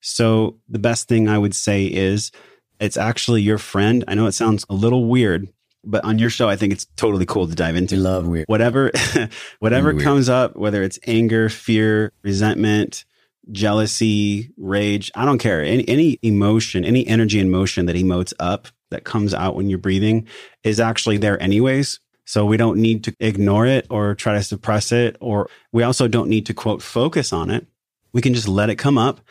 So 0.02 0.60
the 0.70 0.80
best 0.80 1.08
thing 1.08 1.28
I 1.28 1.40
would 1.40 1.56
say 1.56 1.86
is 1.86 2.32
it's 2.80 2.96
actually 2.96 3.42
your 3.42 3.58
friend. 3.58 4.04
I 4.08 4.14
know 4.14 4.28
it 4.28 4.34
sounds 4.34 4.66
a 4.70 4.76
little 4.76 5.06
weird, 5.06 5.50
but 5.84 6.04
on 6.04 6.20
your 6.20 6.30
show, 6.30 6.50
I 6.50 6.56
think 6.56 6.74
it's 6.74 6.86
totally 6.96 7.26
cool 7.26 7.48
to 7.48 7.56
dive 7.56 7.76
into. 7.76 7.96
We 7.96 8.02
love 8.02 8.28
weird. 8.28 8.46
Whatever, 8.48 8.92
whatever 9.60 9.94
weird. 9.94 10.04
comes 10.04 10.30
up, 10.30 10.56
whether 10.56 10.84
it's 10.84 11.00
anger, 11.08 11.50
fear, 11.50 12.12
resentment, 12.22 13.06
jealousy, 13.52 14.52
rage. 14.58 15.12
I 15.16 15.26
don't 15.26 15.40
care. 15.40 15.62
Any, 15.62 15.88
any 15.88 16.20
emotion, 16.22 16.86
any 16.86 17.08
energy 17.08 17.40
and 17.40 17.52
motion 17.52 17.86
that 17.88 17.96
emotes 17.96 18.34
up 18.40 18.68
that 18.92 19.04
comes 19.04 19.34
out 19.34 19.56
when 19.56 19.70
you're 19.70 19.78
breathing 19.80 20.28
is 20.64 20.80
actually 20.80 21.18
there 21.18 21.42
anyways. 21.42 22.00
So 22.26 22.46
we 22.46 22.58
don't 22.58 22.78
need 22.78 23.04
to 23.06 23.16
ignore 23.20 23.66
it 23.66 23.88
or 23.90 24.14
try 24.14 24.34
to 24.34 24.44
suppress 24.44 24.92
it, 24.92 25.18
or 25.20 25.50
we 25.72 25.82
also 25.82 26.08
don't 26.08 26.30
need 26.30 26.46
to 26.46 26.54
quote 26.54 26.84
focus 26.84 27.34
on 27.34 27.50
it. 27.50 27.66
We 28.14 28.22
can 28.22 28.36
just 28.36 28.48
let 28.48 28.70
it 28.70 28.76
come 28.76 28.98
up 28.98 29.22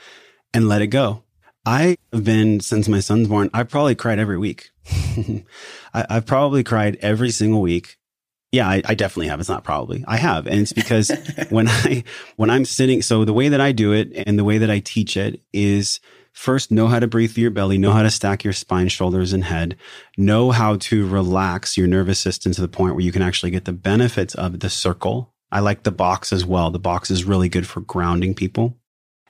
and 0.52 0.68
let 0.68 0.82
it 0.82 0.88
go. 0.88 1.22
I 1.68 1.98
have 2.14 2.24
been 2.24 2.60
since 2.60 2.88
my 2.88 3.00
son's 3.00 3.28
born. 3.28 3.50
I've 3.52 3.68
probably 3.68 3.94
cried 3.94 4.18
every 4.18 4.38
week. 4.38 4.70
I, 5.92 6.06
have 6.08 6.24
probably 6.24 6.64
cried 6.64 6.96
every 7.02 7.30
single 7.30 7.60
week 7.60 7.98
yeah, 8.50 8.66
I, 8.66 8.82
I, 8.84 8.94
definitely 8.94 9.28
have. 9.28 9.40
It's 9.40 9.48
not 9.48 9.64
probably. 9.64 10.02
I 10.08 10.16
have. 10.16 10.46
And 10.46 10.60
it's 10.60 10.72
because 10.72 11.10
when 11.50 11.68
I, 11.68 12.02
when 12.36 12.48
I'm 12.48 12.64
sitting, 12.64 13.02
so 13.02 13.26
the 13.26 13.34
way 13.34 13.50
that 13.50 13.60
I 13.60 13.72
do 13.72 13.92
it 13.92 14.10
and 14.26 14.38
the 14.38 14.44
way 14.44 14.56
that 14.56 14.70
I 14.70 14.78
teach 14.78 15.18
it 15.18 15.42
is 15.52 16.00
first 16.32 16.70
know 16.70 16.86
how 16.86 16.98
to 16.98 17.06
breathe 17.06 17.32
through 17.32 17.42
your 17.42 17.50
belly, 17.50 17.76
know 17.76 17.92
how 17.92 18.02
to 18.02 18.10
stack 18.10 18.44
your 18.44 18.54
spine, 18.54 18.88
shoulders, 18.88 19.34
and 19.34 19.44
head, 19.44 19.76
know 20.16 20.50
how 20.50 20.76
to 20.76 21.06
relax 21.06 21.76
your 21.76 21.88
nervous 21.88 22.18
system 22.18 22.52
to 22.52 22.62
the 22.62 22.68
point 22.68 22.94
where 22.94 23.04
you 23.04 23.12
can 23.12 23.22
actually 23.22 23.50
get 23.50 23.66
the 23.66 23.72
benefits 23.74 24.34
of 24.34 24.60
the 24.60 24.70
circle. 24.70 25.34
I 25.52 25.60
like 25.60 25.82
the 25.82 25.92
box 25.92 26.32
as 26.32 26.46
well. 26.46 26.70
The 26.70 26.78
box 26.78 27.10
is 27.10 27.24
really 27.24 27.50
good 27.50 27.66
for 27.66 27.82
grounding 27.82 28.34
people. 28.34 28.78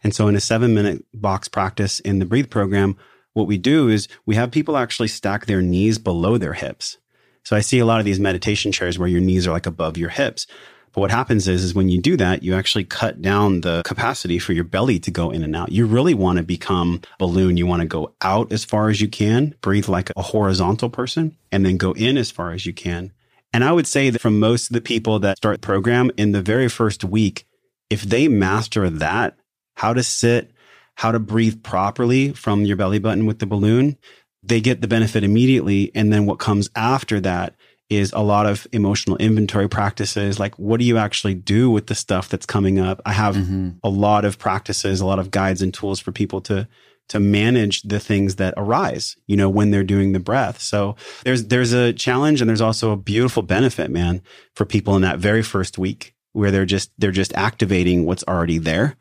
And 0.02 0.14
so 0.14 0.28
in 0.28 0.36
a 0.36 0.40
seven 0.40 0.74
minute 0.74 1.04
box 1.12 1.48
practice 1.48 2.00
in 2.00 2.18
the 2.18 2.26
breathe 2.26 2.50
program, 2.50 2.96
what 3.32 3.46
we 3.46 3.58
do 3.58 3.88
is 3.88 4.08
we 4.26 4.34
have 4.34 4.50
people 4.50 4.76
actually 4.76 5.08
stack 5.08 5.46
their 5.46 5.62
knees 5.62 5.98
below 5.98 6.38
their 6.38 6.54
hips. 6.54 6.98
So 7.44 7.56
I 7.56 7.60
see 7.60 7.78
a 7.78 7.86
lot 7.86 7.98
of 7.98 8.04
these 8.04 8.20
meditation 8.20 8.72
chairs 8.72 8.98
where 8.98 9.08
your 9.08 9.20
knees 9.20 9.46
are 9.46 9.52
like 9.52 9.66
above 9.66 9.96
your 9.96 10.10
hips. 10.10 10.46
But 10.92 11.02
what 11.02 11.10
happens 11.10 11.46
is, 11.46 11.62
is 11.62 11.74
when 11.74 11.88
you 11.88 12.00
do 12.00 12.16
that, 12.16 12.42
you 12.42 12.54
actually 12.54 12.84
cut 12.84 13.22
down 13.22 13.60
the 13.60 13.82
capacity 13.84 14.38
for 14.38 14.52
your 14.52 14.64
belly 14.64 14.98
to 15.00 15.10
go 15.10 15.30
in 15.30 15.42
and 15.42 15.54
out. 15.54 15.70
You 15.70 15.86
really 15.86 16.14
want 16.14 16.38
to 16.38 16.42
become 16.42 17.02
balloon. 17.18 17.56
You 17.56 17.66
want 17.66 17.82
to 17.82 17.88
go 17.88 18.14
out 18.20 18.52
as 18.52 18.64
far 18.64 18.88
as 18.88 19.00
you 19.00 19.08
can, 19.08 19.54
breathe 19.60 19.88
like 19.88 20.10
a 20.16 20.22
horizontal 20.22 20.90
person, 20.90 21.36
and 21.52 21.64
then 21.64 21.76
go 21.76 21.92
in 21.92 22.16
as 22.16 22.30
far 22.30 22.52
as 22.52 22.66
you 22.66 22.72
can. 22.72 23.12
And 23.52 23.64
I 23.64 23.72
would 23.72 23.86
say 23.86 24.10
that 24.10 24.20
from 24.20 24.40
most 24.40 24.70
of 24.70 24.74
the 24.74 24.80
people 24.80 25.18
that 25.20 25.36
start 25.36 25.60
the 25.60 25.66
program 25.66 26.10
in 26.16 26.32
the 26.32 26.42
very 26.42 26.68
first 26.68 27.04
week, 27.04 27.46
if 27.88 28.02
they 28.02 28.28
master 28.28 28.90
that, 28.90 29.37
how 29.78 29.94
to 29.94 30.02
sit, 30.02 30.50
how 30.96 31.12
to 31.12 31.20
breathe 31.20 31.62
properly 31.62 32.32
from 32.32 32.64
your 32.64 32.76
belly 32.76 32.98
button 32.98 33.26
with 33.26 33.38
the 33.38 33.46
balloon, 33.46 33.96
they 34.42 34.60
get 34.60 34.80
the 34.80 34.88
benefit 34.88 35.22
immediately. 35.22 35.92
And 35.94 36.12
then 36.12 36.26
what 36.26 36.40
comes 36.40 36.68
after 36.74 37.20
that 37.20 37.54
is 37.88 38.12
a 38.12 38.20
lot 38.20 38.44
of 38.46 38.66
emotional 38.72 39.16
inventory 39.18 39.68
practices. 39.68 40.40
Like, 40.40 40.58
what 40.58 40.80
do 40.80 40.84
you 40.84 40.98
actually 40.98 41.34
do 41.34 41.70
with 41.70 41.86
the 41.86 41.94
stuff 41.94 42.28
that's 42.28 42.44
coming 42.44 42.80
up? 42.80 43.00
I 43.06 43.12
have 43.12 43.36
mm-hmm. 43.36 43.70
a 43.84 43.88
lot 43.88 44.24
of 44.24 44.36
practices, 44.36 45.00
a 45.00 45.06
lot 45.06 45.20
of 45.20 45.30
guides 45.30 45.62
and 45.62 45.72
tools 45.72 46.00
for 46.00 46.10
people 46.10 46.40
to, 46.42 46.66
to 47.10 47.20
manage 47.20 47.82
the 47.82 48.00
things 48.00 48.34
that 48.34 48.54
arise, 48.56 49.16
you 49.28 49.36
know, 49.36 49.48
when 49.48 49.70
they're 49.70 49.84
doing 49.84 50.12
the 50.12 50.18
breath. 50.18 50.60
So 50.60 50.96
there's, 51.22 51.46
there's 51.46 51.72
a 51.72 51.92
challenge 51.92 52.40
and 52.40 52.48
there's 52.48 52.60
also 52.60 52.90
a 52.90 52.96
beautiful 52.96 53.44
benefit, 53.44 53.92
man, 53.92 54.22
for 54.56 54.64
people 54.64 54.96
in 54.96 55.02
that 55.02 55.20
very 55.20 55.42
first 55.42 55.78
week 55.78 56.16
where 56.32 56.50
they're 56.50 56.66
just, 56.66 56.90
they're 56.98 57.12
just 57.12 57.32
activating 57.34 58.04
what's 58.04 58.24
already 58.24 58.58
there. 58.58 58.96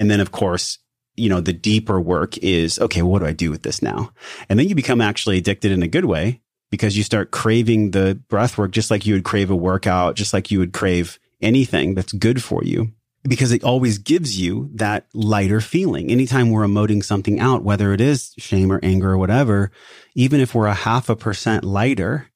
And 0.00 0.10
then 0.10 0.18
of 0.18 0.32
course, 0.32 0.78
you 1.14 1.28
know, 1.28 1.40
the 1.40 1.52
deeper 1.52 2.00
work 2.00 2.36
is, 2.38 2.78
okay, 2.80 3.02
what 3.02 3.20
do 3.20 3.26
I 3.26 3.32
do 3.32 3.50
with 3.50 3.62
this 3.62 3.82
now? 3.82 4.12
And 4.48 4.58
then 4.58 4.68
you 4.68 4.74
become 4.74 5.00
actually 5.00 5.38
addicted 5.38 5.70
in 5.70 5.82
a 5.82 5.88
good 5.88 6.06
way 6.06 6.40
because 6.70 6.96
you 6.96 7.04
start 7.04 7.30
craving 7.30 7.92
the 7.92 8.20
breath 8.28 8.58
work 8.58 8.72
just 8.72 8.90
like 8.90 9.06
you 9.06 9.14
would 9.14 9.24
crave 9.24 9.50
a 9.50 9.56
workout, 9.56 10.16
just 10.16 10.32
like 10.32 10.50
you 10.50 10.58
would 10.58 10.72
crave 10.72 11.20
anything 11.40 11.94
that's 11.94 12.12
good 12.12 12.42
for 12.42 12.64
you 12.64 12.92
because 13.24 13.52
it 13.52 13.64
always 13.64 13.98
gives 13.98 14.40
you 14.40 14.70
that 14.74 15.06
lighter 15.12 15.60
feeling. 15.60 16.10
Anytime 16.10 16.50
we're 16.50 16.64
emoting 16.64 17.04
something 17.04 17.38
out, 17.38 17.62
whether 17.62 17.92
it 17.92 18.00
is 18.00 18.32
shame 18.38 18.72
or 18.72 18.80
anger 18.82 19.10
or 19.10 19.18
whatever, 19.18 19.70
even 20.14 20.40
if 20.40 20.54
we're 20.54 20.66
a 20.66 20.74
half 20.74 21.08
a 21.08 21.16
percent 21.16 21.64
lighter 21.64 22.28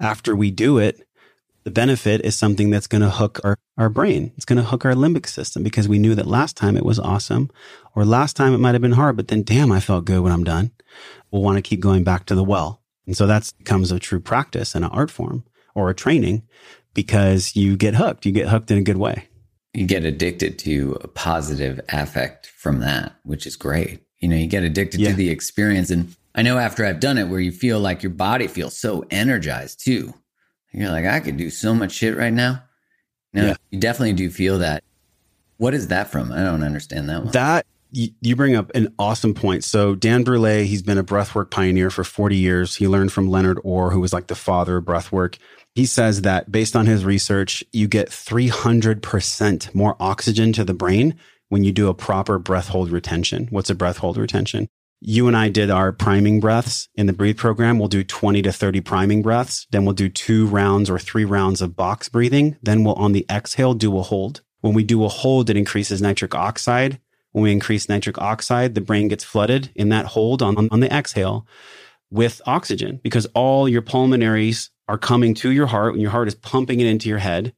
after 0.00 0.34
we 0.34 0.50
do 0.50 0.78
it, 0.78 1.06
the 1.64 1.70
benefit 1.70 2.22
is 2.22 2.36
something 2.36 2.70
that's 2.70 2.86
going 2.86 3.02
to 3.02 3.10
hook 3.10 3.40
our, 3.44 3.56
our 3.76 3.88
brain. 3.88 4.32
It's 4.36 4.44
going 4.44 4.56
to 4.56 4.68
hook 4.68 4.84
our 4.84 4.94
limbic 4.94 5.26
system 5.26 5.62
because 5.62 5.88
we 5.88 5.98
knew 5.98 6.14
that 6.14 6.26
last 6.26 6.56
time 6.56 6.76
it 6.76 6.84
was 6.84 6.98
awesome 6.98 7.50
or 7.94 8.04
last 8.04 8.36
time 8.36 8.54
it 8.54 8.58
might 8.58 8.74
have 8.74 8.82
been 8.82 8.92
hard, 8.92 9.16
but 9.16 9.28
then 9.28 9.42
damn, 9.42 9.72
I 9.72 9.80
felt 9.80 10.04
good 10.04 10.20
when 10.20 10.32
I'm 10.32 10.44
done. 10.44 10.70
We'll 11.30 11.42
want 11.42 11.58
to 11.58 11.62
keep 11.62 11.80
going 11.80 12.04
back 12.04 12.26
to 12.26 12.34
the 12.34 12.44
well. 12.44 12.82
And 13.06 13.16
so 13.16 13.26
that 13.26 13.52
becomes 13.58 13.92
a 13.92 13.98
true 13.98 14.20
practice 14.20 14.74
and 14.74 14.84
an 14.84 14.90
art 14.90 15.10
form 15.10 15.44
or 15.74 15.90
a 15.90 15.94
training 15.94 16.42
because 16.94 17.56
you 17.56 17.76
get 17.76 17.94
hooked. 17.94 18.24
You 18.26 18.32
get 18.32 18.48
hooked 18.48 18.70
in 18.70 18.78
a 18.78 18.82
good 18.82 18.96
way. 18.96 19.28
You 19.74 19.86
get 19.86 20.04
addicted 20.04 20.58
to 20.60 20.98
a 21.02 21.08
positive 21.08 21.80
affect 21.88 22.46
from 22.46 22.80
that, 22.80 23.14
which 23.22 23.46
is 23.46 23.56
great. 23.56 24.00
You 24.18 24.28
know, 24.28 24.36
you 24.36 24.46
get 24.46 24.64
addicted 24.64 25.00
yeah. 25.00 25.10
to 25.10 25.14
the 25.14 25.30
experience. 25.30 25.90
And 25.90 26.14
I 26.34 26.42
know 26.42 26.58
after 26.58 26.84
I've 26.84 27.00
done 27.00 27.18
it 27.18 27.28
where 27.28 27.40
you 27.40 27.52
feel 27.52 27.80
like 27.80 28.02
your 28.02 28.10
body 28.10 28.48
feels 28.48 28.76
so 28.76 29.04
energized 29.10 29.84
too 29.84 30.14
you're 30.72 30.90
like, 30.90 31.06
I 31.06 31.20
could 31.20 31.36
do 31.36 31.50
so 31.50 31.74
much 31.74 31.92
shit 31.92 32.16
right 32.16 32.32
now. 32.32 32.62
No, 33.32 33.46
yeah. 33.46 33.54
you 33.70 33.78
definitely 33.78 34.14
do 34.14 34.30
feel 34.30 34.58
that. 34.58 34.82
What 35.56 35.74
is 35.74 35.88
that 35.88 36.10
from? 36.10 36.32
I 36.32 36.42
don't 36.42 36.62
understand 36.62 37.08
that 37.08 37.22
one. 37.22 37.32
That 37.32 37.66
you 37.92 38.36
bring 38.36 38.54
up 38.54 38.70
an 38.74 38.94
awesome 38.98 39.34
point. 39.34 39.64
So 39.64 39.94
Dan 39.94 40.22
Brule, 40.22 40.64
he's 40.64 40.82
been 40.82 40.98
a 40.98 41.04
breathwork 41.04 41.50
pioneer 41.50 41.90
for 41.90 42.04
40 42.04 42.36
years. 42.36 42.76
He 42.76 42.86
learned 42.86 43.12
from 43.12 43.28
Leonard 43.28 43.58
Orr, 43.64 43.90
who 43.90 44.00
was 44.00 44.12
like 44.12 44.28
the 44.28 44.34
father 44.34 44.76
of 44.76 44.84
breathwork. 44.84 45.38
He 45.74 45.86
says 45.86 46.22
that 46.22 46.50
based 46.50 46.76
on 46.76 46.86
his 46.86 47.04
research, 47.04 47.64
you 47.72 47.88
get 47.88 48.08
300% 48.08 49.74
more 49.74 49.96
oxygen 50.00 50.52
to 50.52 50.64
the 50.64 50.74
brain 50.74 51.16
when 51.48 51.64
you 51.64 51.72
do 51.72 51.88
a 51.88 51.94
proper 51.94 52.38
breath 52.38 52.68
hold 52.68 52.90
retention. 52.90 53.48
What's 53.50 53.70
a 53.70 53.74
breath 53.74 53.98
hold 53.98 54.16
retention? 54.16 54.68
You 55.00 55.26
and 55.26 55.36
I 55.36 55.48
did 55.48 55.70
our 55.70 55.92
priming 55.92 56.40
breaths 56.40 56.88
in 56.94 57.06
the 57.06 57.12
breathe 57.12 57.38
program. 57.38 57.78
We'll 57.78 57.88
do 57.88 58.04
20 58.04 58.42
to 58.42 58.52
30 58.52 58.80
priming 58.82 59.22
breaths. 59.22 59.66
Then 59.70 59.84
we'll 59.84 59.94
do 59.94 60.08
two 60.08 60.46
rounds 60.46 60.90
or 60.90 60.98
three 60.98 61.24
rounds 61.24 61.62
of 61.62 61.74
box 61.74 62.08
breathing. 62.08 62.56
Then 62.62 62.84
we'll 62.84 62.94
on 62.94 63.12
the 63.12 63.24
exhale 63.30 63.74
do 63.74 63.98
a 63.98 64.02
hold. 64.02 64.42
When 64.60 64.74
we 64.74 64.84
do 64.84 65.04
a 65.04 65.08
hold, 65.08 65.48
it 65.48 65.56
increases 65.56 66.02
nitric 66.02 66.34
oxide. 66.34 67.00
When 67.32 67.42
we 67.42 67.52
increase 67.52 67.88
nitric 67.88 68.18
oxide, 68.18 68.74
the 68.74 68.80
brain 68.80 69.08
gets 69.08 69.24
flooded 69.24 69.70
in 69.74 69.88
that 69.88 70.06
hold 70.06 70.42
on, 70.42 70.68
on 70.70 70.80
the 70.80 70.92
exhale 70.92 71.46
with 72.10 72.42
oxygen 72.44 73.00
because 73.02 73.26
all 73.34 73.68
your 73.68 73.82
pulmonaries 73.82 74.70
are 74.88 74.98
coming 74.98 75.32
to 75.34 75.50
your 75.50 75.66
heart 75.66 75.92
and 75.92 76.02
your 76.02 76.10
heart 76.10 76.28
is 76.28 76.34
pumping 76.34 76.80
it 76.80 76.86
into 76.86 77.08
your 77.08 77.18
head 77.18 77.54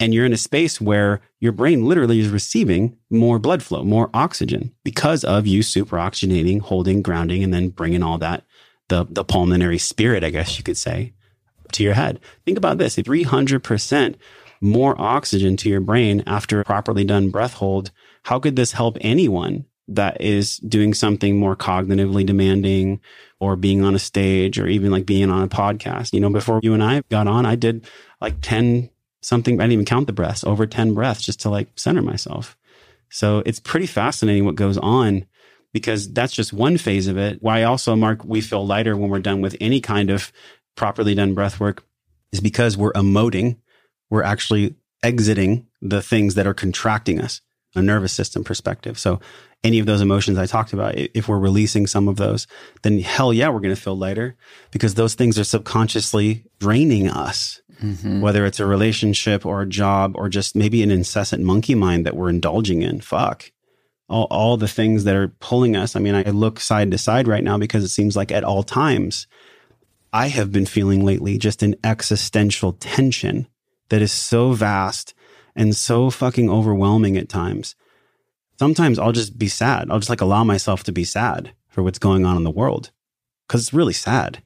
and 0.00 0.12
you're 0.12 0.26
in 0.26 0.32
a 0.32 0.38
space 0.38 0.80
where 0.80 1.20
your 1.40 1.52
brain 1.52 1.86
literally 1.86 2.20
is 2.20 2.28
receiving 2.28 2.96
more 3.10 3.38
blood 3.38 3.62
flow, 3.62 3.84
more 3.84 4.10
oxygen 4.12 4.74
because 4.82 5.24
of 5.24 5.46
you 5.46 5.62
super 5.62 5.96
oxygenating, 5.96 6.60
holding, 6.60 7.02
grounding, 7.02 7.44
and 7.44 7.54
then 7.54 7.68
bringing 7.68 8.02
all 8.02 8.18
that, 8.18 8.44
the, 8.88 9.06
the 9.08 9.24
pulmonary 9.24 9.78
spirit, 9.78 10.24
I 10.24 10.30
guess 10.30 10.58
you 10.58 10.64
could 10.64 10.76
say, 10.76 11.12
to 11.72 11.82
your 11.82 11.94
head. 11.94 12.20
Think 12.44 12.58
about 12.58 12.78
this 12.78 12.96
300% 12.96 14.16
more 14.60 15.00
oxygen 15.00 15.56
to 15.58 15.68
your 15.68 15.80
brain 15.80 16.22
after 16.26 16.60
a 16.60 16.64
properly 16.64 17.04
done 17.04 17.30
breath 17.30 17.54
hold. 17.54 17.90
How 18.24 18.38
could 18.38 18.56
this 18.56 18.72
help 18.72 18.96
anyone 19.00 19.66
that 19.86 20.20
is 20.20 20.56
doing 20.56 20.94
something 20.94 21.38
more 21.38 21.54
cognitively 21.54 22.24
demanding 22.24 23.00
or 23.38 23.54
being 23.54 23.84
on 23.84 23.94
a 23.94 23.98
stage 23.98 24.58
or 24.58 24.66
even 24.66 24.90
like 24.90 25.06
being 25.06 25.30
on 25.30 25.42
a 25.42 25.48
podcast? 25.48 26.12
You 26.14 26.20
know, 26.20 26.30
before 26.30 26.60
you 26.62 26.74
and 26.74 26.82
I 26.82 27.02
got 27.10 27.28
on, 27.28 27.46
I 27.46 27.54
did 27.54 27.86
like 28.20 28.40
10 28.40 28.90
something, 29.24 29.60
I 29.60 29.64
didn't 29.64 29.72
even 29.72 29.84
count 29.84 30.06
the 30.06 30.12
breaths, 30.12 30.44
over 30.44 30.66
10 30.66 30.94
breaths 30.94 31.22
just 31.22 31.40
to 31.40 31.50
like 31.50 31.68
center 31.76 32.02
myself. 32.02 32.56
So 33.10 33.42
it's 33.46 33.60
pretty 33.60 33.86
fascinating 33.86 34.44
what 34.44 34.54
goes 34.54 34.78
on 34.78 35.26
because 35.72 36.12
that's 36.12 36.32
just 36.32 36.52
one 36.52 36.78
phase 36.78 37.08
of 37.08 37.16
it. 37.16 37.38
Why 37.40 37.62
also, 37.62 37.96
Mark, 37.96 38.24
we 38.24 38.40
feel 38.40 38.66
lighter 38.66 38.96
when 38.96 39.10
we're 39.10 39.18
done 39.20 39.40
with 39.40 39.56
any 39.60 39.80
kind 39.80 40.10
of 40.10 40.32
properly 40.76 41.14
done 41.14 41.34
breath 41.34 41.58
work 41.58 41.84
is 42.32 42.40
because 42.40 42.76
we're 42.76 42.92
emoting. 42.92 43.58
We're 44.10 44.22
actually 44.22 44.76
exiting 45.02 45.66
the 45.80 46.02
things 46.02 46.34
that 46.34 46.46
are 46.46 46.54
contracting 46.54 47.20
us, 47.20 47.40
a 47.74 47.82
nervous 47.82 48.12
system 48.12 48.44
perspective. 48.44 48.98
So 48.98 49.20
any 49.62 49.78
of 49.78 49.86
those 49.86 50.00
emotions 50.00 50.38
I 50.38 50.46
talked 50.46 50.72
about, 50.72 50.94
if 50.96 51.28
we're 51.28 51.38
releasing 51.38 51.86
some 51.86 52.08
of 52.08 52.16
those, 52.16 52.46
then 52.82 53.00
hell 53.00 53.32
yeah, 53.32 53.48
we're 53.48 53.60
going 53.60 53.74
to 53.74 53.80
feel 53.80 53.96
lighter 53.96 54.36
because 54.70 54.94
those 54.94 55.14
things 55.14 55.38
are 55.38 55.44
subconsciously 55.44 56.44
draining 56.58 57.08
us 57.08 57.62
mm-hmm. 57.82 58.20
whether 58.20 58.46
it's 58.46 58.60
a 58.60 58.66
relationship 58.66 59.44
or 59.44 59.62
a 59.62 59.68
job 59.68 60.12
or 60.16 60.28
just 60.28 60.56
maybe 60.56 60.82
an 60.82 60.90
incessant 60.90 61.42
monkey 61.42 61.74
mind 61.74 62.06
that 62.06 62.16
we're 62.16 62.28
indulging 62.28 62.82
in. 62.82 63.00
Fuck. 63.00 63.50
All, 64.08 64.26
all 64.30 64.56
the 64.56 64.68
things 64.68 65.04
that 65.04 65.16
are 65.16 65.28
pulling 65.28 65.76
us. 65.76 65.96
I 65.96 66.00
mean, 66.00 66.14
I 66.14 66.24
look 66.24 66.60
side 66.60 66.90
to 66.90 66.98
side 66.98 67.26
right 67.26 67.42
now 67.42 67.56
because 67.56 67.84
it 67.84 67.88
seems 67.88 68.16
like 68.16 68.30
at 68.30 68.44
all 68.44 68.62
times, 68.62 69.26
I 70.12 70.28
have 70.28 70.52
been 70.52 70.66
feeling 70.66 71.04
lately 71.04 71.38
just 71.38 71.62
an 71.62 71.74
existential 71.82 72.74
tension 72.74 73.48
that 73.88 74.02
is 74.02 74.12
so 74.12 74.52
vast 74.52 75.14
and 75.56 75.74
so 75.74 76.10
fucking 76.10 76.50
overwhelming 76.50 77.16
at 77.16 77.28
times. 77.28 77.74
Sometimes 78.58 78.98
I'll 78.98 79.12
just 79.12 79.38
be 79.38 79.48
sad. 79.48 79.90
I'll 79.90 79.98
just 79.98 80.10
like 80.10 80.20
allow 80.20 80.44
myself 80.44 80.84
to 80.84 80.92
be 80.92 81.04
sad 81.04 81.52
for 81.68 81.82
what's 81.82 81.98
going 81.98 82.24
on 82.24 82.36
in 82.36 82.44
the 82.44 82.50
world 82.50 82.90
because 83.46 83.62
it's 83.62 83.74
really 83.74 83.92
sad. 83.92 84.42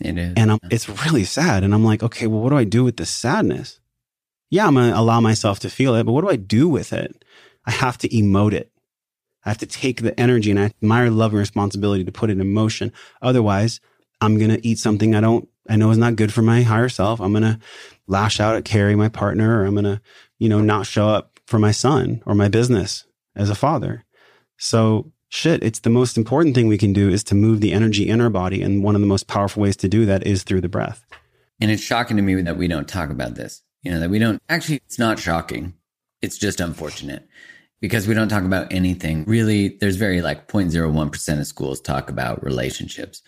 It 0.00 0.16
is. 0.16 0.34
And 0.36 0.52
I'm, 0.52 0.58
it's 0.70 0.88
really 1.04 1.24
sad. 1.24 1.64
And 1.64 1.74
I'm 1.74 1.84
like, 1.84 2.02
okay, 2.02 2.26
well, 2.26 2.40
what 2.40 2.50
do 2.50 2.56
I 2.56 2.64
do 2.64 2.84
with 2.84 2.96
this 2.96 3.10
sadness? 3.10 3.80
Yeah, 4.50 4.66
I'm 4.66 4.74
going 4.74 4.90
to 4.90 4.98
allow 4.98 5.20
myself 5.20 5.58
to 5.60 5.70
feel 5.70 5.94
it, 5.96 6.04
but 6.04 6.12
what 6.12 6.22
do 6.22 6.30
I 6.30 6.36
do 6.36 6.68
with 6.68 6.92
it? 6.92 7.24
I 7.66 7.72
have 7.72 7.98
to 7.98 8.08
emote 8.08 8.52
it. 8.52 8.70
I 9.44 9.50
have 9.50 9.58
to 9.58 9.66
take 9.66 10.02
the 10.02 10.18
energy 10.18 10.50
and 10.50 10.60
I 10.60 10.72
my 10.80 11.08
love 11.08 11.32
and 11.32 11.38
responsibility 11.38 12.04
to 12.04 12.12
put 12.12 12.30
it 12.30 12.38
in 12.40 12.52
motion. 12.52 12.92
Otherwise, 13.22 13.80
I'm 14.20 14.38
going 14.38 14.50
to 14.50 14.66
eat 14.66 14.78
something 14.78 15.14
I 15.14 15.20
don't, 15.20 15.48
I 15.68 15.76
know 15.76 15.90
is 15.90 15.98
not 15.98 16.16
good 16.16 16.32
for 16.32 16.42
my 16.42 16.62
higher 16.62 16.88
self. 16.88 17.20
I'm 17.20 17.32
going 17.32 17.42
to 17.42 17.58
lash 18.06 18.40
out 18.40 18.56
at 18.56 18.64
Carrie, 18.64 18.96
my 18.96 19.08
partner, 19.08 19.60
or 19.60 19.66
I'm 19.66 19.74
going 19.74 19.84
to, 19.84 20.00
you 20.38 20.48
know, 20.48 20.60
not 20.60 20.86
show 20.86 21.08
up 21.08 21.38
for 21.46 21.58
my 21.58 21.70
son 21.70 22.22
or 22.26 22.34
my 22.34 22.48
business 22.48 23.04
as 23.34 23.50
a 23.50 23.54
father. 23.54 24.04
So 24.58 25.12
shit, 25.28 25.62
it's 25.62 25.80
the 25.80 25.90
most 25.90 26.16
important 26.16 26.54
thing 26.54 26.68
we 26.68 26.78
can 26.78 26.92
do 26.92 27.08
is 27.08 27.24
to 27.24 27.34
move 27.34 27.60
the 27.60 27.72
energy 27.72 28.08
in 28.08 28.20
our 28.20 28.30
body. 28.30 28.62
And 28.62 28.82
one 28.82 28.94
of 28.94 29.00
the 29.00 29.06
most 29.06 29.26
powerful 29.26 29.62
ways 29.62 29.76
to 29.78 29.88
do 29.88 30.06
that 30.06 30.26
is 30.26 30.42
through 30.42 30.60
the 30.60 30.68
breath. 30.68 31.04
And 31.60 31.70
it's 31.70 31.82
shocking 31.82 32.16
to 32.16 32.22
me 32.22 32.40
that 32.42 32.56
we 32.56 32.68
don't 32.68 32.88
talk 32.88 33.10
about 33.10 33.34
this. 33.34 33.62
You 33.82 33.92
know, 33.92 34.00
that 34.00 34.10
we 34.10 34.18
don't 34.18 34.42
actually, 34.48 34.76
it's 34.86 34.98
not 34.98 35.18
shocking. 35.18 35.74
It's 36.20 36.36
just 36.36 36.60
unfortunate 36.60 37.28
because 37.80 38.08
we 38.08 38.14
don't 38.14 38.28
talk 38.28 38.44
about 38.44 38.72
anything 38.72 39.24
really. 39.24 39.68
There's 39.68 39.96
very 39.96 40.20
like 40.20 40.48
0.01% 40.48 41.38
of 41.38 41.46
schools 41.46 41.80
talk 41.80 42.10
about 42.10 42.42
relationships. 42.42 43.22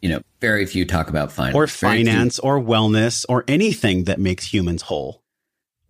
You 0.00 0.08
know, 0.08 0.20
very 0.40 0.66
few 0.66 0.84
talk 0.84 1.08
about 1.08 1.30
finance 1.30 1.54
or 1.54 1.66
finance 1.68 2.38
or 2.40 2.60
wellness 2.60 3.24
or 3.28 3.44
anything 3.46 4.04
that 4.04 4.18
makes 4.18 4.52
humans 4.52 4.82
whole. 4.82 5.21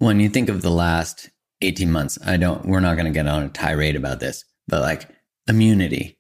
When 0.03 0.18
you 0.18 0.28
think 0.28 0.48
of 0.48 0.62
the 0.62 0.70
last 0.70 1.30
18 1.61 1.88
months, 1.88 2.18
I 2.26 2.36
don't, 2.36 2.66
we're 2.66 2.80
not 2.80 2.96
going 2.96 3.07
to 3.07 3.12
get 3.12 3.28
on 3.28 3.44
a 3.44 3.48
tirade 3.48 3.94
about 3.94 4.18
this, 4.18 4.44
but 4.66 4.80
like 4.80 5.09
immunity, 5.46 6.18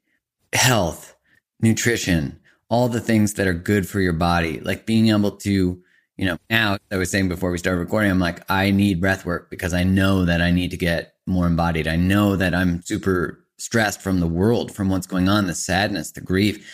health, 0.52 1.16
nutrition, 1.60 2.38
all 2.68 2.88
the 2.88 3.00
things 3.00 3.34
that 3.34 3.48
are 3.48 3.52
good 3.52 3.88
for 3.88 4.00
your 4.00 4.12
body, 4.12 4.60
like 4.60 4.86
being 4.86 5.08
able 5.08 5.32
to, 5.32 5.82
you 6.16 6.24
know, 6.24 6.38
now 6.48 6.78
I 6.92 6.96
was 6.96 7.10
saying 7.10 7.28
before 7.28 7.50
we 7.50 7.58
started 7.58 7.80
recording, 7.80 8.12
I'm 8.12 8.20
like, 8.20 8.48
I 8.48 8.70
need 8.70 9.00
breath 9.00 9.26
work 9.26 9.50
because 9.50 9.74
I 9.74 9.82
know 9.82 10.26
that 10.26 10.40
I 10.40 10.52
need 10.52 10.70
to 10.70 10.76
get 10.76 11.16
more 11.26 11.48
embodied. 11.48 11.88
I 11.88 11.96
know 11.96 12.36
that 12.36 12.54
I'm 12.54 12.82
super 12.82 13.44
stressed 13.58 14.00
from 14.00 14.20
the 14.20 14.28
world, 14.28 14.72
from 14.72 14.90
what's 14.90 15.08
going 15.08 15.28
on, 15.28 15.48
the 15.48 15.56
sadness, 15.56 16.12
the 16.12 16.20
grief, 16.20 16.72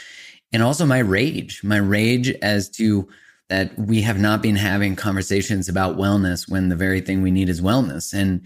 and 0.52 0.62
also 0.62 0.84
my 0.84 0.98
rage, 0.98 1.64
my 1.64 1.78
rage 1.78 2.28
as 2.42 2.68
to 2.72 3.08
that 3.48 3.78
we 3.78 4.02
have 4.02 4.18
not 4.18 4.42
been 4.42 4.56
having 4.56 4.94
conversations 4.94 5.68
about 5.68 5.96
wellness 5.96 6.48
when 6.48 6.68
the 6.68 6.76
very 6.76 7.00
thing 7.00 7.22
we 7.22 7.30
need 7.30 7.48
is 7.48 7.60
wellness. 7.60 8.12
And 8.12 8.42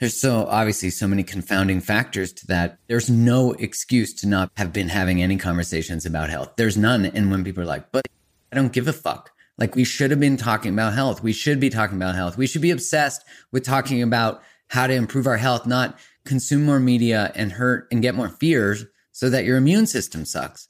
there's 0.00 0.18
so 0.18 0.46
obviously 0.46 0.90
so 0.90 1.06
many 1.06 1.22
confounding 1.22 1.80
factors 1.80 2.32
to 2.32 2.46
that. 2.46 2.78
There's 2.88 3.10
no 3.10 3.52
excuse 3.52 4.12
to 4.14 4.26
not 4.26 4.50
have 4.56 4.72
been 4.72 4.88
having 4.88 5.22
any 5.22 5.36
conversations 5.36 6.06
about 6.06 6.30
health. 6.30 6.54
There's 6.56 6.76
none. 6.76 7.04
And 7.04 7.30
when 7.30 7.44
people 7.44 7.62
are 7.62 7.66
like, 7.66 7.92
but 7.92 8.08
I 8.50 8.56
don't 8.56 8.72
give 8.72 8.88
a 8.88 8.92
fuck. 8.92 9.30
Like 9.58 9.76
we 9.76 9.84
should 9.84 10.10
have 10.10 10.18
been 10.20 10.38
talking 10.38 10.72
about 10.72 10.94
health. 10.94 11.22
We 11.22 11.32
should 11.32 11.60
be 11.60 11.70
talking 11.70 11.96
about 11.96 12.14
health. 12.14 12.36
We 12.36 12.46
should 12.46 12.62
be 12.62 12.70
obsessed 12.70 13.22
with 13.52 13.64
talking 13.64 14.02
about 14.02 14.42
how 14.68 14.86
to 14.86 14.94
improve 14.94 15.26
our 15.26 15.36
health, 15.36 15.66
not 15.66 15.98
consume 16.24 16.64
more 16.64 16.80
media 16.80 17.30
and 17.34 17.52
hurt 17.52 17.86
and 17.92 18.00
get 18.00 18.14
more 18.14 18.30
fears 18.30 18.86
so 19.12 19.28
that 19.28 19.44
your 19.44 19.58
immune 19.58 19.86
system 19.86 20.24
sucks. 20.24 20.66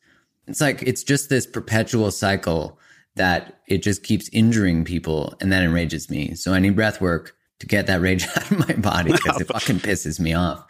It's 0.49 0.61
like, 0.61 0.83
it's 0.83 1.05
just 1.05 1.29
this 1.29 1.47
perpetual 1.47 2.11
cycle 2.11 2.79
that 3.17 3.61
it 3.67 3.83
just 3.83 4.03
keeps 4.03 4.29
injuring 4.33 4.85
people. 4.85 5.35
And 5.41 5.53
that 5.53 5.63
enrages 5.63 6.09
me. 6.09 6.35
So 6.35 6.55
I 6.55 6.59
need 6.59 6.77
breath 6.77 7.01
work 7.01 7.37
to 7.61 7.67
get 7.67 7.87
that 7.87 8.01
rage 8.01 8.27
out 8.37 8.51
of 8.51 8.69
my 8.69 8.75
body 8.75 9.13
because 9.13 9.41
it 9.41 9.49
fucking 9.49 9.81
pisses 9.81 10.19
me 10.21 10.35
off. 10.35 10.67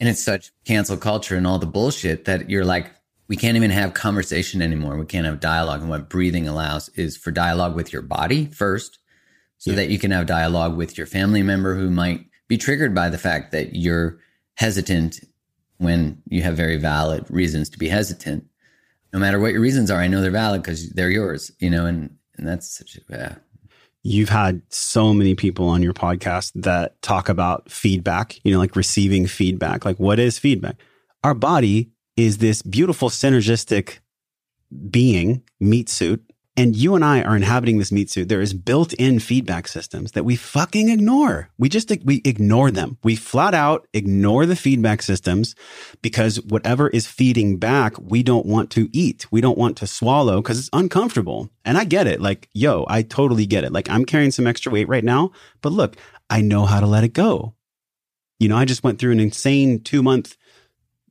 And 0.00 0.08
it's 0.08 0.22
such 0.22 0.50
cancel 0.64 0.96
culture 0.96 1.36
and 1.36 1.46
all 1.46 1.58
the 1.58 1.66
bullshit 1.66 2.24
that 2.24 2.50
you're 2.50 2.64
like, 2.64 2.90
we 3.28 3.36
can't 3.36 3.56
even 3.56 3.70
have 3.70 3.94
conversation 3.94 4.60
anymore. 4.60 4.96
We 4.96 5.06
can't 5.06 5.26
have 5.26 5.40
dialogue. 5.40 5.80
And 5.80 5.90
what 5.90 6.10
breathing 6.10 6.48
allows 6.48 6.88
is 6.90 7.16
for 7.16 7.30
dialogue 7.30 7.74
with 7.74 7.92
your 7.92 8.02
body 8.02 8.46
first, 8.46 8.98
so 9.58 9.70
yeah. 9.70 9.76
that 9.76 9.90
you 9.90 9.98
can 9.98 10.10
have 10.10 10.26
dialogue 10.26 10.76
with 10.76 10.98
your 10.98 11.06
family 11.06 11.42
member 11.42 11.76
who 11.76 11.88
might 11.88 12.26
be 12.48 12.58
triggered 12.58 12.94
by 12.94 13.08
the 13.08 13.18
fact 13.18 13.52
that 13.52 13.76
you're 13.76 14.18
hesitant 14.54 15.20
when 15.78 16.20
you 16.28 16.42
have 16.42 16.56
very 16.56 16.76
valid 16.76 17.24
reasons 17.30 17.70
to 17.70 17.78
be 17.78 17.88
hesitant. 17.88 18.44
No 19.12 19.18
matter 19.18 19.38
what 19.38 19.52
your 19.52 19.60
reasons 19.60 19.90
are, 19.90 20.00
I 20.00 20.08
know 20.08 20.20
they're 20.20 20.30
valid 20.30 20.62
because 20.62 20.90
they're 20.90 21.10
yours, 21.10 21.50
you 21.58 21.68
know, 21.68 21.86
and, 21.86 22.16
and 22.36 22.48
that's 22.48 22.78
such 22.78 22.96
a, 22.96 23.00
yeah, 23.10 23.34
you've 24.02 24.28
had 24.28 24.62
so 24.68 25.14
many 25.14 25.34
people 25.34 25.68
on 25.68 25.82
your 25.82 25.92
podcast 25.92 26.52
that 26.54 27.00
talk 27.02 27.28
about 27.28 27.70
feedback, 27.70 28.44
you 28.44 28.52
know, 28.52 28.58
like 28.58 28.76
receiving 28.76 29.26
feedback. 29.26 29.84
Like, 29.84 29.98
what 29.98 30.18
is 30.18 30.38
feedback? 30.38 30.76
Our 31.22 31.34
body 31.34 31.90
is 32.16 32.38
this 32.38 32.62
beautiful 32.62 33.08
synergistic 33.10 33.98
being, 34.90 35.42
meat 35.60 35.88
suit, 35.88 36.24
and 36.54 36.76
you 36.76 36.94
and 36.94 37.04
I 37.04 37.22
are 37.22 37.34
inhabiting 37.34 37.78
this 37.78 37.90
meat 37.90 38.10
suit. 38.10 38.28
There 38.28 38.42
is 38.42 38.52
built 38.52 38.92
in 38.94 39.20
feedback 39.20 39.66
systems 39.66 40.12
that 40.12 40.24
we 40.24 40.36
fucking 40.36 40.90
ignore. 40.90 41.48
We 41.56 41.70
just, 41.70 41.90
we 42.04 42.20
ignore 42.26 42.70
them. 42.70 42.98
We 43.02 43.16
flat 43.16 43.54
out 43.54 43.88
ignore 43.94 44.44
the 44.44 44.56
feedback 44.56 45.00
systems 45.00 45.54
because 46.02 46.42
whatever 46.42 46.88
is 46.88 47.06
feeding 47.06 47.56
back, 47.56 47.98
we 47.98 48.22
don't 48.22 48.44
want 48.44 48.70
to 48.72 48.90
eat. 48.92 49.26
We 49.30 49.40
don't 49.40 49.56
want 49.56 49.78
to 49.78 49.86
swallow 49.86 50.42
because 50.42 50.58
it's 50.58 50.70
uncomfortable. 50.74 51.48
And 51.64 51.78
I 51.78 51.84
get 51.84 52.06
it. 52.06 52.20
Like, 52.20 52.50
yo, 52.52 52.84
I 52.86 53.00
totally 53.02 53.46
get 53.46 53.64
it. 53.64 53.72
Like 53.72 53.88
I'm 53.88 54.04
carrying 54.04 54.30
some 54.30 54.46
extra 54.46 54.70
weight 54.70 54.88
right 54.88 55.04
now, 55.04 55.32
but 55.62 55.72
look, 55.72 55.96
I 56.28 56.42
know 56.42 56.66
how 56.66 56.80
to 56.80 56.86
let 56.86 57.04
it 57.04 57.14
go. 57.14 57.54
You 58.38 58.48
know, 58.48 58.56
I 58.56 58.66
just 58.66 58.84
went 58.84 58.98
through 58.98 59.12
an 59.12 59.20
insane 59.20 59.80
two 59.80 60.02
month 60.02 60.36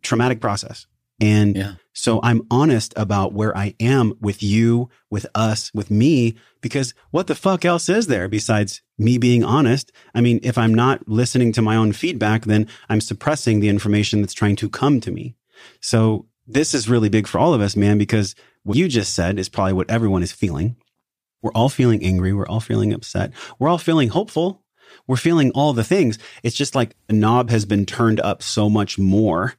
traumatic 0.04 0.39
process 0.39 0.86
and 1.22 1.56
yeah. 1.56 1.74
so 1.94 2.20
I'm 2.24 2.42
honest 2.50 2.94
about 2.98 3.32
where 3.32 3.56
I 3.56 3.76
am 3.80 4.14
with 4.20 4.42
you, 4.42 4.90
with 5.12 5.28
us, 5.36 5.72
with 5.74 5.92
me, 5.92 6.36
because 6.62 6.96
what 7.12 7.28
the 7.28 7.36
fuck 7.36 7.64
else 7.64 7.88
is 7.88 8.08
there 8.08 8.28
besides 8.28 8.82
me 8.98 9.20
being 9.20 9.44
honest? 9.44 9.92
I 10.16 10.22
mean, 10.22 10.40
if 10.42 10.58
I'm 10.58 10.74
not 10.74 11.08
listening 11.08 11.54
to 11.54 11.62
my 11.62 11.76
own 11.76 11.94
feedback, 11.94 12.46
then 12.46 12.68
I'm 12.90 13.02
suppressing 13.02 13.60
the 13.60 13.70
information 13.70 14.22
that's 14.22 14.34
trying 14.34 14.56
to 14.58 14.70
come 14.70 15.00
to 15.02 15.12
me. 15.12 15.36
So 15.80 16.26
this 16.48 16.74
is 16.74 16.90
really 16.90 17.10
big 17.10 17.28
for 17.28 17.38
all 17.38 17.54
of 17.54 17.62
us, 17.62 17.76
man, 17.76 18.00
because 18.00 18.34
what 18.64 18.78
you 18.78 18.88
just 18.88 19.14
said 19.14 19.38
is 19.38 19.48
probably 19.48 19.74
what 19.74 19.92
everyone 19.92 20.24
is 20.24 20.32
feeling. 20.32 20.76
We're 21.44 21.54
all 21.54 21.70
feeling 21.70 22.04
angry. 22.04 22.34
We're 22.34 22.48
all 22.48 22.60
feeling 22.60 22.94
upset. 22.94 23.32
We're 23.60 23.70
all 23.70 23.78
feeling 23.78 24.10
hopeful. 24.10 24.64
We're 25.08 25.18
feeling 25.18 25.52
all 25.52 25.74
the 25.74 25.84
things. 25.84 26.18
It's 26.44 26.56
just 26.56 26.76
like 26.76 26.96
the 27.08 27.14
knob 27.14 27.50
has 27.52 27.66
been 27.66 27.86
turned 27.86 28.20
up 28.20 28.42
so 28.44 28.70
much 28.70 28.98
more 28.98 29.56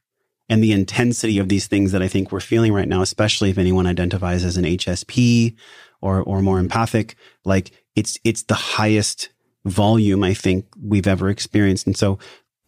and 0.52 0.62
the 0.62 0.72
intensity 0.72 1.38
of 1.38 1.48
these 1.48 1.66
things 1.66 1.92
that 1.92 2.02
I 2.02 2.08
think 2.08 2.30
we're 2.30 2.38
feeling 2.38 2.74
right 2.74 2.86
now, 2.86 3.00
especially 3.00 3.48
if 3.48 3.56
anyone 3.56 3.86
identifies 3.86 4.44
as 4.44 4.58
an 4.58 4.66
HSP 4.66 5.56
or, 6.02 6.20
or 6.20 6.42
more 6.42 6.58
empathic, 6.58 7.16
like 7.46 7.70
it's, 7.96 8.18
it's 8.22 8.42
the 8.42 8.54
highest 8.54 9.30
volume 9.64 10.22
I 10.22 10.34
think 10.34 10.66
we've 10.78 11.06
ever 11.06 11.30
experienced. 11.30 11.86
And 11.86 11.96
so 11.96 12.18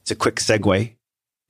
it's 0.01 0.11
a 0.11 0.17
quick 0.17 0.37
segue. 0.37 0.95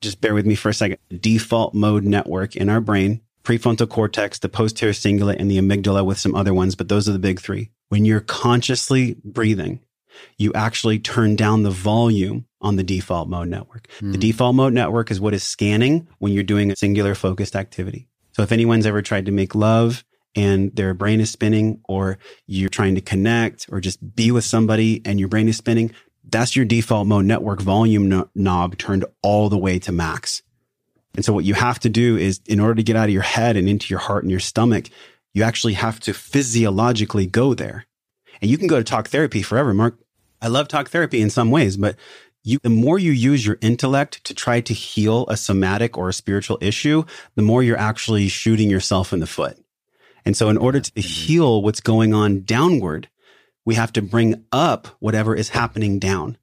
Just 0.01 0.19
bear 0.19 0.33
with 0.33 0.45
me 0.45 0.55
for 0.55 0.67
a 0.67 0.73
second. 0.73 0.97
Default 1.21 1.73
mode 1.73 2.03
network 2.03 2.57
in 2.57 2.67
our 2.67 2.81
brain, 2.81 3.21
prefrontal 3.45 3.87
cortex, 3.87 4.39
the 4.39 4.49
posterior 4.49 4.91
cingulate 4.91 5.39
and 5.39 5.49
the 5.49 5.57
amygdala 5.57 6.05
with 6.05 6.19
some 6.19 6.35
other 6.35 6.53
ones, 6.53 6.75
but 6.75 6.89
those 6.89 7.07
are 7.07 7.13
the 7.13 7.17
big 7.17 7.39
three. 7.39 7.71
When 7.87 8.03
you're 8.03 8.19
consciously 8.19 9.15
breathing, 9.23 9.79
you 10.37 10.53
actually 10.53 10.99
turn 10.99 11.35
down 11.35 11.63
the 11.63 11.71
volume 11.71 12.45
on 12.61 12.75
the 12.75 12.83
default 12.83 13.29
mode 13.29 13.47
network. 13.47 13.87
Mm. 13.99 14.11
The 14.11 14.17
hmm. 14.17 14.19
default 14.19 14.55
mode 14.55 14.73
network 14.73 15.11
is 15.11 15.19
what 15.19 15.33
is 15.33 15.43
scanning 15.43 16.07
when 16.19 16.33
you're 16.33 16.43
doing 16.43 16.71
a 16.71 16.75
singular 16.75 17.15
focused 17.15 17.55
activity. 17.55 18.07
So 18.33 18.43
if 18.43 18.51
anyone's 18.51 18.85
ever 18.85 19.01
tried 19.01 19.27
to 19.27 19.31
make 19.31 19.55
love 19.55 20.03
and 20.35 20.75
their 20.75 20.93
brain 20.93 21.21
is 21.21 21.29
spinning 21.29 21.79
or 21.87 22.17
you're 22.47 22.69
trying 22.69 22.95
to 22.95 23.01
connect 23.01 23.67
or 23.71 23.79
just 23.79 24.15
be 24.15 24.31
with 24.31 24.43
somebody 24.43 25.01
and 25.05 25.19
your 25.19 25.29
brain 25.29 25.47
is 25.47 25.57
spinning, 25.57 25.91
that's 26.27 26.55
your 26.55 26.65
default 26.65 27.07
mode 27.07 27.25
network 27.25 27.61
volume 27.61 28.09
no- 28.09 28.29
knob 28.35 28.77
turned 28.77 29.05
all 29.21 29.47
the 29.49 29.57
way 29.57 29.79
to 29.79 29.91
max. 29.91 30.41
And 31.15 31.23
so 31.23 31.33
what 31.33 31.45
you 31.45 31.53
have 31.53 31.79
to 31.79 31.89
do 31.89 32.17
is 32.17 32.41
in 32.45 32.59
order 32.59 32.75
to 32.75 32.83
get 32.83 32.95
out 32.95 33.07
of 33.07 33.13
your 33.13 33.21
head 33.21 33.55
and 33.55 33.69
into 33.69 33.87
your 33.89 33.99
heart 33.99 34.23
and 34.23 34.31
your 34.31 34.39
stomach, 34.39 34.89
you 35.33 35.43
actually 35.43 35.73
have 35.73 35.99
to 36.01 36.13
physiologically 36.13 37.25
go 37.25 37.53
there. 37.53 37.85
And 38.41 38.51
you 38.51 38.57
can 38.57 38.67
go 38.67 38.77
to 38.77 38.83
talk 38.83 39.07
therapy 39.07 39.41
forever, 39.41 39.73
Mark. 39.73 39.97
I 40.41 40.47
love 40.47 40.67
talk 40.67 40.89
therapy 40.89 41.21
in 41.21 41.29
some 41.29 41.51
ways, 41.51 41.77
but 41.77 41.95
you, 42.43 42.59
the 42.61 42.69
more 42.69 42.99
you 42.99 43.11
use 43.11 43.45
your 43.45 43.57
intellect 43.61 44.23
to 44.25 44.33
try 44.33 44.61
to 44.61 44.73
heal 44.73 45.25
a 45.27 45.35
somatic 45.35 45.97
or 45.97 46.09
a 46.09 46.13
spiritual 46.13 46.59
issue, 46.61 47.03
the 47.35 47.41
more 47.41 47.63
you're 47.63 47.77
actually 47.77 48.27
shooting 48.27 48.69
yourself 48.69 49.11
in 49.11 49.19
the 49.19 49.27
foot. 49.27 49.57
And 50.25 50.37
so 50.37 50.49
in 50.49 50.57
order 50.57 50.79
to 50.79 50.91
mm-hmm. 50.91 51.01
heal 51.01 51.61
what's 51.61 51.81
going 51.81 52.13
on 52.13 52.41
downward, 52.41 53.09
we 53.65 53.75
have 53.75 53.91
to 53.93 54.01
bring 54.01 54.45
up 54.51 54.87
whatever 54.99 55.35
is 55.35 55.49
happening 55.49 55.97
down. 55.97 56.37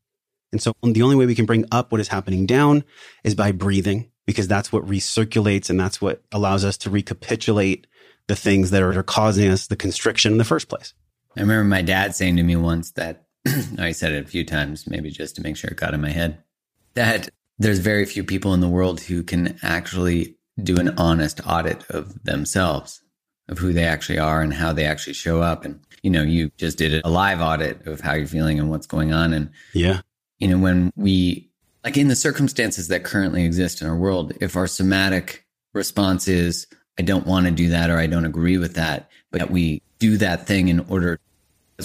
And 0.50 0.60
so 0.60 0.74
the 0.82 1.02
only 1.02 1.16
way 1.16 1.26
we 1.26 1.34
can 1.34 1.46
bring 1.46 1.64
up 1.70 1.92
what 1.92 2.00
is 2.00 2.08
happening 2.08 2.46
down 2.46 2.84
is 3.24 3.34
by 3.34 3.52
breathing, 3.52 4.10
because 4.26 4.48
that's 4.48 4.72
what 4.72 4.86
recirculates 4.86 5.70
and 5.70 5.78
that's 5.78 6.00
what 6.00 6.22
allows 6.32 6.64
us 6.64 6.76
to 6.78 6.90
recapitulate 6.90 7.86
the 8.26 8.36
things 8.36 8.70
that 8.70 8.82
are 8.82 9.02
causing 9.02 9.48
us 9.48 9.66
the 9.66 9.76
constriction 9.76 10.32
in 10.32 10.38
the 10.38 10.44
first 10.44 10.68
place. 10.68 10.94
I 11.36 11.40
remember 11.40 11.64
my 11.64 11.82
dad 11.82 12.14
saying 12.14 12.36
to 12.36 12.42
me 12.42 12.56
once 12.56 12.90
that 12.92 13.24
I 13.78 13.92
said 13.92 14.12
it 14.12 14.24
a 14.24 14.28
few 14.28 14.44
times, 14.44 14.86
maybe 14.86 15.10
just 15.10 15.36
to 15.36 15.42
make 15.42 15.56
sure 15.56 15.70
it 15.70 15.76
got 15.76 15.94
in 15.94 16.00
my 16.00 16.10
head, 16.10 16.38
that 16.94 17.28
there's 17.58 17.78
very 17.78 18.04
few 18.04 18.24
people 18.24 18.54
in 18.54 18.60
the 18.60 18.68
world 18.68 19.00
who 19.00 19.22
can 19.22 19.58
actually 19.62 20.36
do 20.62 20.78
an 20.78 20.94
honest 20.98 21.40
audit 21.46 21.84
of 21.90 22.22
themselves, 22.24 23.02
of 23.48 23.58
who 23.58 23.72
they 23.72 23.84
actually 23.84 24.18
are 24.18 24.42
and 24.42 24.54
how 24.54 24.72
they 24.72 24.84
actually 24.84 25.14
show 25.14 25.40
up. 25.42 25.64
And, 25.64 25.80
you 26.02 26.10
know, 26.10 26.22
you 26.22 26.50
just 26.56 26.78
did 26.78 27.04
a 27.04 27.08
live 27.08 27.40
audit 27.40 27.86
of 27.86 28.00
how 28.00 28.14
you're 28.14 28.26
feeling 28.26 28.58
and 28.58 28.70
what's 28.70 28.86
going 28.86 29.12
on. 29.12 29.32
And, 29.32 29.50
yeah, 29.72 30.00
you 30.38 30.48
know, 30.48 30.58
when 30.58 30.92
we, 30.96 31.50
like 31.84 31.96
in 31.96 32.08
the 32.08 32.16
circumstances 32.16 32.88
that 32.88 33.04
currently 33.04 33.44
exist 33.44 33.80
in 33.80 33.88
our 33.88 33.96
world, 33.96 34.32
if 34.40 34.56
our 34.56 34.66
somatic 34.66 35.46
response 35.72 36.28
is, 36.28 36.66
I 36.98 37.02
don't 37.02 37.26
want 37.26 37.46
to 37.46 37.52
do 37.52 37.68
that 37.68 37.90
or 37.90 37.98
I 37.98 38.06
don't 38.06 38.24
agree 38.24 38.58
with 38.58 38.74
that, 38.74 39.10
but 39.30 39.50
we 39.50 39.82
do 39.98 40.16
that 40.18 40.46
thing 40.46 40.68
in 40.68 40.80
order 40.80 41.18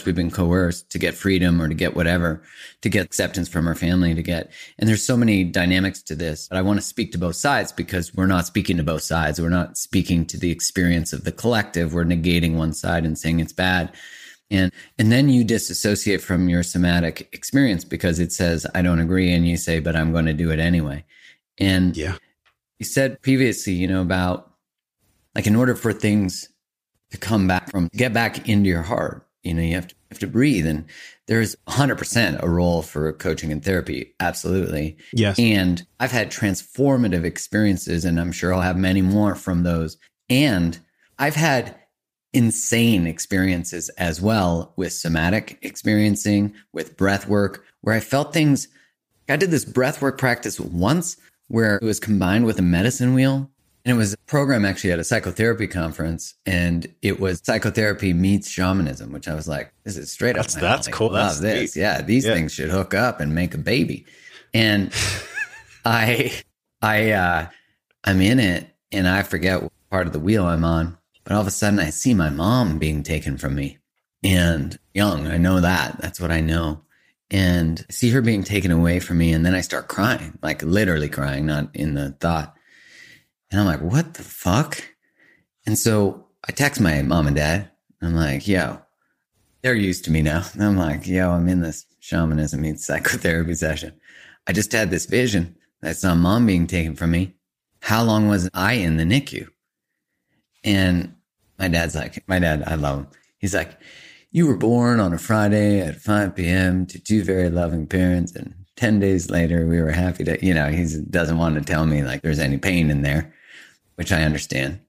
we've 0.05 0.15
been 0.15 0.31
coerced 0.31 0.89
to 0.91 0.99
get 0.99 1.13
freedom 1.13 1.61
or 1.61 1.67
to 1.67 1.73
get 1.73 1.95
whatever, 1.95 2.41
to 2.81 2.89
get 2.89 3.05
acceptance 3.05 3.47
from 3.47 3.67
our 3.67 3.75
family, 3.75 4.13
to 4.13 4.23
get. 4.23 4.51
And 4.77 4.87
there's 4.89 5.03
so 5.03 5.17
many 5.17 5.43
dynamics 5.43 6.01
to 6.03 6.15
this. 6.15 6.47
But 6.47 6.57
I 6.57 6.61
want 6.61 6.79
to 6.79 6.85
speak 6.85 7.11
to 7.11 7.17
both 7.17 7.35
sides 7.35 7.71
because 7.71 8.13
we're 8.13 8.25
not 8.25 8.45
speaking 8.45 8.77
to 8.77 8.83
both 8.83 9.03
sides. 9.03 9.41
We're 9.41 9.49
not 9.49 9.77
speaking 9.77 10.25
to 10.27 10.37
the 10.37 10.51
experience 10.51 11.13
of 11.13 11.23
the 11.23 11.31
collective. 11.31 11.93
We're 11.93 12.05
negating 12.05 12.55
one 12.55 12.73
side 12.73 13.05
and 13.05 13.17
saying 13.17 13.39
it's 13.39 13.53
bad. 13.53 13.93
And 14.49 14.71
and 14.97 15.11
then 15.11 15.29
you 15.29 15.43
disassociate 15.43 16.21
from 16.21 16.47
your 16.47 16.63
somatic 16.63 17.29
experience 17.33 17.83
because 17.83 18.19
it 18.19 18.31
says, 18.31 18.65
I 18.73 18.81
don't 18.81 18.99
agree. 18.99 19.33
And 19.33 19.47
you 19.47 19.57
say, 19.57 19.79
but 19.79 19.95
I'm 19.95 20.11
going 20.11 20.25
to 20.25 20.33
do 20.33 20.51
it 20.51 20.59
anyway. 20.59 21.03
And 21.57 21.97
yeah. 21.97 22.15
you 22.79 22.85
said 22.85 23.21
previously, 23.21 23.73
you 23.73 23.87
know, 23.87 24.01
about 24.01 24.51
like 25.35 25.47
in 25.47 25.55
order 25.55 25.75
for 25.75 25.91
things 25.91 26.49
to 27.11 27.17
come 27.17 27.47
back 27.47 27.69
from 27.69 27.89
get 27.93 28.13
back 28.13 28.49
into 28.49 28.69
your 28.69 28.81
heart 28.81 29.26
you 29.47 29.53
know, 29.53 29.61
you 29.61 29.75
have 29.75 29.87
to, 29.87 29.95
you 29.95 30.07
have 30.11 30.19
to 30.19 30.27
breathe. 30.27 30.67
And 30.67 30.85
there's 31.27 31.55
100% 31.67 32.43
a 32.43 32.49
role 32.49 32.81
for 32.81 33.13
coaching 33.13 33.51
and 33.51 33.63
therapy. 33.63 34.13
Absolutely. 34.19 34.97
Yes. 35.13 35.39
And 35.39 35.85
I've 35.99 36.11
had 36.11 36.31
transformative 36.31 37.23
experiences, 37.23 38.05
and 38.05 38.19
I'm 38.19 38.31
sure 38.31 38.53
I'll 38.53 38.61
have 38.61 38.77
many 38.77 39.01
more 39.01 39.35
from 39.35 39.63
those. 39.63 39.97
And 40.29 40.79
I've 41.17 41.35
had 41.35 41.75
insane 42.33 43.07
experiences 43.07 43.89
as 43.97 44.21
well 44.21 44.73
with 44.75 44.93
somatic 44.93 45.57
experiencing, 45.61 46.53
with 46.73 46.97
breath 46.97 47.27
work, 47.27 47.63
where 47.81 47.95
I 47.95 47.99
felt 47.99 48.33
things. 48.33 48.67
I 49.29 49.35
did 49.35 49.51
this 49.51 49.65
breath 49.65 50.01
work 50.01 50.17
practice 50.17 50.59
once 50.59 51.17
where 51.47 51.77
it 51.77 51.83
was 51.83 51.99
combined 51.99 52.45
with 52.45 52.59
a 52.59 52.63
medicine 52.63 53.13
wheel 53.13 53.49
and 53.87 53.95
it 53.95 53.97
was 53.97 54.11
a 54.11 54.17
program 54.25 54.65
actually 54.65 54.91
at 54.91 54.99
a 54.99 55.03
psychotherapy 55.05 55.65
conference, 55.65 56.33
and 56.45 56.93
it 57.01 57.21
was 57.21 57.41
psychotherapy 57.41 58.11
meets 58.11 58.49
shamanism, 58.49 59.13
which 59.13 59.29
I 59.29 59.33
was 59.33 59.47
like, 59.47 59.71
this 59.85 59.95
is 59.95 60.11
straight 60.11 60.35
that's, 60.35 60.57
up. 60.57 60.61
that's 60.61 60.89
cool. 60.89 61.15
I 61.15 61.27
love 61.27 61.39
this. 61.39 61.73
Neat. 61.73 61.81
Yeah, 61.81 62.01
these 62.01 62.25
yeah. 62.25 62.33
things 62.33 62.51
should 62.51 62.69
hook 62.69 62.93
up 62.93 63.21
and 63.21 63.33
make 63.33 63.53
a 63.53 63.57
baby. 63.57 64.05
And 64.53 64.93
I, 65.85 66.33
I, 66.81 67.11
uh, 67.11 67.47
I'm 68.03 68.19
in 68.19 68.41
it, 68.41 68.67
and 68.91 69.07
I 69.07 69.23
forget 69.23 69.63
what 69.63 69.71
part 69.89 70.05
of 70.05 70.11
the 70.11 70.19
wheel 70.19 70.45
I'm 70.45 70.65
on, 70.65 70.97
but 71.23 71.31
all 71.31 71.39
of 71.41 71.47
a 71.47 71.51
sudden 71.51 71.79
I 71.79 71.89
see 71.91 72.13
my 72.13 72.29
mom 72.29 72.79
being 72.79 73.03
taken 73.03 73.37
from 73.37 73.55
me, 73.55 73.77
and 74.21 74.77
young. 74.93 75.27
I 75.27 75.37
know 75.37 75.61
that. 75.61 75.97
That's 76.01 76.19
what 76.19 76.31
I 76.31 76.41
know. 76.41 76.81
And 77.31 77.85
I 77.89 77.93
see 77.93 78.09
her 78.09 78.21
being 78.21 78.43
taken 78.43 78.71
away 78.71 78.99
from 78.99 79.17
me, 79.17 79.31
and 79.31 79.45
then 79.45 79.55
I 79.55 79.61
start 79.61 79.87
crying, 79.87 80.37
like 80.41 80.61
literally 80.61 81.07
crying, 81.07 81.45
not 81.45 81.73
in 81.73 81.93
the 81.93 82.11
thought. 82.19 82.53
And 83.51 83.59
I'm 83.61 83.65
like, 83.65 83.81
what 83.81 84.15
the 84.15 84.23
fuck? 84.23 84.83
And 85.65 85.77
so 85.77 86.27
I 86.47 86.51
text 86.51 86.81
my 86.81 87.01
mom 87.01 87.27
and 87.27 87.35
dad. 87.35 87.71
I'm 88.01 88.15
like, 88.15 88.47
yo, 88.47 88.81
they're 89.61 89.75
used 89.75 90.05
to 90.05 90.11
me 90.11 90.21
now. 90.21 90.43
And 90.53 90.63
I'm 90.63 90.77
like, 90.77 91.07
yo, 91.07 91.31
I'm 91.31 91.47
in 91.47 91.61
this 91.61 91.85
shamanism 91.99 92.61
meets 92.61 92.85
psychotherapy 92.85 93.55
session. 93.55 93.93
I 94.47 94.53
just 94.53 94.71
had 94.71 94.89
this 94.89 95.05
vision 95.05 95.55
that 95.81 95.89
I 95.89 95.93
saw 95.93 96.15
mom 96.15 96.45
being 96.45 96.67
taken 96.67 96.95
from 96.95 97.11
me. 97.11 97.35
How 97.81 98.03
long 98.03 98.27
was 98.27 98.49
I 98.53 98.73
in 98.73 98.97
the 98.97 99.03
NICU? 99.03 99.47
And 100.63 101.15
my 101.59 101.67
dad's 101.67 101.95
like, 101.95 102.27
my 102.27 102.39
dad, 102.39 102.63
I 102.65 102.75
love 102.75 102.99
him. 102.99 103.07
He's 103.39 103.53
like, 103.53 103.77
you 104.31 104.47
were 104.47 104.57
born 104.57 104.99
on 104.99 105.13
a 105.13 105.17
Friday 105.17 105.79
at 105.81 106.01
5 106.01 106.35
p.m. 106.35 106.85
to 106.87 106.99
two 106.99 107.23
very 107.23 107.49
loving 107.49 107.87
parents. 107.87 108.35
And 108.35 108.53
10 108.75 108.99
days 108.99 109.29
later, 109.29 109.65
we 109.65 109.81
were 109.81 109.91
happy 109.91 110.23
to, 110.25 110.45
you 110.45 110.53
know, 110.53 110.69
he 110.69 110.85
doesn't 111.09 111.37
want 111.37 111.55
to 111.55 111.61
tell 111.61 111.85
me 111.85 112.03
like 112.03 112.21
there's 112.21 112.39
any 112.39 112.57
pain 112.57 112.89
in 112.89 113.01
there 113.01 113.33
which 113.97 114.11
I 114.11 114.23
understand. 114.23 114.79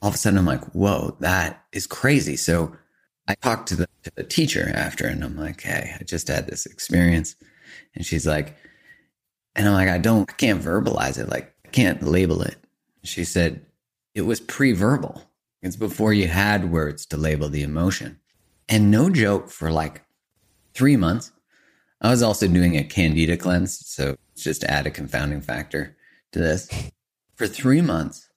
All 0.00 0.08
of 0.08 0.14
a 0.14 0.18
sudden, 0.18 0.38
I'm 0.38 0.46
like, 0.46 0.64
whoa, 0.72 1.16
that 1.20 1.64
is 1.72 1.86
crazy. 1.86 2.36
So 2.36 2.74
I 3.26 3.34
talked 3.34 3.68
to 3.68 3.76
the, 3.76 3.88
to 4.04 4.12
the 4.14 4.24
teacher 4.24 4.70
after, 4.74 5.06
and 5.06 5.22
I'm 5.22 5.36
like, 5.36 5.60
hey, 5.60 5.94
I 6.00 6.04
just 6.04 6.28
had 6.28 6.46
this 6.46 6.66
experience. 6.66 7.36
And 7.94 8.06
she's 8.06 8.26
like, 8.26 8.56
and 9.54 9.66
I'm 9.66 9.74
like, 9.74 9.88
I 9.88 9.98
don't, 9.98 10.30
I 10.30 10.32
can't 10.34 10.62
verbalize 10.62 11.18
it. 11.18 11.28
Like, 11.28 11.52
I 11.64 11.68
can't 11.68 12.02
label 12.02 12.42
it. 12.42 12.56
She 13.02 13.24
said, 13.24 13.66
it 14.14 14.22
was 14.22 14.40
pre 14.40 14.72
verbal. 14.72 15.24
It's 15.62 15.76
before 15.76 16.12
you 16.12 16.28
had 16.28 16.70
words 16.70 17.04
to 17.06 17.16
label 17.16 17.48
the 17.48 17.62
emotion. 17.62 18.20
And 18.68 18.90
no 18.90 19.10
joke, 19.10 19.48
for 19.48 19.72
like 19.72 20.02
three 20.74 20.96
months, 20.96 21.32
I 22.00 22.10
was 22.10 22.22
also 22.22 22.46
doing 22.46 22.76
a 22.76 22.84
candida 22.84 23.36
cleanse. 23.36 23.84
So 23.88 24.16
just 24.36 24.60
to 24.60 24.70
add 24.70 24.86
a 24.86 24.90
confounding 24.90 25.40
factor 25.40 25.96
to 26.32 26.38
this. 26.38 26.68
For 27.34 27.46
three 27.46 27.80
months, 27.80 28.27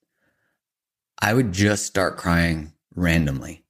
I 1.21 1.33
would 1.33 1.51
just 1.51 1.85
start 1.85 2.17
crying 2.17 2.73
randomly. 2.95 3.63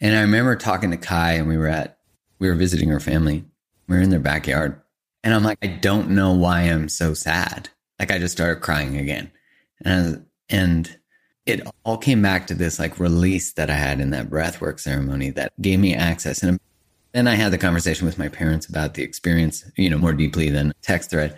And 0.00 0.14
I 0.14 0.20
remember 0.20 0.54
talking 0.54 0.92
to 0.92 0.96
Kai 0.96 1.32
and 1.32 1.48
we 1.48 1.56
were 1.56 1.66
at, 1.66 1.98
we 2.38 2.48
were 2.48 2.54
visiting 2.54 2.88
her 2.90 3.00
family. 3.00 3.44
We 3.88 3.96
were 3.96 4.02
in 4.02 4.10
their 4.10 4.20
backyard. 4.20 4.80
And 5.24 5.34
I'm 5.34 5.42
like, 5.42 5.58
I 5.62 5.66
don't 5.66 6.10
know 6.10 6.32
why 6.32 6.62
I'm 6.62 6.88
so 6.88 7.12
sad. 7.14 7.68
Like 7.98 8.12
I 8.12 8.18
just 8.18 8.36
started 8.36 8.62
crying 8.62 8.96
again. 8.96 9.32
And, 9.84 10.06
was, 10.06 10.20
and 10.48 10.98
it 11.46 11.66
all 11.84 11.98
came 11.98 12.22
back 12.22 12.46
to 12.46 12.54
this 12.54 12.78
like 12.78 13.00
release 13.00 13.54
that 13.54 13.70
I 13.70 13.74
had 13.74 14.00
in 14.00 14.10
that 14.10 14.30
breathwork 14.30 14.78
ceremony 14.78 15.30
that 15.30 15.52
gave 15.60 15.80
me 15.80 15.94
access. 15.94 16.42
And 16.42 16.60
then 17.12 17.26
I 17.26 17.34
had 17.34 17.52
the 17.52 17.58
conversation 17.58 18.06
with 18.06 18.18
my 18.18 18.28
parents 18.28 18.66
about 18.66 18.94
the 18.94 19.02
experience, 19.02 19.68
you 19.76 19.90
know, 19.90 19.98
more 19.98 20.12
deeply 20.12 20.50
than 20.50 20.72
text 20.82 21.10
thread. 21.10 21.36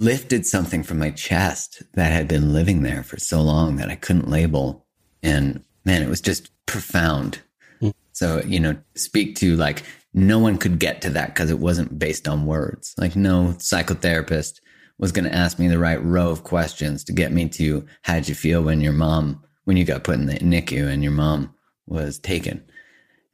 Lifted 0.00 0.46
something 0.46 0.82
from 0.82 0.98
my 0.98 1.10
chest 1.10 1.82
that 1.94 2.12
had 2.12 2.28
been 2.28 2.52
living 2.52 2.82
there 2.82 3.02
for 3.02 3.18
so 3.18 3.40
long 3.40 3.76
that 3.76 3.88
I 3.88 3.96
couldn't 3.96 4.30
label. 4.30 4.86
And 5.22 5.64
man, 5.84 6.02
it 6.02 6.08
was 6.08 6.20
just 6.20 6.50
profound. 6.66 7.40
Mm. 7.82 7.92
So, 8.12 8.42
you 8.46 8.60
know, 8.60 8.76
speak 8.94 9.36
to 9.36 9.56
like 9.56 9.82
no 10.14 10.38
one 10.38 10.58
could 10.58 10.78
get 10.78 11.02
to 11.02 11.10
that 11.10 11.34
because 11.34 11.50
it 11.50 11.58
wasn't 11.58 11.98
based 11.98 12.28
on 12.28 12.46
words. 12.46 12.94
Like 12.96 13.16
no 13.16 13.54
psychotherapist 13.58 14.60
was 14.98 15.12
going 15.12 15.24
to 15.24 15.34
ask 15.34 15.58
me 15.58 15.68
the 15.68 15.78
right 15.78 16.02
row 16.02 16.30
of 16.30 16.44
questions 16.44 17.04
to 17.04 17.12
get 17.12 17.32
me 17.32 17.48
to 17.48 17.86
how'd 18.02 18.28
you 18.28 18.34
feel 18.34 18.62
when 18.62 18.80
your 18.80 18.92
mom, 18.92 19.42
when 19.64 19.76
you 19.76 19.84
got 19.84 20.04
put 20.04 20.18
in 20.18 20.26
the 20.26 20.34
NICU 20.34 20.88
and 20.88 21.02
your 21.02 21.12
mom 21.12 21.54
was 21.86 22.18
taken. 22.18 22.64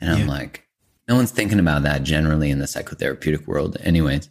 And 0.01 0.11
I'm 0.11 0.27
like, 0.27 0.67
no 1.09 1.17
one's 1.17 1.31
thinking 1.31 1.59
about 1.59 1.83
that 1.83 2.03
generally 2.03 2.51
in 2.51 2.59
the 2.59 2.67
psychotherapeutic 2.67 3.47
world, 3.47 3.77
anyways. 3.81 4.31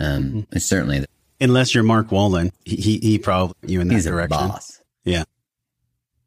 Um, 0.00 0.24
mm-hmm. 0.24 0.58
certainly, 0.58 1.04
unless 1.40 1.74
you're 1.74 1.84
Mark 1.84 2.08
Wolynn, 2.08 2.50
he 2.64 2.98
he 2.98 3.18
probably 3.18 3.54
you 3.66 3.80
in 3.80 3.88
that 3.88 3.94
he's 3.94 4.04
direction. 4.04 4.44
A 4.44 4.48
boss. 4.48 4.80
Yeah, 5.04 5.24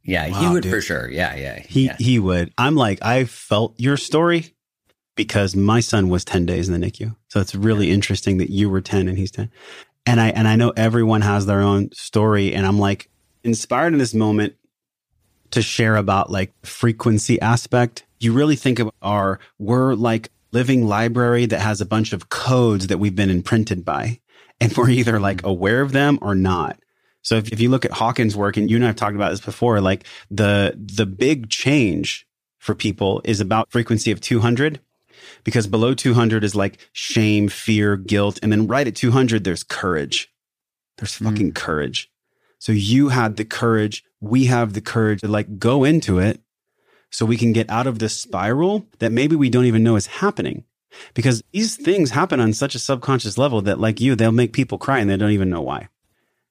yeah, 0.04 0.30
wow, 0.30 0.40
he 0.40 0.48
would 0.50 0.64
dude. 0.64 0.72
for 0.72 0.82
sure. 0.82 1.10
Yeah, 1.10 1.36
yeah, 1.36 1.60
he 1.60 1.86
yeah. 1.86 1.96
he 1.98 2.20
would. 2.20 2.52
I'm 2.58 2.76
like, 2.76 3.04
I 3.04 3.26
felt 3.26 3.80
your 3.80 3.98
story 3.98 4.56
because 5.16 5.56
my 5.56 5.80
son 5.80 6.10
was 6.10 6.26
10 6.26 6.46
days 6.46 6.70
in 6.70 6.80
the 6.80 6.86
NICU. 6.86 7.16
So 7.28 7.40
it's 7.40 7.54
really 7.54 7.88
yeah. 7.88 7.94
interesting 7.94 8.38
that 8.38 8.50
you 8.50 8.70
were 8.70 8.82
10 8.82 9.08
and 9.08 9.18
he's 9.18 9.32
10. 9.32 9.52
And 10.06 10.20
I 10.20 10.30
and 10.30 10.48
I 10.48 10.56
know 10.56 10.74
everyone 10.76 11.22
has 11.22 11.46
their 11.46 11.62
own 11.62 11.92
story, 11.92 12.54
and 12.54 12.66
I'm 12.66 12.80
like 12.80 13.10
inspired 13.44 13.94
in 13.94 14.00
this 14.00 14.16
moment 14.16 14.56
to 15.52 15.62
share 15.62 15.96
about 15.96 16.32
like 16.32 16.54
frequency 16.66 17.40
aspect. 17.40 18.06
You 18.20 18.34
really 18.34 18.56
think 18.56 18.80
of 18.80 18.90
our 19.02 19.40
we're 19.60 19.94
like 19.94 20.32
living 20.52 20.88
library 20.88 21.46
that 21.46 21.60
has 21.60 21.82
a 21.82 21.86
bunch 21.86 22.14
of 22.14 22.30
codes 22.30 22.88
that 22.88 22.98
we've 22.98 23.16
been 23.16 23.30
imprinted 23.30 23.86
by. 23.86 24.20
And 24.62 24.76
we're 24.78 24.90
either 24.90 25.20
like 25.20 25.38
mm-hmm. 25.38 25.50
aware 25.50 25.82
of 25.82 25.92
them 25.92 26.20
or 26.22 26.36
not. 26.36 26.80
So 27.24 27.36
if, 27.36 27.52
if 27.52 27.60
you 27.60 27.70
look 27.70 27.86
at 27.86 27.92
Hawkins' 27.92 28.36
work, 28.36 28.58
and 28.58 28.70
you 28.70 28.78
and 28.78 28.86
I 28.86 28.88
have 28.88 28.96
talked 28.96 29.16
about 29.16 29.32
this 29.32 29.42
before, 29.42 29.82
like 29.82 30.06
the 30.30 30.74
the 30.78 31.06
big 31.06 31.50
change 31.50 32.26
for 32.58 32.76
people 32.76 33.22
is 33.26 33.42
about 33.42 33.72
frequency 33.72 34.12
of 34.12 34.22
200 34.22 34.80
because 35.44 35.68
below 35.68 35.94
200 35.94 36.44
is 36.44 36.56
like 36.56 36.78
shame, 36.94 37.48
fear, 37.50 37.98
guilt. 37.98 38.40
And 38.42 38.52
then 38.52 38.68
right 38.68 38.88
at 38.88 38.96
200, 38.96 39.44
there's 39.44 39.64
courage. 39.64 40.32
There's 40.98 41.18
mm. 41.18 41.26
fucking 41.26 41.52
mm. 41.52 41.56
courage. 41.56 42.12
So 42.60 42.72
you 42.72 43.10
had 43.10 43.38
the 43.38 43.46
courage. 43.46 44.04
We 44.20 44.46
have 44.46 44.74
the 44.74 44.82
courage 44.82 45.22
to 45.22 45.28
like 45.28 45.58
go 45.58 45.84
into 45.84 46.20
it 46.20 46.42
so 47.10 47.26
we 47.26 47.38
can 47.38 47.52
get 47.52 47.70
out 47.70 47.88
of 47.88 48.00
this 48.00 48.18
spiral 48.18 48.88
that 49.00 49.12
maybe 49.12 49.36
we 49.36 49.50
don't 49.50 49.66
even 49.66 49.84
know 49.84 49.96
is 49.96 50.08
happening. 50.08 50.64
Because 51.14 51.44
these 51.52 51.76
things 51.76 52.12
happen 52.12 52.40
on 52.40 52.54
such 52.54 52.76
a 52.76 52.80
subconscious 52.80 53.38
level 53.38 53.62
that, 53.62 53.80
like 53.80 54.02
you, 54.02 54.16
they'll 54.16 54.32
make 54.32 54.54
people 54.54 54.78
cry 54.78 55.00
and 55.00 55.10
they 55.10 55.18
don't 55.18 55.32
even 55.32 55.50
know 55.50 55.62
why. 55.62 55.90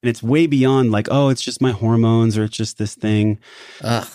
And 0.03 0.09
it's 0.09 0.23
way 0.23 0.47
beyond 0.47 0.91
like, 0.91 1.09
oh, 1.11 1.29
it's 1.29 1.43
just 1.43 1.61
my 1.61 1.73
hormones 1.73 2.39
or 2.39 2.45
it's 2.45 2.57
just 2.57 2.79
this 2.79 2.95
thing. 2.95 3.39
Ugh. 3.83 4.09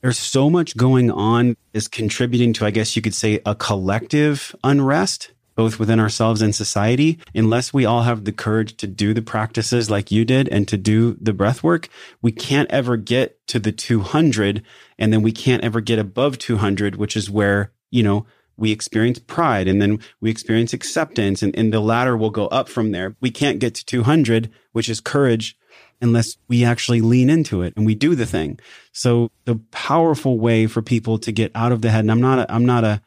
There's 0.00 0.18
so 0.18 0.50
much 0.50 0.76
going 0.76 1.10
on 1.10 1.56
is 1.72 1.88
contributing 1.88 2.52
to, 2.54 2.66
I 2.66 2.70
guess 2.70 2.94
you 2.94 3.02
could 3.02 3.14
say, 3.14 3.40
a 3.46 3.54
collective 3.54 4.54
unrest 4.62 5.32
both 5.54 5.78
within 5.78 6.00
ourselves 6.00 6.42
and 6.42 6.54
society, 6.54 7.18
unless 7.34 7.72
we 7.72 7.84
all 7.84 8.02
have 8.02 8.24
the 8.24 8.32
courage 8.32 8.76
to 8.78 8.86
do 8.86 9.14
the 9.14 9.22
practices 9.22 9.90
like 9.90 10.10
you 10.10 10.24
did 10.24 10.48
and 10.48 10.66
to 10.68 10.76
do 10.76 11.16
the 11.20 11.32
breath 11.32 11.62
work, 11.62 11.88
we 12.20 12.32
can't 12.32 12.70
ever 12.70 12.96
get 12.96 13.44
to 13.46 13.58
the 13.58 13.72
200. 13.72 14.62
And 14.98 15.12
then 15.12 15.22
we 15.22 15.32
can't 15.32 15.62
ever 15.62 15.80
get 15.80 15.98
above 15.98 16.38
200, 16.38 16.96
which 16.96 17.16
is 17.16 17.30
where, 17.30 17.72
you 17.90 18.02
know, 18.02 18.26
we 18.56 18.72
experience 18.72 19.18
pride 19.18 19.68
and 19.68 19.80
then 19.80 19.98
we 20.20 20.30
experience 20.30 20.72
acceptance 20.72 21.42
and, 21.42 21.56
and 21.56 21.72
the 21.72 21.80
ladder 21.80 22.16
will 22.16 22.30
go 22.30 22.46
up 22.48 22.68
from 22.68 22.92
there. 22.92 23.16
We 23.20 23.30
can't 23.30 23.58
get 23.58 23.74
to 23.76 23.84
200, 23.84 24.50
which 24.72 24.88
is 24.88 25.00
courage 25.00 25.56
unless 26.00 26.36
we 26.48 26.64
actually 26.64 27.00
lean 27.00 27.30
into 27.30 27.62
it 27.62 27.72
and 27.76 27.86
we 27.86 27.94
do 27.94 28.14
the 28.14 28.26
thing. 28.26 28.58
So 28.92 29.30
the 29.44 29.56
powerful 29.70 30.38
way 30.38 30.66
for 30.66 30.82
people 30.82 31.18
to 31.18 31.32
get 31.32 31.50
out 31.54 31.72
of 31.72 31.82
the 31.82 31.90
head, 31.90 32.00
and 32.00 32.10
I'm 32.10 32.20
not, 32.20 32.38
a, 32.38 32.52
I'm 32.52 32.66
not 32.66 32.84
a, 32.84 33.00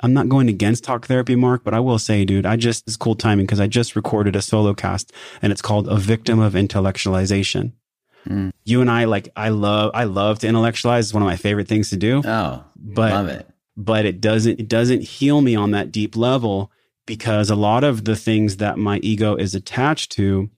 I'm 0.00 0.12
not 0.12 0.28
going 0.28 0.48
against 0.48 0.84
talk 0.84 1.06
therapy, 1.06 1.36
Mark, 1.36 1.64
but 1.64 1.72
I 1.72 1.80
will 1.80 1.98
say, 1.98 2.24
dude, 2.24 2.44
I 2.44 2.56
just, 2.56 2.84
it's 2.86 2.96
cool 2.96 3.14
timing 3.14 3.46
because 3.46 3.60
I 3.60 3.68
just 3.68 3.96
recorded 3.96 4.36
a 4.36 4.42
solo 4.42 4.74
cast 4.74 5.12
and 5.40 5.52
it's 5.52 5.62
called 5.62 5.88
A 5.88 5.96
Victim 5.96 6.40
of 6.40 6.54
Intellectualization. 6.54 7.72
Mm. 8.28 8.52
You 8.64 8.80
and 8.80 8.90
I, 8.90 9.04
like, 9.04 9.28
I 9.36 9.50
love, 9.50 9.92
I 9.94 10.04
love 10.04 10.40
to 10.40 10.48
intellectualize. 10.48 11.06
It's 11.06 11.14
one 11.14 11.22
of 11.22 11.28
my 11.28 11.36
favorite 11.36 11.68
things 11.68 11.90
to 11.90 11.96
do. 11.96 12.22
Oh, 12.24 12.64
but, 12.76 13.12
love 13.12 13.28
it. 13.28 13.48
But 13.76 14.06
it 14.06 14.20
doesn't, 14.20 14.60
it 14.60 14.68
doesn't 14.68 15.02
heal 15.02 15.40
me 15.40 15.56
on 15.56 15.72
that 15.72 15.90
deep 15.90 16.16
level 16.16 16.70
because 17.06 17.50
a 17.50 17.56
lot 17.56 17.84
of 17.84 18.04
the 18.04 18.16
things 18.16 18.58
that 18.58 18.78
my 18.78 18.98
ego 18.98 19.34
is 19.34 19.54
attached 19.54 20.12
to, 20.12 20.50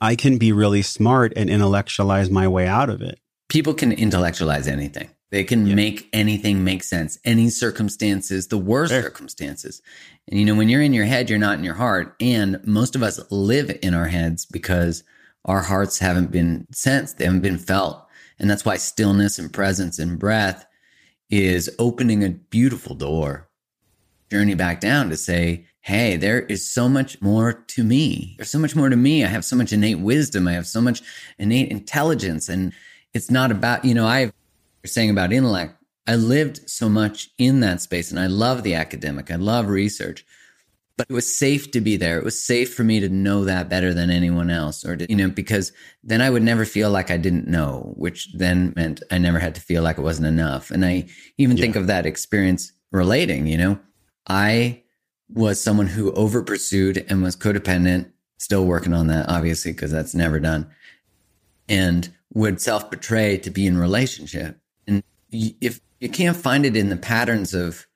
I 0.00 0.16
can 0.16 0.36
be 0.38 0.52
really 0.52 0.82
smart 0.82 1.32
and 1.36 1.48
intellectualize 1.48 2.30
my 2.30 2.48
way 2.48 2.66
out 2.66 2.90
of 2.90 3.00
it. 3.00 3.18
People 3.48 3.74
can 3.74 3.92
intellectualize 3.92 4.66
anything. 4.66 5.08
They 5.30 5.44
can 5.44 5.66
yeah. 5.66 5.74
make 5.74 6.08
anything 6.12 6.62
make 6.64 6.82
sense, 6.82 7.18
any 7.24 7.48
circumstances, 7.48 8.48
the 8.48 8.58
worst 8.58 8.92
sure. 8.92 9.02
circumstances. 9.02 9.82
And 10.28 10.38
you 10.38 10.46
know, 10.46 10.54
when 10.54 10.68
you're 10.68 10.82
in 10.82 10.92
your 10.92 11.04
head, 11.04 11.28
you're 11.28 11.38
not 11.38 11.58
in 11.58 11.64
your 11.64 11.74
heart. 11.74 12.14
And 12.20 12.60
most 12.66 12.94
of 12.94 13.02
us 13.02 13.20
live 13.30 13.76
in 13.82 13.94
our 13.94 14.06
heads 14.06 14.44
because 14.44 15.02
our 15.44 15.62
hearts 15.62 15.98
haven't 15.98 16.30
been 16.30 16.66
sensed, 16.72 17.18
they 17.18 17.24
haven't 17.24 17.40
been 17.40 17.58
felt. 17.58 18.06
And 18.38 18.50
that's 18.50 18.64
why 18.64 18.76
stillness 18.76 19.38
and 19.38 19.52
presence 19.52 19.98
and 19.98 20.18
breath 20.18 20.65
is 21.30 21.70
opening 21.78 22.24
a 22.24 22.30
beautiful 22.30 22.94
door, 22.94 23.48
journey 24.30 24.54
back 24.54 24.80
down 24.80 25.10
to 25.10 25.16
say, 25.16 25.66
Hey, 25.80 26.16
there 26.16 26.40
is 26.40 26.68
so 26.68 26.88
much 26.88 27.20
more 27.22 27.52
to 27.52 27.84
me. 27.84 28.34
There's 28.36 28.50
so 28.50 28.58
much 28.58 28.74
more 28.74 28.88
to 28.88 28.96
me. 28.96 29.24
I 29.24 29.28
have 29.28 29.44
so 29.44 29.54
much 29.54 29.72
innate 29.72 30.00
wisdom. 30.00 30.48
I 30.48 30.52
have 30.52 30.66
so 30.66 30.80
much 30.80 31.00
innate 31.38 31.70
intelligence. 31.70 32.48
And 32.48 32.72
it's 33.14 33.30
not 33.30 33.52
about, 33.52 33.84
you 33.84 33.94
know, 33.94 34.06
I've 34.06 34.32
you're 34.86 34.92
saying 34.92 35.10
about 35.10 35.32
intellect, 35.32 35.82
I 36.06 36.14
lived 36.14 36.70
so 36.70 36.88
much 36.88 37.30
in 37.38 37.58
that 37.58 37.80
space 37.80 38.12
and 38.12 38.20
I 38.20 38.28
love 38.28 38.62
the 38.62 38.74
academic. 38.74 39.32
I 39.32 39.34
love 39.34 39.68
research, 39.68 40.24
but 40.96 41.06
it 41.08 41.12
was 41.12 41.38
safe 41.38 41.70
to 41.72 41.80
be 41.80 41.96
there. 41.96 42.18
It 42.18 42.24
was 42.24 42.42
safe 42.42 42.74
for 42.74 42.84
me 42.84 43.00
to 43.00 43.08
know 43.08 43.44
that 43.44 43.68
better 43.68 43.92
than 43.92 44.10
anyone 44.10 44.50
else 44.50 44.84
or 44.84 44.96
to, 44.96 45.06
you 45.08 45.16
know, 45.16 45.28
because 45.28 45.72
then 46.02 46.22
I 46.22 46.30
would 46.30 46.42
never 46.42 46.64
feel 46.64 46.90
like 46.90 47.10
I 47.10 47.16
didn't 47.16 47.46
know, 47.46 47.92
which 47.96 48.32
then 48.34 48.72
meant 48.76 49.02
I 49.10 49.18
never 49.18 49.38
had 49.38 49.54
to 49.56 49.60
feel 49.60 49.82
like 49.82 49.98
it 49.98 50.02
wasn't 50.02 50.28
enough. 50.28 50.70
And 50.70 50.84
I 50.84 51.06
even 51.36 51.56
yeah. 51.56 51.62
think 51.62 51.76
of 51.76 51.86
that 51.88 52.06
experience 52.06 52.72
relating, 52.92 53.46
you 53.46 53.58
know, 53.58 53.78
I 54.28 54.82
was 55.28 55.60
someone 55.60 55.88
who 55.88 56.12
over 56.12 56.42
pursued 56.42 57.04
and 57.08 57.22
was 57.22 57.36
codependent, 57.36 58.10
still 58.38 58.64
working 58.64 58.94
on 58.94 59.08
that, 59.08 59.28
obviously, 59.28 59.72
because 59.72 59.90
that's 59.90 60.14
never 60.14 60.40
done 60.40 60.70
and 61.68 62.14
would 62.34 62.60
self 62.60 62.90
betray 62.90 63.38
to 63.38 63.50
be 63.50 63.66
in 63.66 63.78
relationship 63.78 64.60
And 64.86 65.02
if 65.30 65.80
you 66.00 66.08
can't 66.08 66.36
find 66.36 66.66
it 66.66 66.76
in 66.76 66.88
the 66.88 66.96
patterns 66.96 67.54
of, 67.54 67.86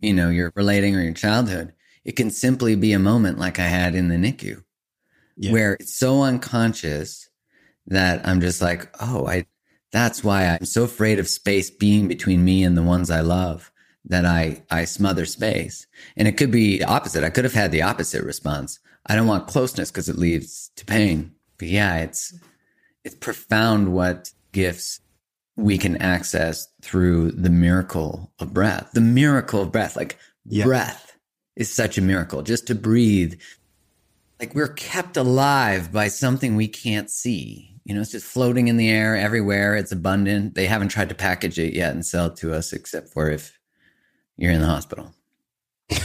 you 0.00 0.12
know, 0.12 0.30
your 0.30 0.52
relating 0.56 0.96
or 0.96 1.02
your 1.02 1.12
childhood, 1.12 1.72
it 2.04 2.16
can 2.16 2.30
simply 2.30 2.74
be 2.76 2.92
a 2.92 2.98
moment 2.98 3.38
like 3.38 3.58
I 3.58 3.66
had 3.66 3.94
in 3.94 4.08
the 4.08 4.16
NICU 4.16 4.62
yeah. 5.36 5.52
where 5.52 5.74
it's 5.74 5.94
so 5.94 6.22
unconscious 6.22 7.28
that 7.86 8.26
I'm 8.26 8.40
just 8.40 8.62
like, 8.62 8.88
oh, 9.00 9.26
I, 9.26 9.46
that's 9.92 10.22
why 10.22 10.46
I'm 10.46 10.64
so 10.64 10.84
afraid 10.84 11.18
of 11.18 11.28
space 11.28 11.70
being 11.70 12.08
between 12.08 12.44
me 12.44 12.62
and 12.62 12.76
the 12.76 12.82
ones 12.82 13.10
I 13.10 13.20
love 13.20 13.72
that 14.04 14.24
I, 14.24 14.62
I 14.70 14.84
smother 14.84 15.26
space. 15.26 15.86
And 16.16 16.28
it 16.28 16.36
could 16.36 16.50
be 16.50 16.78
the 16.78 16.84
opposite. 16.84 17.24
I 17.24 17.30
could 17.30 17.44
have 17.44 17.52
had 17.52 17.72
the 17.72 17.82
opposite 17.82 18.24
response. 18.24 18.78
I 19.06 19.16
don't 19.16 19.26
want 19.26 19.48
closeness 19.48 19.90
because 19.90 20.08
it 20.08 20.16
leads 20.16 20.70
to 20.76 20.84
pain. 20.84 21.32
But 21.58 21.68
yeah, 21.68 21.98
it's, 21.98 22.34
it's 23.04 23.14
profound 23.14 23.92
what 23.92 24.30
gifts 24.52 25.00
we 25.56 25.76
can 25.76 25.96
access 25.98 26.66
through 26.80 27.32
the 27.32 27.50
miracle 27.50 28.32
of 28.38 28.54
breath. 28.54 28.90
The 28.92 29.00
miracle 29.00 29.62
of 29.62 29.72
breath, 29.72 29.96
like 29.96 30.18
yeah. 30.46 30.64
breath 30.64 31.09
is 31.56 31.72
such 31.72 31.98
a 31.98 32.02
miracle. 32.02 32.42
Just 32.42 32.66
to 32.68 32.74
breathe, 32.74 33.40
like 34.38 34.54
we're 34.54 34.68
kept 34.68 35.16
alive 35.16 35.92
by 35.92 36.08
something 36.08 36.56
we 36.56 36.68
can't 36.68 37.10
see. 37.10 37.76
You 37.84 37.94
know, 37.94 38.00
it's 38.02 38.12
just 38.12 38.26
floating 38.26 38.68
in 38.68 38.76
the 38.76 38.88
air 38.90 39.16
everywhere. 39.16 39.74
It's 39.74 39.92
abundant. 39.92 40.54
They 40.54 40.66
haven't 40.66 40.88
tried 40.88 41.08
to 41.08 41.14
package 41.14 41.58
it 41.58 41.74
yet 41.74 41.92
and 41.92 42.04
sell 42.04 42.26
it 42.26 42.36
to 42.36 42.54
us, 42.54 42.72
except 42.72 43.08
for 43.08 43.30
if 43.30 43.58
you're 44.36 44.52
in 44.52 44.60
the 44.60 44.66
hospital. 44.66 45.12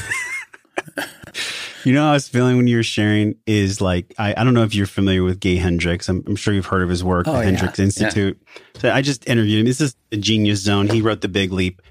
You 1.85 1.93
know, 1.93 2.01
how 2.01 2.09
I 2.09 2.13
was 2.13 2.27
feeling 2.27 2.57
when 2.57 2.65
you 2.65 2.77
were 2.77 2.83
sharing 2.83 3.35
is 3.45 3.79
like 3.79 4.15
I, 4.17 4.33
I 4.35 4.43
don't 4.43 4.55
know 4.55 4.63
if 4.63 4.73
you're 4.73 4.87
familiar 4.87 5.23
with 5.23 5.39
Gay 5.39 5.55
Hendricks. 5.57 6.09
I'm, 6.09 6.23
I'm 6.25 6.35
sure 6.35 6.51
you've 6.51 6.65
heard 6.65 6.81
of 6.81 6.89
his 6.89 7.03
work, 7.03 7.27
oh, 7.27 7.33
the 7.33 7.37
yeah. 7.37 7.43
Hendricks 7.43 7.77
Institute. 7.77 8.41
Yeah. 8.43 8.81
So 8.81 8.91
I 8.91 9.03
just 9.03 9.29
interviewed 9.29 9.59
him. 9.59 9.65
This 9.67 9.79
is 9.79 9.95
the 10.09 10.17
Genius 10.17 10.61
Zone. 10.61 10.89
He 10.89 11.01
wrote 11.01 11.21
The 11.21 11.27
Big 11.27 11.51
Leap. 11.51 11.83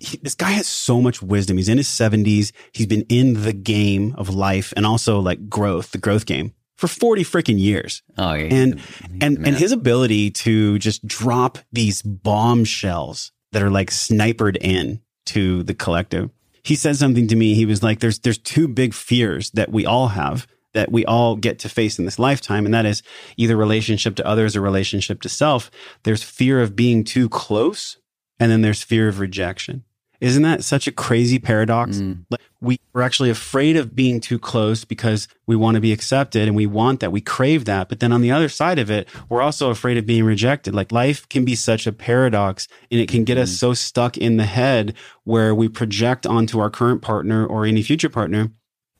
He, 0.00 0.18
this 0.18 0.34
guy 0.34 0.50
has 0.50 0.66
so 0.66 1.00
much 1.00 1.22
wisdom. 1.22 1.56
He's 1.56 1.68
in 1.68 1.78
his 1.78 1.88
70s. 1.88 2.52
He's 2.72 2.86
been 2.86 3.06
in 3.08 3.42
the 3.42 3.52
game 3.52 4.14
of 4.16 4.28
life 4.28 4.72
and 4.76 4.86
also 4.86 5.18
like 5.18 5.48
growth, 5.48 5.90
the 5.90 5.98
growth 5.98 6.26
game 6.26 6.54
for 6.76 6.88
40 6.88 7.24
freaking 7.24 7.58
years. 7.58 8.02
Oh, 8.16 8.34
yeah. 8.34 8.54
And, 8.54 8.80
and, 9.20 9.46
and 9.46 9.56
his 9.56 9.72
ability 9.72 10.30
to 10.30 10.78
just 10.78 11.06
drop 11.06 11.58
these 11.72 12.02
bombshells 12.02 13.32
that 13.52 13.62
are 13.62 13.70
like 13.70 13.90
snipered 13.90 14.56
in 14.60 15.00
to 15.26 15.62
the 15.62 15.74
collective 15.74 16.30
he 16.64 16.74
said 16.74 16.96
something 16.96 17.28
to 17.28 17.36
me. 17.36 17.54
He 17.54 17.66
was 17.66 17.82
like, 17.82 18.00
there's, 18.00 18.18
there's 18.20 18.38
two 18.38 18.66
big 18.66 18.94
fears 18.94 19.50
that 19.50 19.70
we 19.70 19.86
all 19.86 20.08
have. 20.08 20.48
that 20.72 20.90
we 20.90 21.04
all 21.04 21.36
get 21.36 21.60
to 21.60 21.68
face 21.68 21.98
in 21.98 22.04
this 22.04 22.18
lifetime. 22.18 22.64
And 22.64 22.74
that 22.74 22.86
is 22.86 23.02
either 23.36 23.56
relationship 23.56 24.16
to 24.16 24.26
others 24.26 24.56
or 24.56 24.60
relationship 24.60 25.20
to 25.20 25.28
self. 25.28 25.70
There's 26.02 26.24
fear 26.24 26.60
of 26.60 26.74
being 26.74 27.04
too 27.04 27.28
close. 27.28 27.98
And 28.38 28.50
then 28.50 28.62
there's 28.62 28.82
fear 28.82 29.08
of 29.08 29.20
rejection. 29.20 29.84
Isn't 30.20 30.42
that 30.42 30.64
such 30.64 30.86
a 30.86 30.92
crazy 30.92 31.38
paradox? 31.38 31.98
Mm. 31.98 32.24
Like 32.30 32.40
we 32.60 32.80
are 32.94 33.02
actually 33.02 33.30
afraid 33.30 33.76
of 33.76 33.94
being 33.94 34.20
too 34.20 34.38
close 34.38 34.84
because 34.84 35.28
we 35.46 35.54
want 35.54 35.74
to 35.74 35.80
be 35.80 35.92
accepted 35.92 36.46
and 36.48 36.56
we 36.56 36.66
want 36.66 37.00
that. 37.00 37.12
We 37.12 37.20
crave 37.20 37.66
that. 37.66 37.88
But 37.88 38.00
then 38.00 38.12
on 38.12 38.22
the 38.22 38.30
other 38.30 38.48
side 38.48 38.78
of 38.78 38.90
it, 38.90 39.06
we're 39.28 39.42
also 39.42 39.70
afraid 39.70 39.98
of 39.98 40.06
being 40.06 40.24
rejected. 40.24 40.74
Like 40.74 40.92
life 40.92 41.28
can 41.28 41.44
be 41.44 41.54
such 41.54 41.86
a 41.86 41.92
paradox 41.92 42.68
and 42.90 43.00
it 43.00 43.08
can 43.08 43.24
get 43.24 43.36
mm. 43.36 43.42
us 43.42 43.50
so 43.52 43.74
stuck 43.74 44.16
in 44.16 44.36
the 44.36 44.46
head 44.46 44.94
where 45.24 45.54
we 45.54 45.68
project 45.68 46.26
onto 46.26 46.58
our 46.58 46.70
current 46.70 47.02
partner 47.02 47.44
or 47.44 47.66
any 47.66 47.82
future 47.82 48.08
partner 48.08 48.50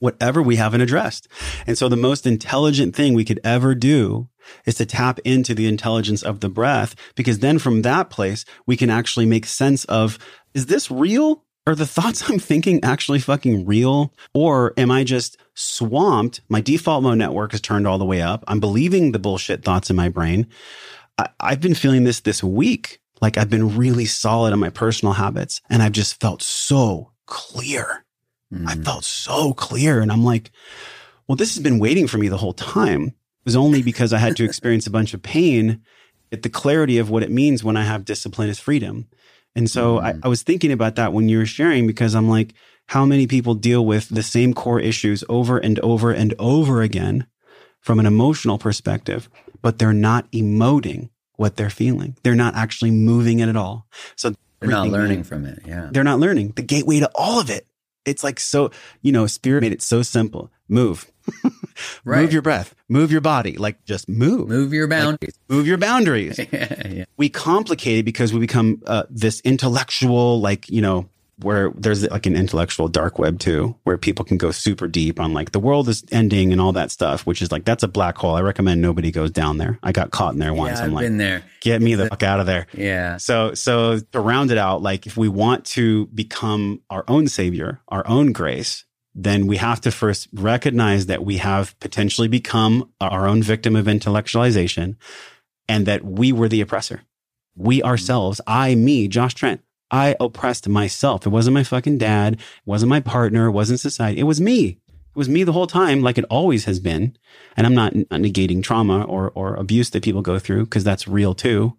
whatever 0.04 0.42
we 0.42 0.56
haven't 0.56 0.82
addressed. 0.82 1.26
And 1.66 1.78
so 1.78 1.88
the 1.88 1.96
most 1.96 2.26
intelligent 2.26 2.94
thing 2.94 3.14
we 3.14 3.24
could 3.24 3.40
ever 3.42 3.74
do 3.74 4.28
is 4.66 4.74
to 4.74 4.84
tap 4.84 5.18
into 5.24 5.54
the 5.54 5.66
intelligence 5.66 6.22
of 6.22 6.40
the 6.40 6.50
breath, 6.50 6.94
because 7.14 7.38
then 7.38 7.58
from 7.58 7.80
that 7.82 8.10
place, 8.10 8.44
we 8.66 8.76
can 8.76 8.90
actually 8.90 9.24
make 9.24 9.46
sense 9.46 9.86
of, 9.86 10.18
is 10.52 10.66
this 10.66 10.90
real? 10.90 11.42
Are 11.66 11.74
the 11.74 11.86
thoughts 11.96 12.28
I'm 12.28 12.38
thinking 12.38 12.84
actually 12.84 13.18
fucking 13.18 13.64
real? 13.64 14.12
Or 14.34 14.74
am 14.76 14.90
I 14.90 15.04
just 15.04 15.38
swamped? 15.54 16.42
My 16.50 16.60
default 16.60 17.02
mode 17.02 17.16
network 17.16 17.54
is 17.54 17.62
turned 17.62 17.86
all 17.86 17.98
the 17.98 18.04
way 18.04 18.20
up. 18.20 18.44
I'm 18.46 18.60
believing 18.60 19.12
the 19.12 19.18
bullshit 19.18 19.64
thoughts 19.64 19.88
in 19.88 19.96
my 19.96 20.10
brain. 20.10 20.46
I, 21.16 21.30
I've 21.40 21.62
been 21.62 21.74
feeling 21.74 22.04
this 22.04 22.20
this 22.20 22.44
week. 22.44 23.00
Like 23.22 23.38
I've 23.38 23.48
been 23.48 23.78
really 23.78 24.04
solid 24.04 24.52
on 24.52 24.58
my 24.58 24.68
personal 24.68 25.14
habits 25.14 25.62
and 25.70 25.82
I've 25.82 25.92
just 25.92 26.20
felt 26.20 26.42
so 26.42 27.12
clear. 27.24 28.03
Mm. 28.54 28.68
I 28.68 28.74
felt 28.76 29.04
so 29.04 29.52
clear. 29.52 30.00
And 30.00 30.12
I'm 30.12 30.24
like, 30.24 30.50
well, 31.26 31.36
this 31.36 31.54
has 31.54 31.62
been 31.62 31.78
waiting 31.78 32.06
for 32.06 32.18
me 32.18 32.28
the 32.28 32.36
whole 32.36 32.52
time. 32.52 33.08
It 33.08 33.46
was 33.46 33.56
only 33.56 33.82
because 33.82 34.12
I 34.12 34.18
had 34.18 34.36
to 34.36 34.44
experience 34.44 34.86
a 34.86 34.90
bunch 34.90 35.14
of 35.14 35.22
pain 35.22 35.82
at 36.32 36.42
the 36.42 36.48
clarity 36.48 36.98
of 36.98 37.10
what 37.10 37.22
it 37.22 37.30
means 37.30 37.62
when 37.62 37.76
I 37.76 37.84
have 37.84 38.04
discipline 38.04 38.48
is 38.48 38.58
freedom. 38.58 39.08
And 39.54 39.70
so 39.70 39.98
mm. 39.98 40.02
I, 40.02 40.14
I 40.22 40.28
was 40.28 40.42
thinking 40.42 40.72
about 40.72 40.96
that 40.96 41.12
when 41.12 41.28
you 41.28 41.38
were 41.38 41.46
sharing 41.46 41.86
because 41.86 42.14
I'm 42.14 42.28
like, 42.28 42.54
how 42.86 43.04
many 43.04 43.26
people 43.26 43.54
deal 43.54 43.84
with 43.84 44.08
the 44.08 44.22
same 44.22 44.52
core 44.52 44.80
issues 44.80 45.24
over 45.28 45.58
and 45.58 45.78
over 45.80 46.10
and 46.10 46.34
over 46.38 46.82
again 46.82 47.26
from 47.80 47.98
an 47.98 48.06
emotional 48.06 48.58
perspective, 48.58 49.28
but 49.62 49.78
they're 49.78 49.92
not 49.92 50.30
emoting 50.32 51.10
what 51.36 51.56
they're 51.56 51.70
feeling. 51.70 52.16
They're 52.22 52.34
not 52.34 52.54
actually 52.54 52.90
moving 52.90 53.40
it 53.40 53.48
at 53.48 53.56
all. 53.56 53.86
So 54.16 54.34
they're 54.60 54.70
not 54.70 54.88
learning 54.88 55.24
from 55.24 55.44
it. 55.44 55.60
Yeah. 55.66 55.88
They're 55.90 56.04
not 56.04 56.18
learning. 56.18 56.52
The 56.56 56.62
gateway 56.62 57.00
to 57.00 57.10
all 57.14 57.40
of 57.40 57.50
it 57.50 57.66
it's 58.04 58.24
like 58.24 58.40
so, 58.40 58.70
you 59.02 59.12
know, 59.12 59.26
spirit 59.26 59.62
made 59.62 59.72
it 59.72 59.82
so 59.82 60.02
simple. 60.02 60.50
Move. 60.68 61.10
right. 62.04 62.22
Move 62.22 62.32
your 62.32 62.42
breath. 62.42 62.74
Move 62.88 63.10
your 63.10 63.20
body. 63.20 63.56
Like 63.56 63.84
just 63.84 64.08
move. 64.08 64.48
Move 64.48 64.72
your 64.72 64.88
boundaries. 64.88 65.34
Like, 65.48 65.56
move 65.56 65.66
your 65.66 65.78
boundaries. 65.78 66.38
yeah. 66.52 67.04
We 67.16 67.28
complicate 67.28 67.98
it 67.98 68.04
because 68.04 68.32
we 68.32 68.40
become 68.40 68.82
uh, 68.86 69.04
this 69.10 69.40
intellectual, 69.40 70.40
like, 70.40 70.68
you 70.68 70.80
know, 70.80 71.08
where 71.38 71.70
there's 71.76 72.08
like 72.10 72.26
an 72.26 72.36
intellectual 72.36 72.88
dark 72.88 73.18
web 73.18 73.38
too, 73.38 73.76
where 73.84 73.98
people 73.98 74.24
can 74.24 74.36
go 74.36 74.50
super 74.50 74.86
deep 74.86 75.18
on 75.18 75.32
like 75.32 75.52
the 75.52 75.58
world 75.58 75.88
is 75.88 76.04
ending 76.12 76.52
and 76.52 76.60
all 76.60 76.72
that 76.72 76.90
stuff, 76.90 77.26
which 77.26 77.42
is 77.42 77.50
like 77.50 77.64
that's 77.64 77.82
a 77.82 77.88
black 77.88 78.16
hole. 78.16 78.34
I 78.34 78.40
recommend 78.40 78.80
nobody 78.80 79.10
goes 79.10 79.30
down 79.30 79.58
there. 79.58 79.78
I 79.82 79.92
got 79.92 80.10
caught 80.10 80.34
in 80.34 80.38
there 80.38 80.54
once. 80.54 80.78
Yeah, 80.78 80.84
I'm 80.84 80.90
I've 80.90 80.94
like, 80.94 81.04
been 81.04 81.18
there. 81.18 81.42
Get 81.60 81.82
me 81.82 81.94
the 81.94 82.08
fuck 82.08 82.22
out 82.22 82.40
of 82.40 82.46
there. 82.46 82.66
Yeah. 82.72 83.16
So 83.16 83.54
so 83.54 83.98
to 83.98 84.20
round 84.20 84.50
it 84.50 84.58
out, 84.58 84.82
like 84.82 85.06
if 85.06 85.16
we 85.16 85.28
want 85.28 85.64
to 85.66 86.06
become 86.06 86.82
our 86.90 87.04
own 87.08 87.28
savior, 87.28 87.80
our 87.88 88.06
own 88.06 88.32
grace, 88.32 88.84
then 89.14 89.46
we 89.46 89.56
have 89.56 89.80
to 89.82 89.90
first 89.90 90.28
recognize 90.32 91.06
that 91.06 91.24
we 91.24 91.36
have 91.38 91.78
potentially 91.80 92.28
become 92.28 92.90
our 93.00 93.26
own 93.26 93.42
victim 93.42 93.76
of 93.76 93.86
intellectualization 93.86 94.96
and 95.68 95.86
that 95.86 96.04
we 96.04 96.32
were 96.32 96.48
the 96.48 96.60
oppressor. 96.60 97.02
We 97.56 97.78
mm-hmm. 97.78 97.88
ourselves, 97.88 98.40
I, 98.46 98.74
me, 98.74 99.08
Josh 99.08 99.34
Trent, 99.34 99.62
I 99.94 100.16
oppressed 100.18 100.68
myself. 100.68 101.24
It 101.24 101.28
wasn't 101.28 101.54
my 101.54 101.62
fucking 101.62 101.98
dad. 101.98 102.34
It 102.34 102.40
wasn't 102.66 102.90
my 102.90 102.98
partner. 102.98 103.46
It 103.46 103.52
wasn't 103.52 103.78
society. 103.78 104.18
It 104.18 104.24
was 104.24 104.40
me. 104.40 104.80
It 104.88 105.14
was 105.14 105.28
me 105.28 105.44
the 105.44 105.52
whole 105.52 105.68
time, 105.68 106.02
like 106.02 106.18
it 106.18 106.24
always 106.24 106.64
has 106.64 106.80
been. 106.80 107.16
And 107.56 107.64
I'm 107.64 107.76
not 107.76 107.92
uh, 107.94 108.16
negating 108.16 108.60
trauma 108.60 109.04
or, 109.04 109.30
or 109.36 109.54
abuse 109.54 109.90
that 109.90 110.02
people 110.02 110.20
go 110.20 110.40
through 110.40 110.64
because 110.64 110.82
that's 110.82 111.06
real 111.06 111.32
too. 111.32 111.76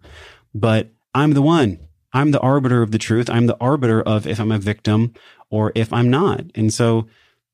But 0.54 0.94
I'm 1.14 1.34
the 1.34 1.42
one. 1.42 1.78
I'm 2.14 2.32
the 2.32 2.40
arbiter 2.40 2.82
of 2.82 2.92
the 2.92 2.98
truth. 2.98 3.30
I'm 3.30 3.48
the 3.48 3.58
arbiter 3.60 4.02
of 4.02 4.26
if 4.26 4.40
I'm 4.40 4.54
a 4.54 4.60
victim 4.60 5.14
or 5.50 5.74
if 5.76 5.92
I'm 5.92 6.10
not. 6.10 6.46
And 6.56 6.74
so 6.74 7.08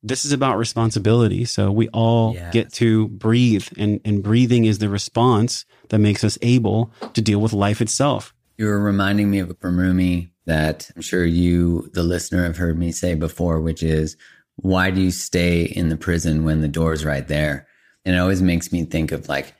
this 0.03 0.25
is 0.25 0.31
about 0.31 0.59
responsibility. 0.59 1.43
So 1.43 1.71
we 1.71 1.87
all 1.87 2.35
yes. 2.35 2.53
get 2.53 2.73
to 2.73 3.07
breathe 3.07 3.67
and, 3.79 3.99
and 4.05 4.21
breathing 4.21 4.65
is 4.65 4.77
the 4.77 4.89
response 4.89 5.65
that 5.89 5.97
makes 5.97 6.23
us 6.23 6.37
able 6.43 6.91
to 7.13 7.21
deal 7.23 7.41
with 7.41 7.51
life 7.51 7.81
itself. 7.81 8.35
You 8.59 8.67
were 8.67 8.79
reminding 8.79 9.31
me 9.31 9.39
of 9.39 9.49
a 9.49 9.55
Rumi 9.67 10.30
that 10.45 10.89
I'm 10.95 11.01
sure 11.01 11.25
you, 11.25 11.89
the 11.93 12.03
listener, 12.03 12.43
have 12.43 12.57
heard 12.57 12.77
me 12.77 12.91
say 12.91 13.15
before, 13.15 13.59
which 13.59 13.83
is, 13.83 14.17
why 14.55 14.91
do 14.91 15.01
you 15.01 15.11
stay 15.11 15.63
in 15.63 15.89
the 15.89 15.97
prison 15.97 16.43
when 16.43 16.61
the 16.61 16.67
door's 16.67 17.05
right 17.05 17.27
there? 17.27 17.67
And 18.05 18.15
it 18.15 18.19
always 18.19 18.41
makes 18.41 18.71
me 18.71 18.83
think 18.83 19.11
of 19.11 19.29
like 19.29 19.53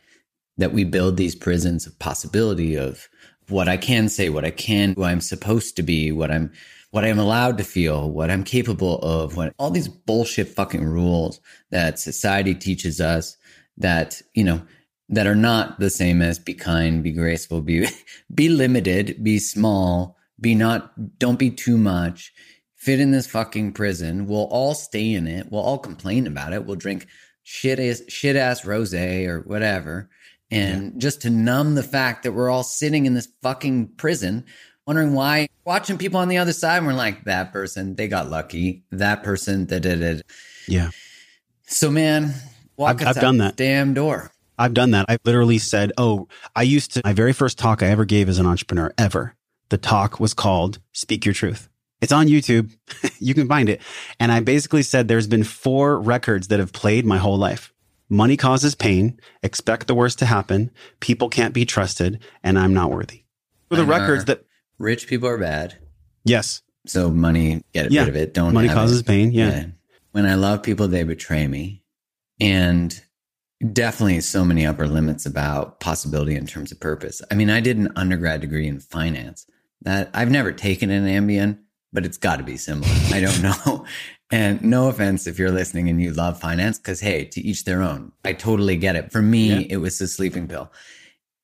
that 0.58 0.74
we 0.74 0.84
build 0.84 1.18
these 1.18 1.36
prisons 1.36 1.88
of 1.88 1.98
possibility 2.00 2.76
of 2.76 3.08
what 3.50 3.68
I 3.68 3.78
can 3.78 4.10
say, 4.10 4.30
what 4.30 4.46
I 4.46 4.52
can, 4.52 4.94
who 4.94 5.04
I'm 5.04 5.22
supposed 5.22 5.76
to 5.76 5.84
be, 5.84 6.12
what 6.12 6.32
I'm, 6.32 6.52
what 6.92 7.06
I'm 7.06 7.20
allowed 7.20 7.58
to 7.58 7.64
feel, 7.64 8.10
what 8.12 8.30
I'm 8.30 8.44
capable 8.44 9.00
of, 9.00 9.36
what 9.36 9.54
all 9.58 9.72
these 9.72 9.88
bullshit 9.88 10.50
fucking 10.50 10.86
rules 10.86 11.40
that 11.70 12.00
society 12.00 12.54
teaches 12.54 13.00
us 13.02 13.38
that, 13.78 14.22
you 14.34 14.44
know, 14.44 14.62
that 15.10 15.28
are 15.28 15.36
not 15.36 15.80
the 15.80 15.90
same 15.90 16.22
as 16.22 16.40
be 16.40 16.54
kind, 16.54 17.04
be 17.04 17.12
graceful, 17.12 17.62
be, 17.62 17.88
be 18.34 18.50
limited, 18.50 19.24
be 19.24 19.40
small, 19.40 20.18
be 20.42 20.56
not, 20.56 21.20
don't 21.20 21.40
be 21.40 21.52
too 21.52 21.78
much. 21.78 22.34
Fit 22.76 23.00
in 23.00 23.12
this 23.12 23.28
fucking 23.28 23.74
prison. 23.74 24.26
We'll 24.26 24.48
all 24.50 24.74
stay 24.74 25.14
in 25.14 25.28
it. 25.28 25.52
We'll 25.52 25.62
all 25.62 25.78
complain 25.78 26.26
about 26.26 26.52
it. 26.52 26.66
We'll 26.66 26.76
drink 26.76 27.06
shit 27.44 27.80
ass, 27.80 28.02
shit 28.08 28.36
ass 28.36 28.66
rose 28.66 28.94
or 28.94 29.44
whatever. 29.46 30.10
And 30.50 30.94
yeah. 30.94 31.00
just 31.00 31.22
to 31.22 31.30
numb 31.30 31.76
the 31.76 31.84
fact 31.84 32.24
that 32.24 32.32
we're 32.32 32.50
all 32.50 32.64
sitting 32.64 33.06
in 33.06 33.14
this 33.14 33.30
fucking 33.44 33.90
prison, 33.98 34.46
wondering 34.86 35.14
why, 35.14 35.48
watching 35.64 35.98
people 35.98 36.20
on 36.20 36.28
the 36.28 36.40
other 36.40 36.54
side, 36.54 36.78
and 36.78 36.88
we're 36.88 36.94
like, 36.94 37.24
that 37.26 37.54
person, 37.54 37.96
they 37.96 38.08
got 38.08 38.30
lucky. 38.30 38.84
That 38.92 39.24
person, 39.24 39.68
that 39.68 39.82
did 39.82 40.02
it. 40.02 40.26
Yeah. 40.68 40.90
So, 41.68 41.92
man, 41.92 42.34
walk 42.76 43.02
I've, 43.02 43.10
I've 43.10 43.22
done 43.22 43.38
that. 43.38 43.56
Damn 43.56 43.94
door. 43.94 44.32
I've 44.58 44.74
done 44.74 44.92
that. 44.92 45.06
I 45.08 45.18
literally 45.24 45.58
said, 45.60 45.92
Oh, 45.98 46.28
I 46.56 46.64
used 46.64 46.94
to, 46.94 47.02
my 47.06 47.14
very 47.14 47.34
first 47.34 47.58
talk 47.58 47.82
I 47.82 47.88
ever 47.88 48.06
gave 48.06 48.28
as 48.28 48.38
an 48.40 48.46
entrepreneur 48.46 48.94
ever 48.98 49.36
the 49.72 49.78
talk 49.78 50.20
was 50.20 50.36
called 50.36 50.80
Speak 50.92 51.26
Your 51.26 51.34
Truth. 51.34 51.70
It's 52.02 52.12
on 52.12 52.28
YouTube. 52.28 52.76
you 53.20 53.34
can 53.34 53.48
find 53.48 53.70
it. 53.70 53.82
And 54.20 54.32
I 54.32 54.42
basically 54.42 54.84
said 54.84 55.08
there's 55.08 55.28
been 55.28 55.46
four 55.46 56.00
records 56.00 56.50
that 56.50 56.60
have 56.60 56.74
played 56.74 57.06
my 57.06 57.18
whole 57.18 57.38
life. 57.38 57.74
Money 58.10 58.36
causes 58.36 58.76
pain, 58.76 59.18
expect 59.42 59.88
the 59.88 59.96
worst 59.96 60.20
to 60.20 60.26
happen, 60.26 60.70
people 61.00 61.30
can't 61.30 61.54
be 61.54 61.64
trusted, 61.64 62.22
and 62.44 62.60
I'm 62.60 62.74
not 62.74 62.92
worthy. 62.92 63.24
For 63.70 63.78
the 63.78 63.86
records 63.86 64.26
that 64.26 64.44
rich 64.78 65.08
people 65.08 65.30
are 65.30 65.38
bad. 65.38 65.78
Yes. 66.26 66.62
So 66.86 67.10
money, 67.10 67.64
get 67.74 67.90
yeah. 67.90 68.02
rid 68.02 68.10
of 68.10 68.16
it. 68.18 68.34
Don't 68.34 68.54
money 68.54 68.68
causes 68.68 69.00
it. 69.00 69.08
pain. 69.08 69.32
Yeah. 69.32 69.50
yeah. 69.50 69.66
When 70.12 70.26
I 70.26 70.36
love 70.36 70.62
people, 70.62 70.90
they 70.90 71.04
betray 71.04 71.48
me. 71.48 71.84
And 72.42 73.00
definitely 73.72 74.20
so 74.20 74.44
many 74.44 74.66
upper 74.66 74.88
limits 74.88 75.26
about 75.26 75.80
possibility 75.80 76.36
in 76.36 76.48
terms 76.48 76.74
of 76.74 76.82
purpose. 76.82 77.22
I 77.32 77.36
mean, 77.36 77.50
I 77.50 77.62
did 77.62 77.78
an 77.78 77.94
undergrad 77.96 78.42
degree 78.42 78.68
in 78.68 78.82
finance 78.82 79.46
that 79.82 80.10
I've 80.14 80.32
never 80.32 80.52
taken 80.52 80.90
an 80.90 81.06
Ambien, 81.06 81.60
but 81.92 82.06
it's 82.06 82.18
got 82.18 82.38
to 82.38 82.44
be 82.44 82.58
similar. 82.58 82.92
I 83.12 83.22
don't 83.22 83.42
know. 83.66 83.86
And 84.32 84.64
no 84.64 84.88
offense 84.88 85.28
if 85.28 85.38
you're 85.38 85.52
listening 85.52 85.90
and 85.90 86.02
you 86.02 86.14
love 86.14 86.40
finance, 86.40 86.78
because 86.78 87.02
hey, 87.02 87.26
to 87.26 87.42
each 87.42 87.66
their 87.66 87.82
own. 87.82 88.14
I 88.24 88.34
totally 88.34 88.78
get 88.78 88.96
it. 88.96 89.12
For 89.12 89.22
me, 89.22 89.50
yeah. 89.50 89.68
it 89.70 89.78
was 89.78 90.00
the 90.00 90.08
sleeping 90.08 90.48
pill. 90.48 90.72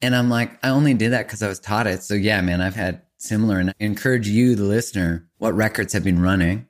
And 0.02 0.16
I'm 0.16 0.30
like, 0.30 0.58
I 0.64 0.70
only 0.70 0.94
did 0.94 1.12
that 1.12 1.26
because 1.28 1.44
I 1.44 1.48
was 1.48 1.60
taught 1.60 1.88
it. 1.88 2.04
So 2.04 2.14
yeah, 2.14 2.40
man, 2.42 2.62
I've 2.62 2.76
had 2.76 3.02
similar. 3.18 3.60
And 3.60 3.72
I 3.72 3.74
encourage 3.80 4.28
you, 4.28 4.56
the 4.56 4.64
listener, 4.64 5.28
what 5.38 5.56
records 5.56 5.94
have 5.94 6.04
been 6.04 6.22
running? 6.22 6.68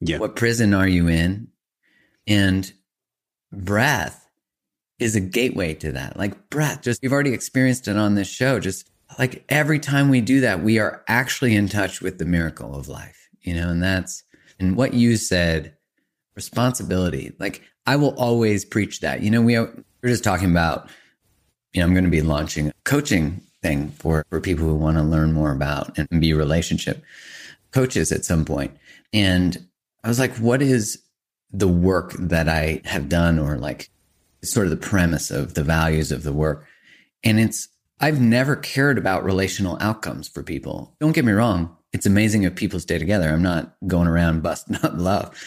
Yeah. 0.00 0.18
What 0.18 0.34
prison 0.34 0.74
are 0.74 0.88
you 0.88 1.08
in? 1.08 1.48
And 2.26 2.72
breath 3.52 4.28
is 4.98 5.14
a 5.14 5.20
gateway 5.20 5.74
to 5.74 5.92
that. 5.92 6.16
Like 6.16 6.50
breath, 6.50 6.82
just 6.82 7.02
you've 7.02 7.12
already 7.12 7.32
experienced 7.32 7.86
it 7.88 7.96
on 7.96 8.14
this 8.14 8.28
show. 8.28 8.60
Just 8.60 8.90
like 9.18 9.44
every 9.48 9.78
time 9.78 10.08
we 10.08 10.20
do 10.20 10.40
that, 10.40 10.62
we 10.62 10.78
are 10.78 11.02
actually 11.08 11.54
in 11.54 11.68
touch 11.68 12.00
with 12.00 12.18
the 12.18 12.24
miracle 12.24 12.74
of 12.74 12.88
life, 12.88 13.28
you 13.42 13.54
know, 13.54 13.68
and 13.68 13.82
that's, 13.82 14.22
and 14.58 14.76
what 14.76 14.94
you 14.94 15.16
said, 15.16 15.74
responsibility. 16.34 17.32
Like 17.38 17.62
I 17.86 17.96
will 17.96 18.14
always 18.16 18.64
preach 18.64 19.00
that. 19.00 19.22
You 19.22 19.30
know, 19.30 19.42
we 19.42 19.56
are, 19.56 19.72
we're 20.02 20.10
just 20.10 20.24
talking 20.24 20.50
about, 20.50 20.88
you 21.72 21.80
know, 21.80 21.86
I'm 21.86 21.94
going 21.94 22.04
to 22.04 22.10
be 22.10 22.22
launching 22.22 22.68
a 22.68 22.72
coaching 22.84 23.42
thing 23.62 23.90
for, 23.90 24.24
for 24.30 24.40
people 24.40 24.66
who 24.66 24.74
want 24.74 24.96
to 24.96 25.02
learn 25.02 25.32
more 25.32 25.52
about 25.52 25.96
and 25.98 26.08
be 26.20 26.32
relationship 26.32 27.02
coaches 27.72 28.12
at 28.12 28.24
some 28.24 28.44
point. 28.44 28.76
And 29.12 29.66
I 30.02 30.08
was 30.08 30.18
like, 30.18 30.36
what 30.36 30.62
is 30.62 31.02
the 31.50 31.68
work 31.68 32.12
that 32.18 32.48
I 32.48 32.80
have 32.84 33.08
done 33.08 33.38
or 33.38 33.56
like 33.56 33.88
sort 34.42 34.66
of 34.66 34.70
the 34.70 34.76
premise 34.76 35.30
of 35.30 35.54
the 35.54 35.62
values 35.62 36.12
of 36.12 36.22
the 36.22 36.32
work. 36.32 36.66
And 37.22 37.40
it's, 37.40 37.68
I've 38.00 38.20
never 38.20 38.56
cared 38.56 38.98
about 38.98 39.24
relational 39.24 39.78
outcomes 39.80 40.28
for 40.28 40.42
people. 40.42 40.94
Don't 41.00 41.12
get 41.12 41.24
me 41.24 41.32
wrong. 41.32 41.76
It's 41.92 42.06
amazing 42.06 42.42
if 42.42 42.56
people 42.56 42.80
stay 42.80 42.98
together. 42.98 43.28
I'm 43.28 43.42
not 43.42 43.76
going 43.86 44.08
around 44.08 44.42
busting 44.42 44.76
up 44.82 44.94
love. 44.96 45.40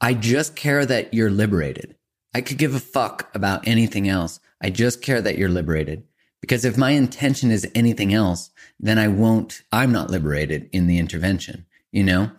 I 0.00 0.14
just 0.14 0.54
care 0.54 0.84
that 0.86 1.14
you're 1.14 1.30
liberated. 1.30 1.96
I 2.34 2.42
could 2.42 2.58
give 2.58 2.74
a 2.74 2.80
fuck 2.80 3.28
about 3.34 3.66
anything 3.66 4.08
else. 4.08 4.40
I 4.62 4.70
just 4.70 5.02
care 5.02 5.20
that 5.20 5.38
you're 5.38 5.48
liberated. 5.48 6.04
Because 6.40 6.64
if 6.64 6.78
my 6.78 6.90
intention 6.90 7.50
is 7.50 7.66
anything 7.74 8.14
else, 8.14 8.50
then 8.78 8.98
I 8.98 9.08
won't, 9.08 9.62
I'm 9.72 9.90
not 9.90 10.10
liberated 10.10 10.68
in 10.72 10.86
the 10.86 10.98
intervention, 10.98 11.66
you 11.90 12.04
know? 12.04 12.30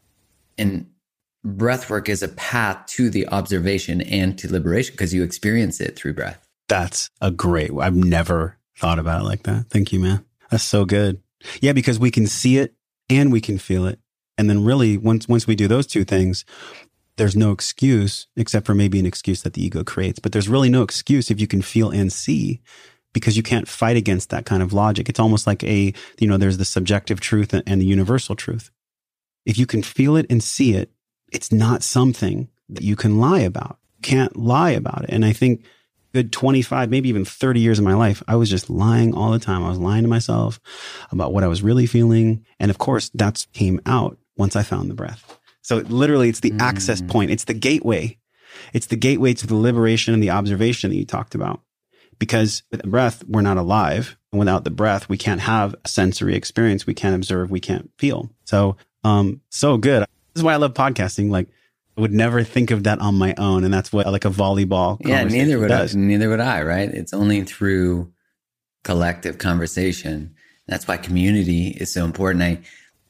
And 0.58 0.90
breath 1.44 1.90
work 1.90 2.08
is 2.08 2.24
a 2.24 2.30
path 2.30 2.86
to 2.88 3.10
the 3.10 3.28
observation 3.28 4.02
and 4.02 4.38
to 4.38 4.52
liberation 4.52 4.94
because 4.94 5.14
you 5.14 5.24
experience 5.24 5.82
it 5.82 5.98
through 5.98 6.14
breath. 6.14 6.48
That's 6.70 7.10
a 7.20 7.32
great, 7.32 7.72
I've 7.78 7.96
never 7.96 8.59
thought 8.80 9.00
about 9.00 9.22
it 9.22 9.26
like 9.26 9.44
that. 9.44 9.70
Thank 9.70 9.92
you, 9.92 10.00
man. 10.00 10.26
That's 10.50 10.64
so 10.64 10.86
good. 10.86 11.22
Yeah, 11.62 11.74
because 11.74 12.00
we 12.00 12.12
can 12.12 12.28
see 12.28 12.58
it 12.58 12.74
and 13.10 13.32
we 13.32 13.42
can 13.42 13.58
feel 13.58 13.86
it. 13.86 14.00
And 14.38 14.50
then 14.50 14.64
really 14.64 14.98
once, 14.98 15.28
once 15.28 15.46
we 15.46 15.56
do 15.56 15.68
those 15.68 15.86
two 15.86 16.06
things, 16.06 16.46
there's 17.18 17.36
no 17.36 17.52
excuse 17.52 18.28
except 18.38 18.66
for 18.66 18.74
maybe 18.74 18.98
an 18.98 19.06
excuse 19.06 19.44
that 19.44 19.54
the 19.54 19.64
ego 19.64 19.84
creates, 19.84 20.20
but 20.20 20.32
there's 20.32 20.48
really 20.48 20.70
no 20.70 20.82
excuse 20.82 21.30
if 21.30 21.42
you 21.42 21.48
can 21.48 21.62
feel 21.62 21.90
and 21.90 22.12
see 22.12 22.62
because 23.14 23.36
you 23.36 23.44
can't 23.44 23.68
fight 23.68 23.98
against 23.98 24.30
that 24.30 24.46
kind 24.46 24.64
of 24.64 24.72
logic. 24.72 25.10
It's 25.10 25.20
almost 25.20 25.46
like 25.46 25.64
a, 25.64 25.94
you 26.20 26.28
know, 26.28 26.38
there's 26.38 26.58
the 26.58 26.66
subjective 26.66 27.20
truth 27.20 27.54
and 27.54 27.82
the 27.82 27.86
universal 27.86 28.36
truth. 28.36 28.72
If 29.46 29.58
you 29.58 29.66
can 29.66 29.84
feel 29.84 30.16
it 30.16 30.26
and 30.30 30.42
see 30.42 30.76
it, 30.76 30.92
it's 31.34 31.52
not 31.52 31.84
something 31.84 32.48
that 32.70 32.84
you 32.84 32.96
can 32.96 33.20
lie 33.20 33.42
about. 33.42 33.78
You 33.98 34.02
can't 34.04 34.38
lie 34.38 34.72
about 34.72 35.04
it. 35.04 35.10
And 35.10 35.26
I 35.26 35.34
think 35.34 35.66
good 36.14 36.32
25, 36.32 36.90
maybe 36.90 37.10
even 37.10 37.26
30 37.26 37.60
years 37.60 37.80
of 37.80 37.86
my 37.86 37.94
life, 37.94 38.24
I 38.28 38.36
was 38.36 38.50
just 38.50 38.70
lying 38.70 39.14
all 39.14 39.32
the 39.32 39.40
time. 39.40 39.64
I 39.64 39.70
was 39.70 39.78
lying 39.78 40.04
to 40.04 40.10
myself 40.10 40.60
about 41.12 41.34
what 41.34 41.44
I 41.44 41.48
was 41.48 41.62
really 41.62 41.86
feeling. 41.86 42.46
And 42.60 42.72
of 42.72 42.78
course, 42.78 43.10
that's 43.14 43.46
came 43.54 43.80
out 43.86 44.18
once 44.38 44.56
I 44.56 44.64
found 44.64 44.90
the 44.90 44.96
breath. 44.96 45.40
So 45.62 45.78
literally 45.78 46.30
it's 46.30 46.40
the 46.40 46.52
mm. 46.52 46.62
access 46.62 47.02
point. 47.02 47.32
It's 47.32 47.44
the 47.44 47.54
gateway. 47.54 48.18
It's 48.74 48.88
the 48.88 48.96
gateway 48.96 49.34
to 49.36 49.48
the 49.48 49.56
liberation 49.56 50.14
and 50.14 50.24
the 50.24 50.32
observation 50.32 50.90
that 50.90 50.96
you 50.96 51.06
talked 51.06 51.36
about. 51.36 51.62
Because 52.18 52.64
with 52.72 52.82
the 52.82 52.88
breath, 52.88 53.24
we're 53.28 53.42
not 53.42 53.58
alive. 53.58 54.18
And 54.32 54.40
without 54.40 54.64
the 54.64 54.72
breath, 54.72 55.08
we 55.08 55.18
can't 55.18 55.42
have 55.42 55.76
a 55.86 55.88
sensory 55.88 56.36
experience. 56.36 56.86
We 56.86 56.94
can't 56.94 57.16
observe. 57.16 57.50
We 57.50 57.60
can't 57.60 57.90
feel. 57.98 58.30
So, 58.46 58.78
um, 59.04 59.42
so 59.50 59.78
good. 59.78 60.02
This 60.02 60.42
is 60.42 60.44
why 60.44 60.54
I 60.54 60.58
love 60.58 60.74
podcasting. 60.74 61.30
Like, 61.30 61.50
I 62.00 62.02
would 62.02 62.14
never 62.14 62.46
think 62.46 62.72
of 62.72 62.86
that 62.86 63.00
on 63.02 63.16
my 63.16 63.36
own, 63.38 63.66
and 63.66 63.74
that's 63.74 63.92
what 63.92 64.08
like 64.08 64.24
a 64.24 64.30
volleyball. 64.30 64.98
Yeah, 65.02 65.26
neither 65.26 65.60
would 65.60 65.68
does. 65.68 65.94
I. 65.94 66.00
Neither 66.00 66.30
would 66.30 66.40
I. 66.40 66.62
Right? 66.62 66.90
It's 66.90 67.14
only 67.14 67.42
through 67.44 68.14
collective 68.86 69.38
conversation. 69.38 70.34
That's 70.66 70.88
why 70.88 70.96
community 70.96 71.72
is 71.72 71.92
so 71.92 72.06
important. 72.06 72.42
I 72.42 72.60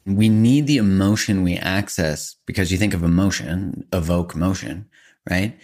we 0.07 0.27
need 0.27 0.65
the 0.65 0.77
emotion 0.77 1.43
we 1.43 1.55
access 1.55 2.35
because 2.47 2.71
you 2.71 2.79
think 2.79 2.95
of 2.95 3.03
emotion, 3.03 3.85
evoke 3.93 4.35
motion, 4.35 4.89
right? 5.29 5.55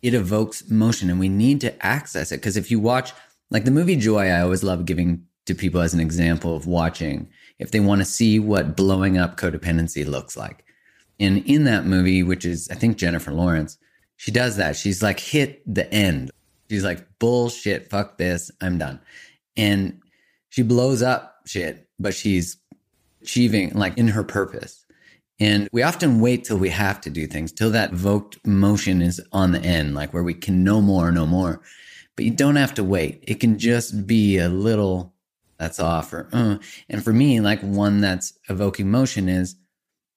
It 0.00 0.14
evokes 0.14 0.70
motion, 0.70 1.10
and 1.10 1.18
we 1.18 1.28
need 1.28 1.60
to 1.62 1.84
access 1.84 2.30
it 2.30 2.36
because 2.36 2.56
if 2.56 2.70
you 2.70 2.78
watch 2.78 3.12
like 3.50 3.64
the 3.64 3.72
movie 3.72 3.96
Joy, 3.96 4.28
I 4.28 4.42
always 4.42 4.62
love 4.62 4.86
giving 4.86 5.26
to 5.46 5.56
people 5.56 5.80
as 5.80 5.92
an 5.92 5.98
example 5.98 6.54
of 6.54 6.68
watching 6.68 7.30
if 7.58 7.72
they 7.72 7.80
want 7.80 8.00
to 8.00 8.04
see 8.04 8.38
what 8.38 8.76
blowing 8.76 9.18
up 9.18 9.36
codependency 9.36 10.06
looks 10.06 10.36
like. 10.36 10.64
And 11.20 11.44
in 11.46 11.64
that 11.64 11.84
movie, 11.84 12.22
which 12.22 12.44
is, 12.44 12.68
I 12.70 12.74
think, 12.74 12.96
Jennifer 12.96 13.30
Lawrence, 13.30 13.76
she 14.16 14.30
does 14.30 14.56
that. 14.56 14.76
She's 14.76 15.02
like, 15.02 15.20
hit 15.20 15.62
the 15.72 15.92
end. 15.92 16.30
She's 16.70 16.84
like, 16.84 17.06
bullshit, 17.18 17.90
fuck 17.90 18.16
this, 18.16 18.50
I'm 18.60 18.78
done. 18.78 19.00
And 19.56 20.00
she 20.48 20.62
blows 20.62 21.02
up 21.02 21.36
shit, 21.46 21.88
but 21.98 22.14
she's 22.14 22.56
achieving 23.22 23.72
like 23.74 23.98
in 23.98 24.08
her 24.08 24.24
purpose. 24.24 24.84
And 25.38 25.68
we 25.72 25.82
often 25.82 26.20
wait 26.20 26.44
till 26.44 26.58
we 26.58 26.68
have 26.70 27.00
to 27.02 27.10
do 27.10 27.26
things, 27.26 27.52
till 27.52 27.70
that 27.70 27.92
evoked 27.92 28.44
motion 28.46 29.02
is 29.02 29.20
on 29.32 29.52
the 29.52 29.60
end, 29.60 29.94
like 29.94 30.12
where 30.12 30.22
we 30.22 30.34
can 30.34 30.64
no 30.64 30.80
more, 30.80 31.10
no 31.10 31.26
more. 31.26 31.60
But 32.14 32.24
you 32.26 32.30
don't 32.30 32.56
have 32.56 32.74
to 32.74 32.84
wait. 32.84 33.24
It 33.26 33.40
can 33.40 33.58
just 33.58 34.06
be 34.06 34.38
a 34.38 34.48
little 34.48 35.14
that's 35.58 35.80
off 35.80 36.12
or, 36.12 36.28
uh. 36.32 36.56
and 36.88 37.04
for 37.04 37.12
me, 37.12 37.40
like 37.40 37.60
one 37.60 38.00
that's 38.00 38.32
evoking 38.48 38.90
motion 38.90 39.28
is 39.28 39.56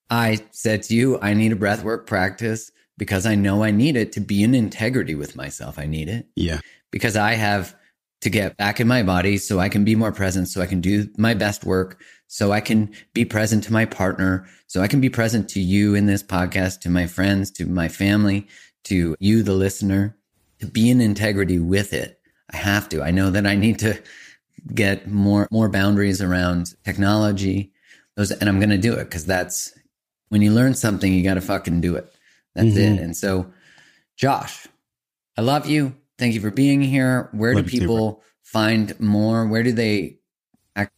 I 0.10 0.39
said 0.51 0.84
to 0.84 0.95
you, 0.95 1.20
I 1.22 1.34
need 1.34 1.51
a 1.51 1.56
breathwork 1.56 2.06
practice 2.06 2.72
because 2.97 3.26
I 3.26 3.36
know 3.36 3.64
I 3.64 3.72
need 3.72 3.95
it 3.95 4.12
to 4.14 4.20
be 4.20 4.43
in 4.43 4.54
integrity 4.54 5.16
with 5.16 5.36
myself. 5.36 5.80
I 5.80 5.86
need 5.86 6.10
it. 6.10 6.28
Yeah. 6.36 6.60
Because 6.91 7.16
I 7.16 7.34
have 7.34 7.76
to 8.22 8.30
get 8.30 8.56
back 8.56 8.80
in 8.80 8.88
my 8.88 9.04
body 9.04 9.38
so 9.38 9.60
I 9.60 9.68
can 9.68 9.84
be 9.84 9.95
more 9.95 10.12
present, 10.12 10.47
so 10.47 10.62
I 10.62 10.66
can 10.66 10.80
do 10.80 11.10
my 11.18 11.34
best 11.34 11.66
work, 11.66 12.01
so 12.28 12.51
I 12.51 12.62
can 12.62 12.93
be 13.14 13.26
present 13.26 13.64
to 13.66 13.74
my 13.74 13.86
partner, 13.86 14.47
so 14.68 14.82
I 14.82 14.88
can 14.88 15.01
be 15.01 15.10
present 15.10 15.49
to 15.49 15.60
you 15.60 15.93
in 15.93 16.06
this 16.06 16.24
podcast, 16.24 16.80
to 16.82 16.89
my 16.89 17.06
friends, 17.06 17.51
to 17.51 17.66
my 17.66 17.89
family, 17.89 18.47
to 18.86 19.16
you, 19.20 19.43
the 19.43 19.54
listener, 19.54 20.18
to 20.60 20.68
be 20.68 20.89
in 20.89 21.01
integrity 21.01 21.60
with 21.60 21.91
it. 21.91 22.20
I 22.51 22.58
have 22.58 22.88
to. 22.89 23.01
I 23.01 23.12
know 23.12 23.30
that 23.30 23.45
I 23.45 23.56
need 23.56 23.80
to 23.80 24.01
get 24.74 25.08
more, 25.08 25.47
more 25.51 25.68
boundaries 25.68 26.22
around 26.22 26.76
technology. 26.86 27.74
Those, 28.16 28.32
and 28.32 28.47
I'm 28.47 28.60
going 28.60 28.70
to 28.70 28.78
do 28.78 28.93
it 28.93 29.06
because 29.06 29.26
that's 29.26 29.74
when 30.34 30.42
you 30.42 30.52
learn 30.52 30.74
something, 30.74 31.14
you 31.14 31.24
got 31.24 31.36
to 31.36 31.42
fucking 31.42 31.80
do 31.80 31.96
it. 31.96 32.12
That's 32.56 32.70
mm-hmm. 32.70 32.96
it. 32.96 33.00
And 33.02 33.16
so, 33.16 33.54
Josh, 34.18 34.68
I 35.38 35.42
love 35.42 35.68
you. 35.68 35.96
Thank 36.18 36.34
you 36.34 36.42
for 36.42 36.50
being 36.50 36.82
here. 36.82 37.30
Where 37.34 37.54
love 37.54 37.66
do 37.66 37.70
people 37.70 38.14
too, 38.14 38.22
find 38.42 39.00
more? 39.00 39.46
Where 39.46 39.62
do 39.62 39.74
they 39.74 40.18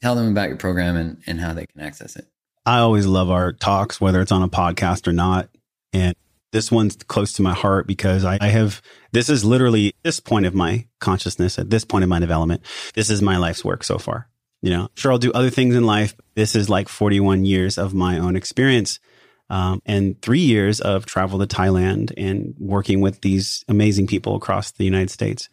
tell 0.01 0.15
them 0.15 0.31
about 0.31 0.47
your 0.47 0.57
program 0.57 0.95
and, 0.95 1.21
and 1.27 1.41
how 1.41 1.51
they 1.51 1.65
can 1.65 1.81
access 1.81 2.15
it? 2.15 2.27
I 2.65 2.79
always 2.79 3.05
love 3.05 3.29
our 3.29 3.51
talks, 3.51 3.99
whether 3.99 4.21
it's 4.21 4.31
on 4.31 4.41
a 4.41 4.47
podcast 4.47 5.05
or 5.05 5.11
not. 5.11 5.49
And 5.91 6.15
this 6.53 6.71
one's 6.71 6.95
close 6.95 7.33
to 7.33 7.41
my 7.41 7.53
heart 7.53 7.87
because 7.87 8.23
I, 8.23 8.37
I, 8.39 8.47
have, 8.47 8.81
this 9.11 9.27
is 9.27 9.43
literally 9.43 9.95
this 10.03 10.21
point 10.21 10.45
of 10.45 10.55
my 10.55 10.87
consciousness 11.01 11.59
at 11.59 11.69
this 11.69 11.83
point 11.83 12.03
of 12.03 12.09
my 12.09 12.19
development. 12.19 12.61
This 12.93 13.09
is 13.09 13.21
my 13.21 13.35
life's 13.35 13.65
work 13.65 13.83
so 13.83 13.97
far. 13.97 14.29
You 14.61 14.69
know, 14.69 14.87
sure, 14.95 15.11
I'll 15.11 15.17
do 15.17 15.33
other 15.33 15.49
things 15.49 15.75
in 15.75 15.85
life. 15.85 16.15
This 16.35 16.55
is 16.55 16.69
like 16.69 16.87
41 16.87 17.43
years 17.43 17.77
of 17.77 17.93
my 17.93 18.17
own 18.17 18.37
experience 18.37 18.97
um, 19.49 19.81
and 19.85 20.21
three 20.21 20.39
years 20.39 20.81
of 20.81 21.05
travel 21.05 21.39
to 21.39 21.47
Thailand 21.47 22.13
and 22.17 22.55
working 22.59 23.01
with 23.01 23.21
these 23.21 23.63
amazing 23.67 24.07
people 24.07 24.35
across 24.35 24.71
the 24.71 24.85
United 24.85 25.09
States. 25.09 25.49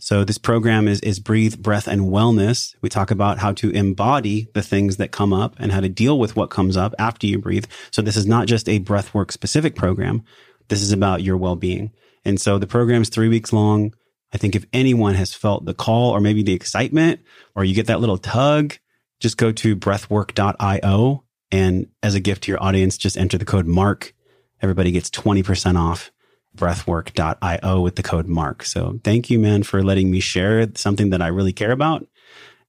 So 0.00 0.22
this 0.22 0.38
program 0.38 0.86
is, 0.86 1.00
is 1.00 1.18
breathe, 1.18 1.60
breath 1.60 1.88
and 1.88 2.02
wellness. 2.02 2.74
We 2.80 2.88
talk 2.88 3.10
about 3.10 3.38
how 3.38 3.52
to 3.54 3.70
embody 3.70 4.48
the 4.54 4.62
things 4.62 4.96
that 4.98 5.10
come 5.10 5.32
up 5.32 5.56
and 5.58 5.72
how 5.72 5.80
to 5.80 5.88
deal 5.88 6.18
with 6.18 6.36
what 6.36 6.50
comes 6.50 6.76
up 6.76 6.94
after 6.98 7.26
you 7.26 7.38
breathe. 7.38 7.66
So 7.90 8.00
this 8.00 8.16
is 8.16 8.26
not 8.26 8.46
just 8.46 8.68
a 8.68 8.78
breathwork 8.78 9.32
specific 9.32 9.74
program. 9.74 10.22
This 10.68 10.82
is 10.82 10.92
about 10.92 11.22
your 11.22 11.36
well-being. 11.36 11.90
And 12.24 12.40
so 12.40 12.58
the 12.58 12.66
program 12.66 13.02
is 13.02 13.08
three 13.08 13.28
weeks 13.28 13.52
long. 13.52 13.92
I 14.32 14.38
think 14.38 14.54
if 14.54 14.66
anyone 14.72 15.14
has 15.14 15.34
felt 15.34 15.64
the 15.64 15.74
call 15.74 16.10
or 16.10 16.20
maybe 16.20 16.42
the 16.42 16.52
excitement 16.52 17.20
or 17.56 17.64
you 17.64 17.74
get 17.74 17.86
that 17.88 18.00
little 18.00 18.18
tug, 18.18 18.74
just 19.18 19.36
go 19.36 19.50
to 19.50 19.74
breathwork.io 19.74 21.24
and 21.50 21.88
as 22.02 22.14
a 22.14 22.20
gift 22.20 22.44
to 22.44 22.52
your 22.52 22.62
audience, 22.62 22.96
just 22.96 23.16
enter 23.16 23.38
the 23.38 23.44
code 23.44 23.66
MARK. 23.66 24.14
Everybody 24.60 24.90
gets 24.90 25.10
20% 25.10 25.76
off 25.76 26.10
breathwork.io 26.56 27.80
with 27.80 27.96
the 27.96 28.02
code 28.02 28.26
MARK. 28.26 28.64
So 28.64 29.00
thank 29.04 29.30
you, 29.30 29.38
man, 29.38 29.62
for 29.62 29.82
letting 29.82 30.10
me 30.10 30.20
share 30.20 30.66
something 30.74 31.10
that 31.10 31.22
I 31.22 31.28
really 31.28 31.52
care 31.52 31.70
about. 31.70 32.06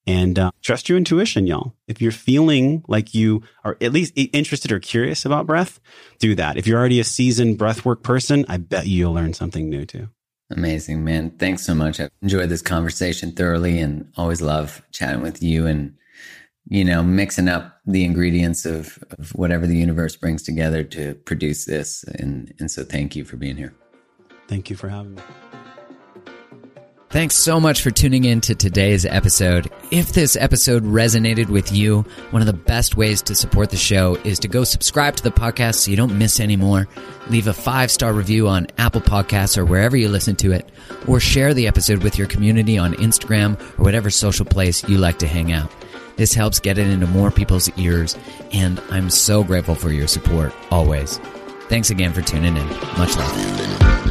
And 0.08 0.40
uh, 0.40 0.52
trust 0.62 0.90
your 0.90 0.98
intuition, 0.98 1.46
y'all. 1.46 1.76
If 1.88 2.02
you're 2.02 2.12
feeling 2.12 2.84
like 2.88 3.14
you 3.14 3.44
are 3.64 3.78
at 3.82 3.92
least 3.92 4.14
interested 4.16 4.72
or 4.72 4.80
curious 4.80 5.26
about 5.26 5.46
breath, 5.46 5.80
do 6.20 6.36
that. 6.36 6.58
If 6.58 6.66
you're 6.66 6.80
already 6.80 7.00
a 7.00 7.04
seasoned 7.04 7.60
breathwork 7.60 8.02
person, 8.02 8.46
I 8.48 8.58
bet 8.58 8.88
you'll 8.88 9.14
learn 9.14 9.34
something 9.34 9.70
new 9.70 9.86
too. 9.86 10.10
Amazing, 10.52 11.04
man. 11.04 11.32
Thanks 11.32 11.64
so 11.64 11.76
much. 11.76 12.00
I 12.00 12.10
enjoyed 12.24 12.50
this 12.50 12.64
conversation 12.64 13.34
thoroughly 13.34 13.80
and 13.80 14.12
always 14.18 14.42
love 14.42 14.82
chatting 14.92 15.22
with 15.22 15.44
you 15.44 15.68
and 15.68 15.96
you 16.70 16.86
know, 16.86 17.02
mixing 17.02 17.48
up 17.48 17.80
the 17.86 18.06
ingredients 18.06 18.66
of, 18.66 19.04
of 19.18 19.32
whatever 19.32 19.66
the 19.66 19.76
universe 19.76 20.16
brings 20.16 20.44
together 20.44 20.84
to 20.84 21.16
produce 21.26 21.66
this. 21.66 22.04
And, 22.04 22.54
and 22.60 22.70
so 22.70 22.84
thank 22.84 23.16
you 23.16 23.26
for 23.26 23.38
being 23.38 23.58
here. 23.58 23.74
Thank 24.48 24.70
you 24.70 24.76
for 24.76 24.88
having 24.88 25.16
me. 25.16 25.22
Thanks 27.10 27.36
so 27.36 27.60
much 27.60 27.82
for 27.82 27.90
tuning 27.90 28.24
in 28.24 28.40
to 28.42 28.54
today's 28.54 29.04
episode. 29.04 29.72
If 29.90 30.14
this 30.14 30.36
episode 30.36 30.84
resonated 30.84 31.50
with 31.50 31.72
you, 31.72 32.02
one 32.30 32.44
of 32.44 32.46
the 32.46 32.54
best 32.54 32.96
ways 32.96 33.24
to 33.24 33.34
support 33.34 33.72
the 33.72 33.78
show 33.78 34.14
is 34.24 34.38
to 34.40 34.48
go 34.48 34.64
subscribe 34.64 35.16
to 35.16 35.24
the 35.24 35.32
podcast 35.32 35.76
so 35.76 35.90
you 35.90 35.98
don't 35.98 36.20
miss 36.20 36.40
any 36.40 36.56
more. 36.56 36.88
Leave 37.30 37.48
a 37.48 37.54
five 37.54 37.90
star 37.90 38.14
review 38.14 38.48
on 38.48 38.68
Apple 38.78 39.02
Podcasts 39.02 39.58
or 39.58 39.66
wherever 39.66 39.98
you 39.98 40.08
listen 40.08 40.36
to 40.36 40.52
it, 40.52 40.70
or 41.08 41.20
share 41.20 41.56
the 41.56 41.66
episode 41.66 42.04
with 42.04 42.16
your 42.16 42.28
community 42.28 42.78
on 42.78 42.94
Instagram 42.94 43.60
or 43.80 43.86
whatever 43.86 44.12
social 44.12 44.46
place 44.46 44.88
you 44.88 45.00
like 45.00 45.18
to 45.18 45.28
hang 45.28 45.52
out. 45.52 45.72
This 46.20 46.34
helps 46.34 46.60
get 46.60 46.78
it 46.78 46.88
into 46.88 47.08
more 47.08 47.32
people's 47.32 47.70
ears, 47.78 48.18
and 48.52 48.82
I'm 48.90 49.10
so 49.10 49.42
grateful 49.42 49.74
for 49.74 49.90
your 49.90 50.06
support 50.06 50.54
always. 50.70 51.18
Thanks 51.70 51.92
again 51.92 52.12
for 52.12 52.22
tuning 52.22 52.58
in. 52.58 52.68
Much 52.98 53.16
love. 53.16 54.09